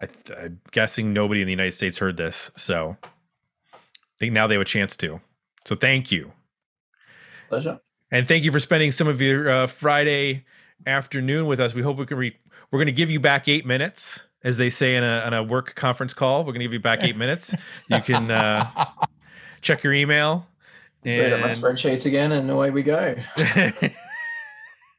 I, 0.00 0.08
I'm 0.36 0.60
guessing 0.70 1.12
nobody 1.12 1.40
in 1.40 1.46
the 1.46 1.52
United 1.52 1.72
States 1.72 1.98
heard 1.98 2.16
this, 2.16 2.50
so 2.56 2.96
I 3.72 3.76
think 4.18 4.32
now 4.32 4.46
they 4.46 4.54
have 4.54 4.62
a 4.62 4.66
chance 4.66 4.96
to. 4.98 5.20
So 5.64 5.74
thank 5.74 6.12
you. 6.12 6.32
Pleasure. 7.48 7.80
And 8.10 8.26
thank 8.26 8.44
you 8.44 8.52
for 8.52 8.60
spending 8.60 8.90
some 8.90 9.08
of 9.08 9.20
your 9.20 9.50
uh, 9.50 9.66
Friday 9.66 10.44
afternoon 10.86 11.46
with 11.46 11.60
us. 11.60 11.74
We 11.74 11.82
hope 11.82 11.98
we 11.98 12.06
can 12.06 12.16
re- 12.16 12.36
we're 12.70 12.78
going 12.78 12.86
to 12.86 12.92
give 12.92 13.10
you 13.10 13.20
back 13.20 13.48
eight 13.48 13.66
minutes, 13.66 14.24
as 14.42 14.56
they 14.56 14.70
say 14.70 14.96
in 14.96 15.04
a, 15.04 15.24
in 15.26 15.34
a 15.34 15.42
work 15.42 15.74
conference 15.74 16.14
call. 16.14 16.40
We're 16.40 16.52
going 16.52 16.60
to 16.60 16.64
give 16.64 16.72
you 16.72 16.80
back 16.80 17.02
eight 17.02 17.16
minutes. 17.16 17.54
You 17.88 18.00
can 18.00 18.30
uh, 18.30 18.86
check 19.62 19.82
your 19.82 19.92
email. 19.92 20.46
Read 21.04 21.32
up 21.32 21.40
my 21.40 21.48
spreadsheets 21.48 22.06
again, 22.06 22.32
and 22.32 22.50
away 22.50 22.70
we 22.70 22.82
go. 22.82 23.14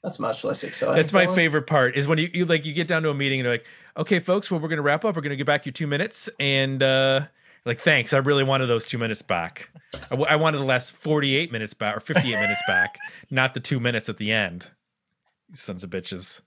That's 0.04 0.20
much 0.20 0.44
less 0.46 0.64
exciting. 0.64 0.96
that's 0.96 1.12
my 1.12 1.28
favorite 1.28 1.68
part 1.68 1.96
is 1.98 2.08
when 2.08 2.20
you, 2.20 2.30
you 2.34 2.46
like 2.46 2.66
you 2.66 2.72
get 2.72 2.88
down 2.88 3.04
to 3.04 3.10
a 3.10 3.14
meeting 3.14 3.40
and 3.40 3.46
you're 3.46 3.54
like, 3.54 3.66
okay, 3.98 4.20
folks, 4.20 4.50
well, 4.50 4.60
we're 4.60 4.70
going 4.70 4.78
to 4.78 4.84
wrap 4.84 5.04
up. 5.04 5.16
We're 5.16 5.22
going 5.22 5.32
to 5.32 5.36
get 5.36 5.46
back 5.46 5.66
you 5.66 5.74
two 5.74 5.88
minutes, 5.88 6.30
and 6.40 6.82
uh, 6.82 7.26
like, 7.66 7.80
thanks. 7.80 8.14
I 8.14 8.18
really 8.20 8.46
wanted 8.46 8.68
those 8.68 8.86
two 8.86 8.98
minutes 8.98 9.22
back. 9.22 9.70
I, 9.94 10.12
w- 10.12 10.28
I 10.30 10.38
wanted 10.38 10.60
the 10.60 10.66
last 10.66 10.94
48 10.94 11.52
minutes 11.52 11.74
back 11.74 11.98
or 11.98 12.00
58 12.00 12.32
minutes 12.36 12.62
back, 12.66 12.98
not 13.30 13.54
the 13.54 13.60
two 13.60 13.80
minutes 13.80 14.08
at 14.08 14.18
the 14.18 14.32
end. 14.32 14.72
Sons 15.52 15.84
of 15.84 15.90
bitches. 15.90 16.42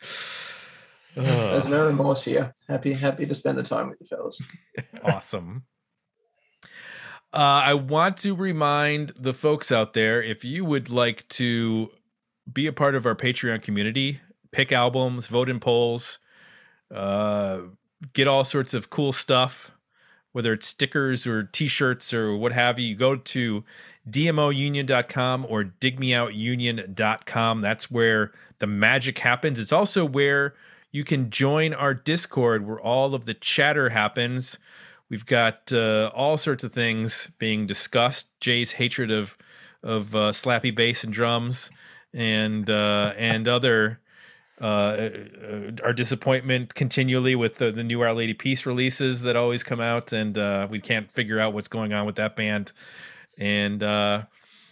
There's 1.14 1.68
no 1.68 1.86
remorse 1.86 2.24
here. 2.24 2.54
Happy, 2.68 2.92
happy 2.92 3.26
to 3.26 3.34
spend 3.34 3.58
the 3.58 3.62
time 3.62 3.90
with 3.90 3.98
you 4.00 4.06
fellas. 4.06 4.42
awesome. 5.04 5.64
Uh, 7.32 7.62
I 7.64 7.74
want 7.74 8.16
to 8.18 8.34
remind 8.34 9.10
the 9.10 9.34
folks 9.34 9.70
out 9.70 9.92
there 9.92 10.22
if 10.22 10.44
you 10.44 10.64
would 10.64 10.88
like 10.88 11.28
to 11.30 11.90
be 12.52 12.66
a 12.66 12.72
part 12.72 12.94
of 12.94 13.06
our 13.06 13.14
Patreon 13.14 13.62
community, 13.62 14.20
pick 14.52 14.72
albums, 14.72 15.26
vote 15.26 15.48
in 15.48 15.60
polls, 15.60 16.18
uh, 16.94 17.60
get 18.12 18.28
all 18.28 18.44
sorts 18.44 18.74
of 18.74 18.90
cool 18.90 19.12
stuff, 19.12 19.72
whether 20.32 20.52
it's 20.52 20.66
stickers 20.66 21.26
or 21.26 21.44
t 21.44 21.66
shirts 21.66 22.14
or 22.14 22.36
what 22.36 22.52
have 22.52 22.78
you, 22.78 22.88
you 22.88 22.96
go 22.96 23.16
to 23.16 23.64
dmounion.com 24.08 25.46
or 25.48 25.64
digmeoutunion.com. 25.64 27.60
That's 27.60 27.90
where 27.90 28.32
the 28.58 28.66
magic 28.66 29.18
happens. 29.18 29.58
It's 29.58 29.72
also 29.72 30.04
where 30.04 30.54
you 30.90 31.04
can 31.04 31.30
join 31.30 31.74
our 31.74 31.94
Discord 31.94 32.66
where 32.66 32.80
all 32.80 33.14
of 33.14 33.26
the 33.26 33.34
chatter 33.34 33.90
happens. 33.90 34.58
We've 35.10 35.26
got 35.26 35.72
uh, 35.72 36.10
all 36.14 36.36
sorts 36.38 36.64
of 36.64 36.72
things 36.72 37.30
being 37.38 37.66
discussed. 37.66 38.30
Jay's 38.40 38.72
hatred 38.72 39.10
of 39.10 39.36
of 39.82 40.14
uh, 40.14 40.32
slappy 40.32 40.74
bass 40.74 41.04
and 41.04 41.12
drums, 41.12 41.70
and 42.12 42.68
uh, 42.68 43.12
and 43.16 43.46
other 43.46 44.00
uh, 44.60 44.64
uh, 44.64 45.70
our 45.84 45.92
disappointment 45.92 46.74
continually 46.74 47.36
with 47.36 47.56
the, 47.56 47.70
the 47.70 47.84
new 47.84 48.00
Our 48.00 48.12
Lady 48.12 48.34
Peace 48.34 48.66
releases 48.66 49.22
that 49.22 49.36
always 49.36 49.62
come 49.62 49.80
out, 49.80 50.12
and 50.12 50.36
uh, 50.36 50.66
we 50.68 50.80
can't 50.80 51.10
figure 51.12 51.38
out 51.38 51.52
what's 51.52 51.68
going 51.68 51.92
on 51.92 52.06
with 52.06 52.16
that 52.16 52.34
band. 52.34 52.72
And 53.38 53.82
uh, 53.82 54.24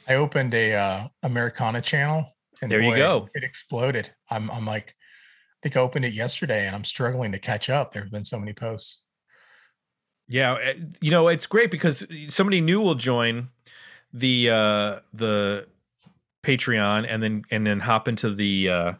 I 0.09 0.15
opened 0.15 0.55
a 0.55 0.75
uh, 0.75 1.09
Americana 1.23 1.81
channel, 1.81 2.27
and 2.61 2.71
There 2.71 2.81
you 2.81 2.97
go. 2.97 3.29
It 3.35 3.45
exploded. 3.45 4.11
I'm 4.31 4.51
I'm 4.51 4.67
like, 4.67 4.89
I 4.89 5.59
think 5.63 5.77
I 5.77 5.81
opened 5.81 6.05
it 6.05 6.15
yesterday, 6.15 6.67
and 6.67 6.75
I'm 6.75 6.85
struggling 6.85 7.31
to 7.33 7.39
catch 7.39 7.71
up. 7.71 7.93
There 7.93 8.03
have 8.03 8.11
been 8.11 8.25
so 8.25 8.41
many 8.41 8.55
posts. 8.55 9.05
Yeah, 10.29 10.55
uh, 10.55 10.73
you 11.01 11.13
know 11.13 11.29
it's 11.29 11.47
great 11.47 11.71
because 11.71 12.05
somebody 12.29 12.61
new 12.61 12.81
will 12.81 12.97
join 12.97 13.51
the 14.13 14.51
uh 14.51 14.99
the 15.13 15.69
Patreon 16.47 17.07
and 17.09 17.23
then 17.23 17.43
and 17.51 17.67
then 17.67 17.81
hop 17.81 18.07
into 18.09 18.35
the 18.35 18.69
uh 18.69 18.93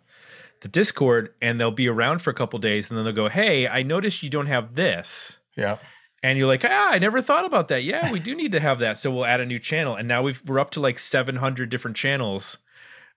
the 0.63 0.69
Discord 0.69 1.33
and 1.41 1.61
they'll 1.61 1.71
be 1.71 1.89
around 1.89 2.21
for 2.21 2.31
a 2.31 2.35
couple 2.35 2.59
days 2.59 2.91
and 2.91 2.99
then 2.99 3.05
they'll 3.05 3.15
go, 3.15 3.29
"Hey, 3.29 3.69
I 3.69 3.83
noticed 3.83 4.23
you 4.23 4.31
don't 4.31 4.47
have 4.47 4.75
this." 4.75 5.39
Yeah, 5.57 5.79
And 6.23 6.39
you're 6.39 6.49
like, 6.49 6.65
"Ah, 6.65 6.93
I 6.93 6.99
never 6.99 7.23
thought 7.23 7.45
about 7.45 7.69
that. 7.69 7.83
Yeah, 7.85 8.11
we 8.11 8.21
do 8.21 8.35
need 8.35 8.53
to 8.53 8.61
have 8.61 8.79
that." 8.81 8.99
So 8.99 9.11
we'll 9.11 9.25
add 9.25 9.41
a 9.41 9.47
new 9.47 9.59
channel 9.59 9.95
and 9.95 10.09
now 10.09 10.23
we've 10.23 10.43
we're 10.47 10.59
up 10.59 10.71
to 10.73 10.81
like 10.81 10.99
700 10.99 11.71
different 11.71 11.97
channels 11.97 12.59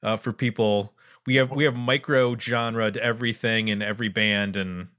uh 0.03 0.17
for 0.17 0.31
people. 0.31 0.93
We 1.25 1.35
have 1.35 1.51
we 1.51 1.63
have 1.63 1.75
micro 1.75 2.37
genre 2.37 2.91
to 2.91 3.03
everything 3.03 3.69
and 3.69 3.81
every 3.81 4.09
band 4.09 4.55
and 4.55 4.89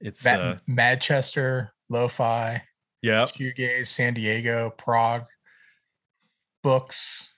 it's 0.00 0.24
Matt, 0.24 0.40
uh 0.40 0.56
Manchester, 0.66 1.72
Lo-Fi, 1.88 2.62
yeah. 3.02 3.26
Shoegaze, 3.26 3.86
San 3.86 4.14
Diego, 4.14 4.70
Prog, 4.76 5.24
books, 6.62 7.28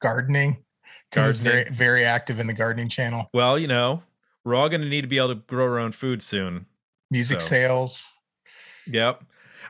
gardening. 0.00 0.58
Is 1.16 1.38
very 1.38 1.68
very 1.70 2.04
active 2.04 2.38
in 2.38 2.46
the 2.46 2.52
gardening 2.52 2.88
channel. 2.88 3.28
Well, 3.34 3.58
you 3.58 3.66
know, 3.66 4.02
we're 4.44 4.54
all 4.54 4.68
going 4.68 4.80
to 4.82 4.88
need 4.88 5.00
to 5.02 5.08
be 5.08 5.18
able 5.18 5.28
to 5.30 5.34
grow 5.34 5.64
our 5.64 5.78
own 5.80 5.90
food 5.92 6.22
soon. 6.22 6.66
Music 7.10 7.40
So. 7.40 7.48
sales. 7.48 8.06
Yep. 8.86 9.24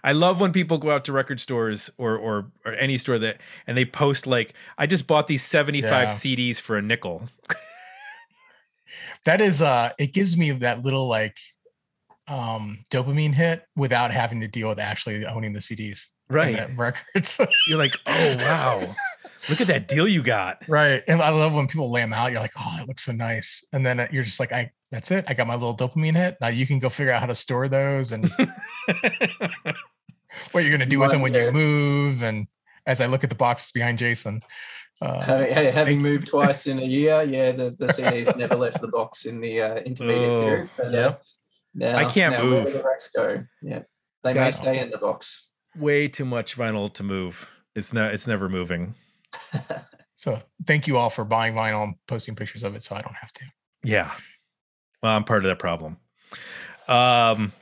I 0.05 0.13
love 0.13 0.41
when 0.41 0.53
people 0.53 0.77
go 0.79 0.91
out 0.91 1.05
to 1.07 1.13
record 1.13 1.41
stores 1.41 1.91
or 1.99 2.17
or 2.17 2.51
or 2.67 2.75
any 2.75 2.99
store 2.99 3.19
that 3.19 3.39
and 3.67 3.77
they 3.77 3.85
post 3.87 4.27
like, 4.27 4.53
I 4.79 4.87
just 4.87 5.07
bought 5.07 5.27
these 5.29 5.43
75 5.43 5.91
Yeah. 5.91 6.07
CDs 6.11 6.61
for 6.61 6.77
a 6.77 6.83
nickel. 6.83 7.23
That 9.25 9.41
is 9.41 9.61
uh 9.63 9.93
it 9.99 10.13
gives 10.13 10.37
me 10.37 10.51
that 10.53 10.83
little 10.83 11.09
like 11.09 11.39
um 12.29 12.79
dopamine 12.91 13.35
hit 13.35 13.65
without 13.77 14.11
having 14.11 14.41
to 14.41 14.49
deal 14.49 14.69
with 14.69 14.79
actually 14.79 15.25
owning 15.27 15.53
the 15.53 15.61
CDs. 15.61 16.07
Right. 16.29 16.71
records. 16.77 17.41
You're 17.67 17.79
like, 17.79 17.97
oh 18.07 18.37
wow. 18.37 18.95
Look 19.51 19.61
at 19.61 19.67
that 19.67 19.89
deal 19.89 20.09
you 20.09 20.23
got. 20.23 20.65
right. 20.69 21.03
And 21.07 21.21
I 21.21 21.29
love 21.31 21.53
when 21.53 21.67
people 21.69 21.91
lay 21.91 22.01
them 22.01 22.13
out. 22.15 22.31
You're 22.31 22.41
like, 22.41 22.53
oh, 22.59 22.79
it 22.81 22.89
looks 22.89 23.05
so 23.05 23.13
nice. 23.13 23.63
And 23.73 23.85
then 23.85 24.09
you're 24.13 24.25
just 24.25 24.41
like, 24.41 24.53
I 24.53 24.71
that's 24.91 25.11
it. 25.11 25.25
I 25.29 25.35
got 25.35 25.47
my 25.47 25.55
little 25.55 25.77
dopamine 25.77 26.17
hit. 26.17 26.37
Now 26.41 26.49
you 26.49 26.67
can 26.67 26.79
go 26.79 26.89
figure 26.89 27.13
out 27.13 27.21
how 27.21 27.27
to 27.27 27.35
store 27.35 27.69
those 27.69 28.13
and 28.13 28.31
what 30.53 30.65
you're 30.65 30.71
gonna 30.73 30.87
do 30.87 30.99
with 30.99 31.11
them 31.11 31.21
when 31.21 31.35
you 31.35 31.51
move. 31.53 32.23
And 32.23 32.47
as 32.87 33.01
I 33.01 33.07
look 33.07 33.25
at 33.25 33.31
the 33.31 33.37
boxes 33.37 33.73
behind 33.73 33.99
Jason, 33.99 34.41
uh, 35.03 35.21
Having, 35.23 35.73
having 35.73 36.03
moved 36.03 36.29
twice 36.29 36.67
in 36.67 36.79
a 36.79 36.85
year, 36.85 37.23
yeah, 37.23 37.53
the, 37.53 37.71
the 37.71 37.87
CDs 37.89 38.37
never 38.37 38.55
left 38.55 38.81
the 38.81 38.89
box 38.89 39.25
in 39.25 39.41
the 39.41 39.63
uh, 39.63 39.75
intermediate 39.77 40.29
Oh, 40.29 40.43
period. 40.43 40.71
But, 40.77 40.95
uh, 40.95 41.17
now, 41.75 41.97
I 41.97 42.05
can't 42.05 42.35
now 42.35 42.43
where 42.43 42.65
move. 42.65 42.73
the 42.73 42.83
racks 42.83 43.11
go. 43.15 43.45
Yeah, 43.63 43.83
they 44.25 44.35
may 44.35 44.41
God. 44.41 44.51
stay 44.51 44.79
in 44.81 44.91
the 44.91 44.99
box. 44.99 45.49
Way 45.77 46.09
too 46.09 46.25
much 46.25 46.57
vinyl 46.57 46.93
to 46.95 47.03
move. 47.03 47.49
It's 47.75 47.93
not 47.93 48.13
it's 48.13 48.27
never 48.27 48.49
moving. 48.49 48.95
so 50.15 50.39
thank 50.67 50.87
you 50.87 50.97
all 50.97 51.11
for 51.11 51.25
buying 51.25 51.55
vinyl 51.55 51.85
and 51.85 51.95
posting 52.07 52.35
pictures 52.35 52.63
of 52.63 52.75
it 52.75 52.83
so 52.83 52.97
I 52.97 53.01
don't 53.01 53.17
have 53.17 53.33
to. 53.35 53.45
Yeah. 53.85 54.11
Well, 55.03 55.13
I'm 55.13 55.25
part 55.25 55.45
of 55.45 55.49
that 55.49 55.59
problem. 55.59 55.99
Um, 56.89 57.53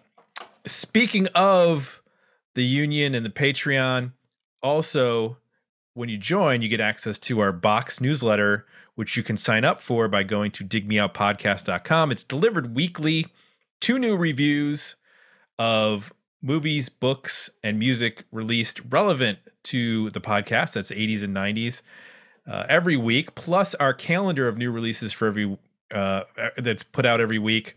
speaking 0.67 1.29
of 1.35 2.03
the 2.55 2.65
union 2.65 3.15
and 3.15 3.25
the 3.25 3.31
Patreon, 3.31 4.13
also, 4.63 5.39
when 5.95 6.09
you 6.09 6.19
join, 6.19 6.63
you 6.63 6.69
get 6.69 6.81
access 6.81 7.19
to 7.21 7.41
our 7.41 7.53
box 7.53 8.01
newsletter, 8.01 8.67
which 8.95 9.17
you 9.17 9.23
can 9.23 9.37
sign 9.37 9.65
up 9.65 9.81
for 9.81 10.09
by 10.09 10.23
going 10.25 10.51
to 10.53 10.65
digmeoutpodcast.com. 10.65 12.11
It's 12.11 12.25
delivered 12.25 12.75
weekly, 12.75 13.27
two 13.81 13.99
new 13.99 14.17
reviews 14.17 14.97
of 15.59 16.13
movies, 16.43 16.89
books, 16.89 17.51
and 17.63 17.79
music 17.79 18.25
released 18.33 18.81
relevant 18.91 19.39
to 19.65 20.11
the 20.11 20.21
podcast. 20.21 20.75
That's 20.75 20.91
80s 20.91 21.23
and 21.23 21.35
90s 21.35 21.83
uh, 22.49 22.67
every 22.69 22.97
week, 22.97 23.35
plus 23.35 23.75
our 23.75 23.93
calendar 23.93 24.49
of 24.49 24.57
new 24.57 24.71
releases 24.71 25.13
for 25.13 25.29
every 25.29 25.59
uh, 25.93 26.25
that's 26.57 26.83
put 26.83 27.07
out 27.07 27.21
every 27.21 27.39
week. 27.39 27.77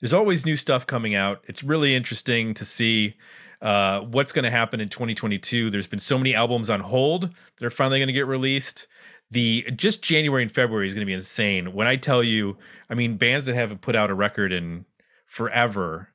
There's 0.00 0.14
always 0.14 0.46
new 0.46 0.56
stuff 0.56 0.86
coming 0.86 1.14
out. 1.14 1.42
It's 1.48 1.62
really 1.64 1.94
interesting 1.94 2.54
to 2.54 2.64
see 2.64 3.16
uh, 3.60 4.00
what's 4.00 4.32
going 4.32 4.44
to 4.44 4.50
happen 4.50 4.80
in 4.80 4.88
2022. 4.88 5.70
There's 5.70 5.86
been 5.86 5.98
so 5.98 6.18
many 6.18 6.34
albums 6.34 6.70
on 6.70 6.80
hold 6.80 7.30
that 7.58 7.66
are 7.66 7.70
finally 7.70 7.98
going 7.98 8.08
to 8.08 8.12
get 8.12 8.26
released. 8.26 8.86
The 9.30 9.66
just 9.76 10.02
January 10.02 10.42
and 10.42 10.52
February 10.52 10.86
is 10.86 10.94
going 10.94 11.02
to 11.02 11.06
be 11.06 11.14
insane. 11.14 11.72
When 11.72 11.86
I 11.86 11.96
tell 11.96 12.22
you, 12.22 12.56
I 12.88 12.94
mean, 12.94 13.16
bands 13.16 13.46
that 13.46 13.54
haven't 13.54 13.80
put 13.80 13.96
out 13.96 14.10
a 14.10 14.14
record 14.14 14.52
in 14.52 14.86
forever 15.26 16.10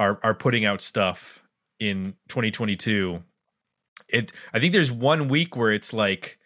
are 0.00 0.18
are 0.24 0.34
putting 0.34 0.64
out 0.64 0.80
stuff 0.80 1.44
in 1.78 2.14
2022. 2.28 3.22
It 4.08 4.32
I 4.52 4.58
think 4.58 4.72
there's 4.72 4.90
one 4.90 5.28
week 5.28 5.54
where 5.54 5.70
it's 5.70 5.92
like 5.92 6.38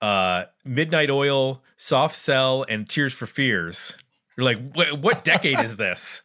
uh 0.00 0.44
Midnight 0.64 1.10
Oil, 1.10 1.64
Soft 1.76 2.14
Cell, 2.14 2.64
and 2.68 2.88
Tears 2.88 3.12
for 3.12 3.26
Fears. 3.26 3.96
You're 4.36 4.44
like, 4.44 4.72
what, 4.74 5.00
what 5.00 5.24
decade 5.24 5.58
is 5.58 5.76
this? 5.76 6.22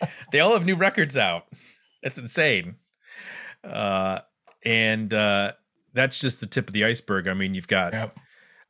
They 0.30 0.38
all 0.38 0.52
have 0.52 0.64
new 0.64 0.76
records 0.76 1.16
out. 1.16 1.46
That's 2.04 2.20
insane. 2.20 2.76
Uh, 3.64 4.20
and 4.64 5.12
uh, 5.12 5.54
that's 5.92 6.20
just 6.20 6.38
the 6.38 6.46
tip 6.46 6.68
of 6.68 6.72
the 6.72 6.84
iceberg. 6.84 7.26
I 7.26 7.34
mean, 7.34 7.56
you've 7.56 7.66
got 7.66 7.94
Yep. 7.94 8.16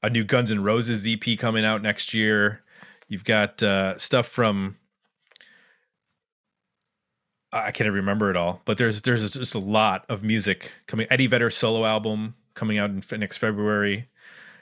a 0.05 0.09
new 0.09 0.25
Guns 0.25 0.51
N' 0.51 0.63
Roses 0.63 1.07
EP 1.07 1.39
coming 1.39 1.67
out 1.67 1.83
next 1.83 2.15
year. 2.15 2.63
You've 3.09 3.27
got 3.27 3.63
uh, 3.63 3.99
stuff 3.99 4.27
from 4.27 4.78
I 7.53 7.71
can't 7.71 7.91
remember 7.91 8.31
it 8.31 8.37
all, 8.37 8.61
but 8.65 8.77
there's 8.77 9.03
there's 9.03 9.31
just 9.31 9.55
a 9.55 9.59
lot 9.59 10.05
of 10.09 10.23
music 10.23 10.71
coming. 10.87 11.07
Eddie 11.11 11.27
Vedder 11.27 11.51
solo 11.51 11.87
album 11.87 12.35
coming 12.55 12.79
out 12.79 12.91
in 12.91 13.03
next 13.19 13.39
February. 13.39 14.09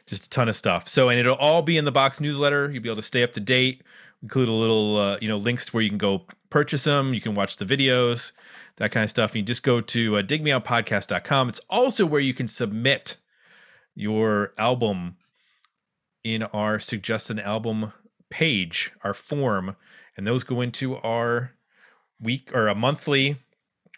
Just 0.06 0.26
a 0.26 0.30
ton 0.30 0.48
of 0.48 0.54
stuff. 0.54 0.86
So, 0.86 1.08
and 1.08 1.18
it'll 1.18 1.34
all 1.34 1.62
be 1.62 1.76
in 1.76 1.84
the 1.84 1.90
box 1.90 2.20
newsletter. 2.20 2.70
You'll 2.70 2.82
be 2.82 2.88
able 2.88 2.96
to 2.96 3.02
stay 3.02 3.24
up 3.24 3.32
to 3.32 3.40
date. 3.40 3.82
Include 4.22 4.48
a 4.48 4.52
little, 4.52 4.96
uh, 4.96 5.18
you 5.20 5.28
know, 5.28 5.36
links 5.36 5.74
where 5.74 5.82
you 5.82 5.88
can 5.88 5.98
go 5.98 6.26
purchase 6.48 6.84
them. 6.84 7.12
You 7.12 7.20
can 7.20 7.34
watch 7.34 7.56
the 7.56 7.64
videos, 7.64 8.30
that 8.76 8.92
kind 8.92 9.02
of 9.02 9.10
stuff. 9.10 9.32
And 9.32 9.38
you 9.38 9.42
just 9.42 9.64
go 9.64 9.80
to 9.80 10.18
uh, 10.18 10.22
digmeoutpodcast.com. 10.22 11.48
It's 11.48 11.60
also 11.68 12.06
where 12.06 12.20
you 12.20 12.34
can 12.34 12.46
submit 12.46 13.16
your 13.96 14.52
album 14.58 15.16
in 16.22 16.44
our 16.44 16.78
suggest 16.78 17.30
an 17.30 17.40
album 17.40 17.92
page, 18.30 18.92
our 19.02 19.14
form, 19.14 19.76
and 20.16 20.26
those 20.26 20.44
go 20.44 20.60
into 20.60 20.96
our 20.96 21.52
week 22.20 22.54
or 22.54 22.68
a 22.68 22.74
monthly, 22.74 23.36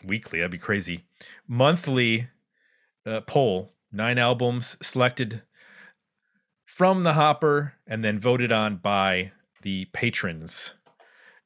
weekly, 0.05 0.39
that'd 0.39 0.51
be 0.51 0.59
crazy, 0.59 1.05
monthly 1.47 2.29
uh, 3.07 3.21
poll. 3.23 3.73
Nine 3.91 4.19
albums 4.19 4.77
selected 4.83 5.43
from 6.65 7.03
the 7.03 7.15
hopper 7.15 7.75
and 7.87 8.05
then 8.05 8.19
voted 8.19 8.53
on 8.53 8.77
by 8.77 9.33
the 9.63 9.87
patrons. 9.87 10.75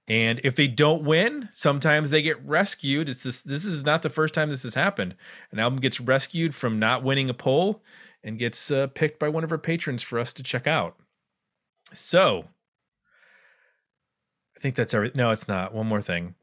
And 0.08 0.40
if 0.42 0.56
they 0.56 0.66
don't 0.66 1.04
win, 1.04 1.48
sometimes 1.52 2.10
they 2.10 2.22
get 2.22 2.44
rescued. 2.44 3.08
It's 3.08 3.22
this 3.22 3.42
this 3.42 3.64
is 3.64 3.84
not 3.84 4.02
the 4.02 4.08
first 4.08 4.34
time 4.34 4.50
this 4.50 4.64
has 4.64 4.74
happened. 4.74 5.14
An 5.52 5.60
album 5.60 5.78
gets 5.78 6.00
rescued 6.00 6.54
from 6.54 6.78
not 6.78 7.04
winning 7.04 7.30
a 7.30 7.34
poll 7.34 7.82
and 8.24 8.38
gets 8.38 8.70
uh, 8.70 8.88
picked 8.88 9.18
by 9.18 9.28
one 9.28 9.44
of 9.44 9.52
our 9.52 9.58
patrons 9.58 10.02
for 10.02 10.18
us 10.18 10.32
to 10.34 10.42
check 10.42 10.66
out. 10.66 10.96
So, 11.94 12.48
think 14.62 14.74
that's 14.76 14.94
everything. 14.94 15.18
No, 15.18 15.30
it's 15.30 15.48
not. 15.48 15.74
One 15.74 15.86
more 15.86 16.00
thing. 16.00 16.34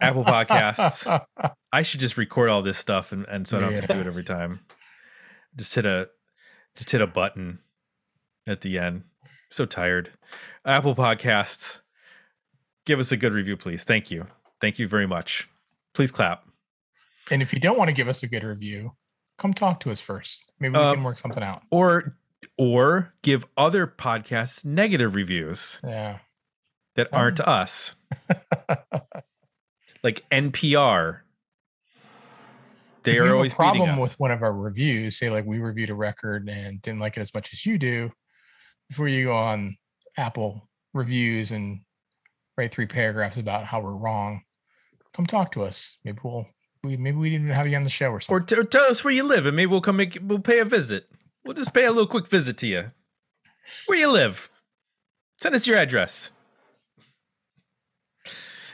Apple 0.00 0.24
Podcasts. 0.24 1.24
I 1.72 1.82
should 1.82 2.00
just 2.00 2.16
record 2.16 2.48
all 2.50 2.62
this 2.62 2.78
stuff 2.78 3.12
and, 3.12 3.24
and 3.28 3.46
so 3.46 3.56
I 3.56 3.60
don't 3.60 3.72
have 3.74 3.86
to 3.86 3.94
do 3.94 4.00
it 4.00 4.06
every 4.06 4.24
time. 4.24 4.60
Just 5.56 5.74
hit 5.74 5.86
a 5.86 6.08
just 6.76 6.90
hit 6.90 7.00
a 7.00 7.06
button 7.06 7.58
at 8.46 8.60
the 8.62 8.78
end. 8.78 9.04
so 9.50 9.66
tired. 9.66 10.10
Apple 10.64 10.94
Podcasts. 10.94 11.80
Give 12.86 12.98
us 12.98 13.12
a 13.12 13.16
good 13.16 13.32
review, 13.34 13.56
please. 13.56 13.84
Thank 13.84 14.10
you. 14.10 14.26
Thank 14.60 14.78
you 14.78 14.88
very 14.88 15.06
much. 15.06 15.48
Please 15.94 16.10
clap. 16.10 16.44
and 17.30 17.42
if 17.42 17.52
you 17.52 17.60
don't 17.60 17.78
want 17.78 17.88
to 17.88 17.94
give 17.94 18.08
us 18.08 18.22
a 18.22 18.28
good 18.28 18.42
review, 18.44 18.92
come 19.38 19.52
talk 19.54 19.80
to 19.80 19.90
us 19.90 20.00
first. 20.00 20.50
Maybe 20.60 20.72
we 20.76 20.80
Um, 20.84 20.96
can 20.96 21.04
work 21.04 21.18
something 21.18 21.42
out. 21.42 21.62
Or 21.70 22.16
or 22.58 23.14
give 23.22 23.46
other 23.56 23.86
podcasts 23.86 24.64
negative 24.64 25.14
reviews 25.14 25.80
Yeah. 25.84 26.18
That 26.94 27.08
aren't 27.12 27.40
us. 27.40 27.96
like 30.02 30.24
NPR. 30.30 31.20
They 33.02 33.16
if 33.16 33.22
are 33.22 33.34
always 33.34 33.52
a 33.52 33.56
problem 33.56 33.90
us. 33.90 34.00
with 34.00 34.20
one 34.20 34.30
of 34.30 34.42
our 34.42 34.52
reviews, 34.52 35.18
say 35.18 35.30
like 35.30 35.46
we 35.46 35.58
reviewed 35.58 35.90
a 35.90 35.94
record 35.94 36.48
and 36.48 36.82
didn't 36.82 37.00
like 37.00 37.16
it 37.16 37.20
as 37.20 37.32
much 37.32 37.52
as 37.52 37.64
you 37.64 37.78
do, 37.78 38.10
before 38.88 39.08
you 39.08 39.26
go 39.26 39.32
on 39.32 39.76
Apple 40.16 40.68
reviews 40.92 41.52
and 41.52 41.80
write 42.58 42.72
three 42.72 42.86
paragraphs 42.86 43.38
about 43.38 43.64
how 43.64 43.80
we're 43.80 43.94
wrong, 43.94 44.42
come 45.14 45.26
talk 45.26 45.52
to 45.52 45.62
us. 45.62 45.96
Maybe 46.04 46.18
we'll 46.22 46.46
we 46.82 46.96
maybe 46.96 47.16
we 47.16 47.30
didn't 47.30 47.48
have 47.48 47.68
you 47.68 47.76
on 47.76 47.84
the 47.84 47.90
show 47.90 48.08
or 48.10 48.16
or 48.16 48.20
something. 48.20 48.46
t- 48.46 48.64
tell 48.64 48.90
us 48.90 49.04
where 49.04 49.14
you 49.14 49.22
live 49.22 49.46
and 49.46 49.56
maybe 49.56 49.70
we'll 49.70 49.80
come 49.80 49.96
make 49.96 50.18
we'll 50.22 50.38
pay 50.38 50.58
a 50.58 50.64
visit. 50.64 51.08
We'll 51.44 51.54
just 51.54 51.72
pay 51.72 51.84
a 51.84 51.90
little 51.90 52.06
quick 52.06 52.26
visit 52.26 52.58
to 52.58 52.66
you. 52.66 52.86
Where 53.86 53.98
you 53.98 54.10
live? 54.10 54.50
Send 55.40 55.54
us 55.54 55.66
your 55.66 55.78
address. 55.78 56.32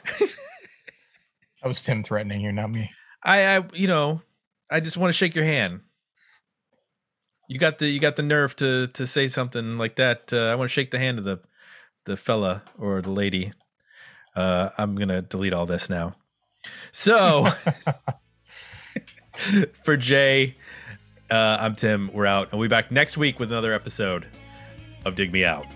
that 0.18 1.66
was 1.66 1.82
Tim 1.82 2.02
threatening 2.02 2.40
you, 2.40 2.52
not 2.52 2.70
me. 2.70 2.90
I, 3.22 3.56
I 3.56 3.64
you 3.72 3.88
know, 3.88 4.22
I 4.70 4.80
just 4.80 4.96
want 4.96 5.08
to 5.10 5.16
shake 5.16 5.34
your 5.34 5.44
hand. 5.44 5.80
You 7.48 7.58
got 7.58 7.78
the 7.78 7.88
you 7.88 8.00
got 8.00 8.16
the 8.16 8.22
nerve 8.22 8.56
to 8.56 8.88
to 8.88 9.06
say 9.06 9.28
something 9.28 9.78
like 9.78 9.96
that. 9.96 10.32
Uh, 10.32 10.46
I 10.46 10.54
want 10.54 10.70
to 10.70 10.72
shake 10.72 10.90
the 10.90 10.98
hand 10.98 11.18
of 11.18 11.24
the 11.24 11.40
the 12.04 12.16
fella 12.16 12.62
or 12.78 13.00
the 13.02 13.10
lady. 13.10 13.52
Uh, 14.34 14.70
I'm 14.76 14.96
gonna 14.96 15.22
delete 15.22 15.52
all 15.52 15.66
this 15.66 15.88
now. 15.88 16.14
So 16.92 17.48
for 19.84 19.96
Jay, 19.96 20.56
uh, 21.30 21.58
I'm 21.60 21.74
Tim. 21.74 22.10
We're 22.12 22.26
out, 22.26 22.52
we'll 22.52 22.62
be 22.62 22.68
back 22.68 22.90
next 22.90 23.16
week 23.16 23.38
with 23.38 23.50
another 23.50 23.72
episode 23.72 24.26
of 25.04 25.16
Dig 25.16 25.32
Me 25.32 25.44
Out. 25.44 25.66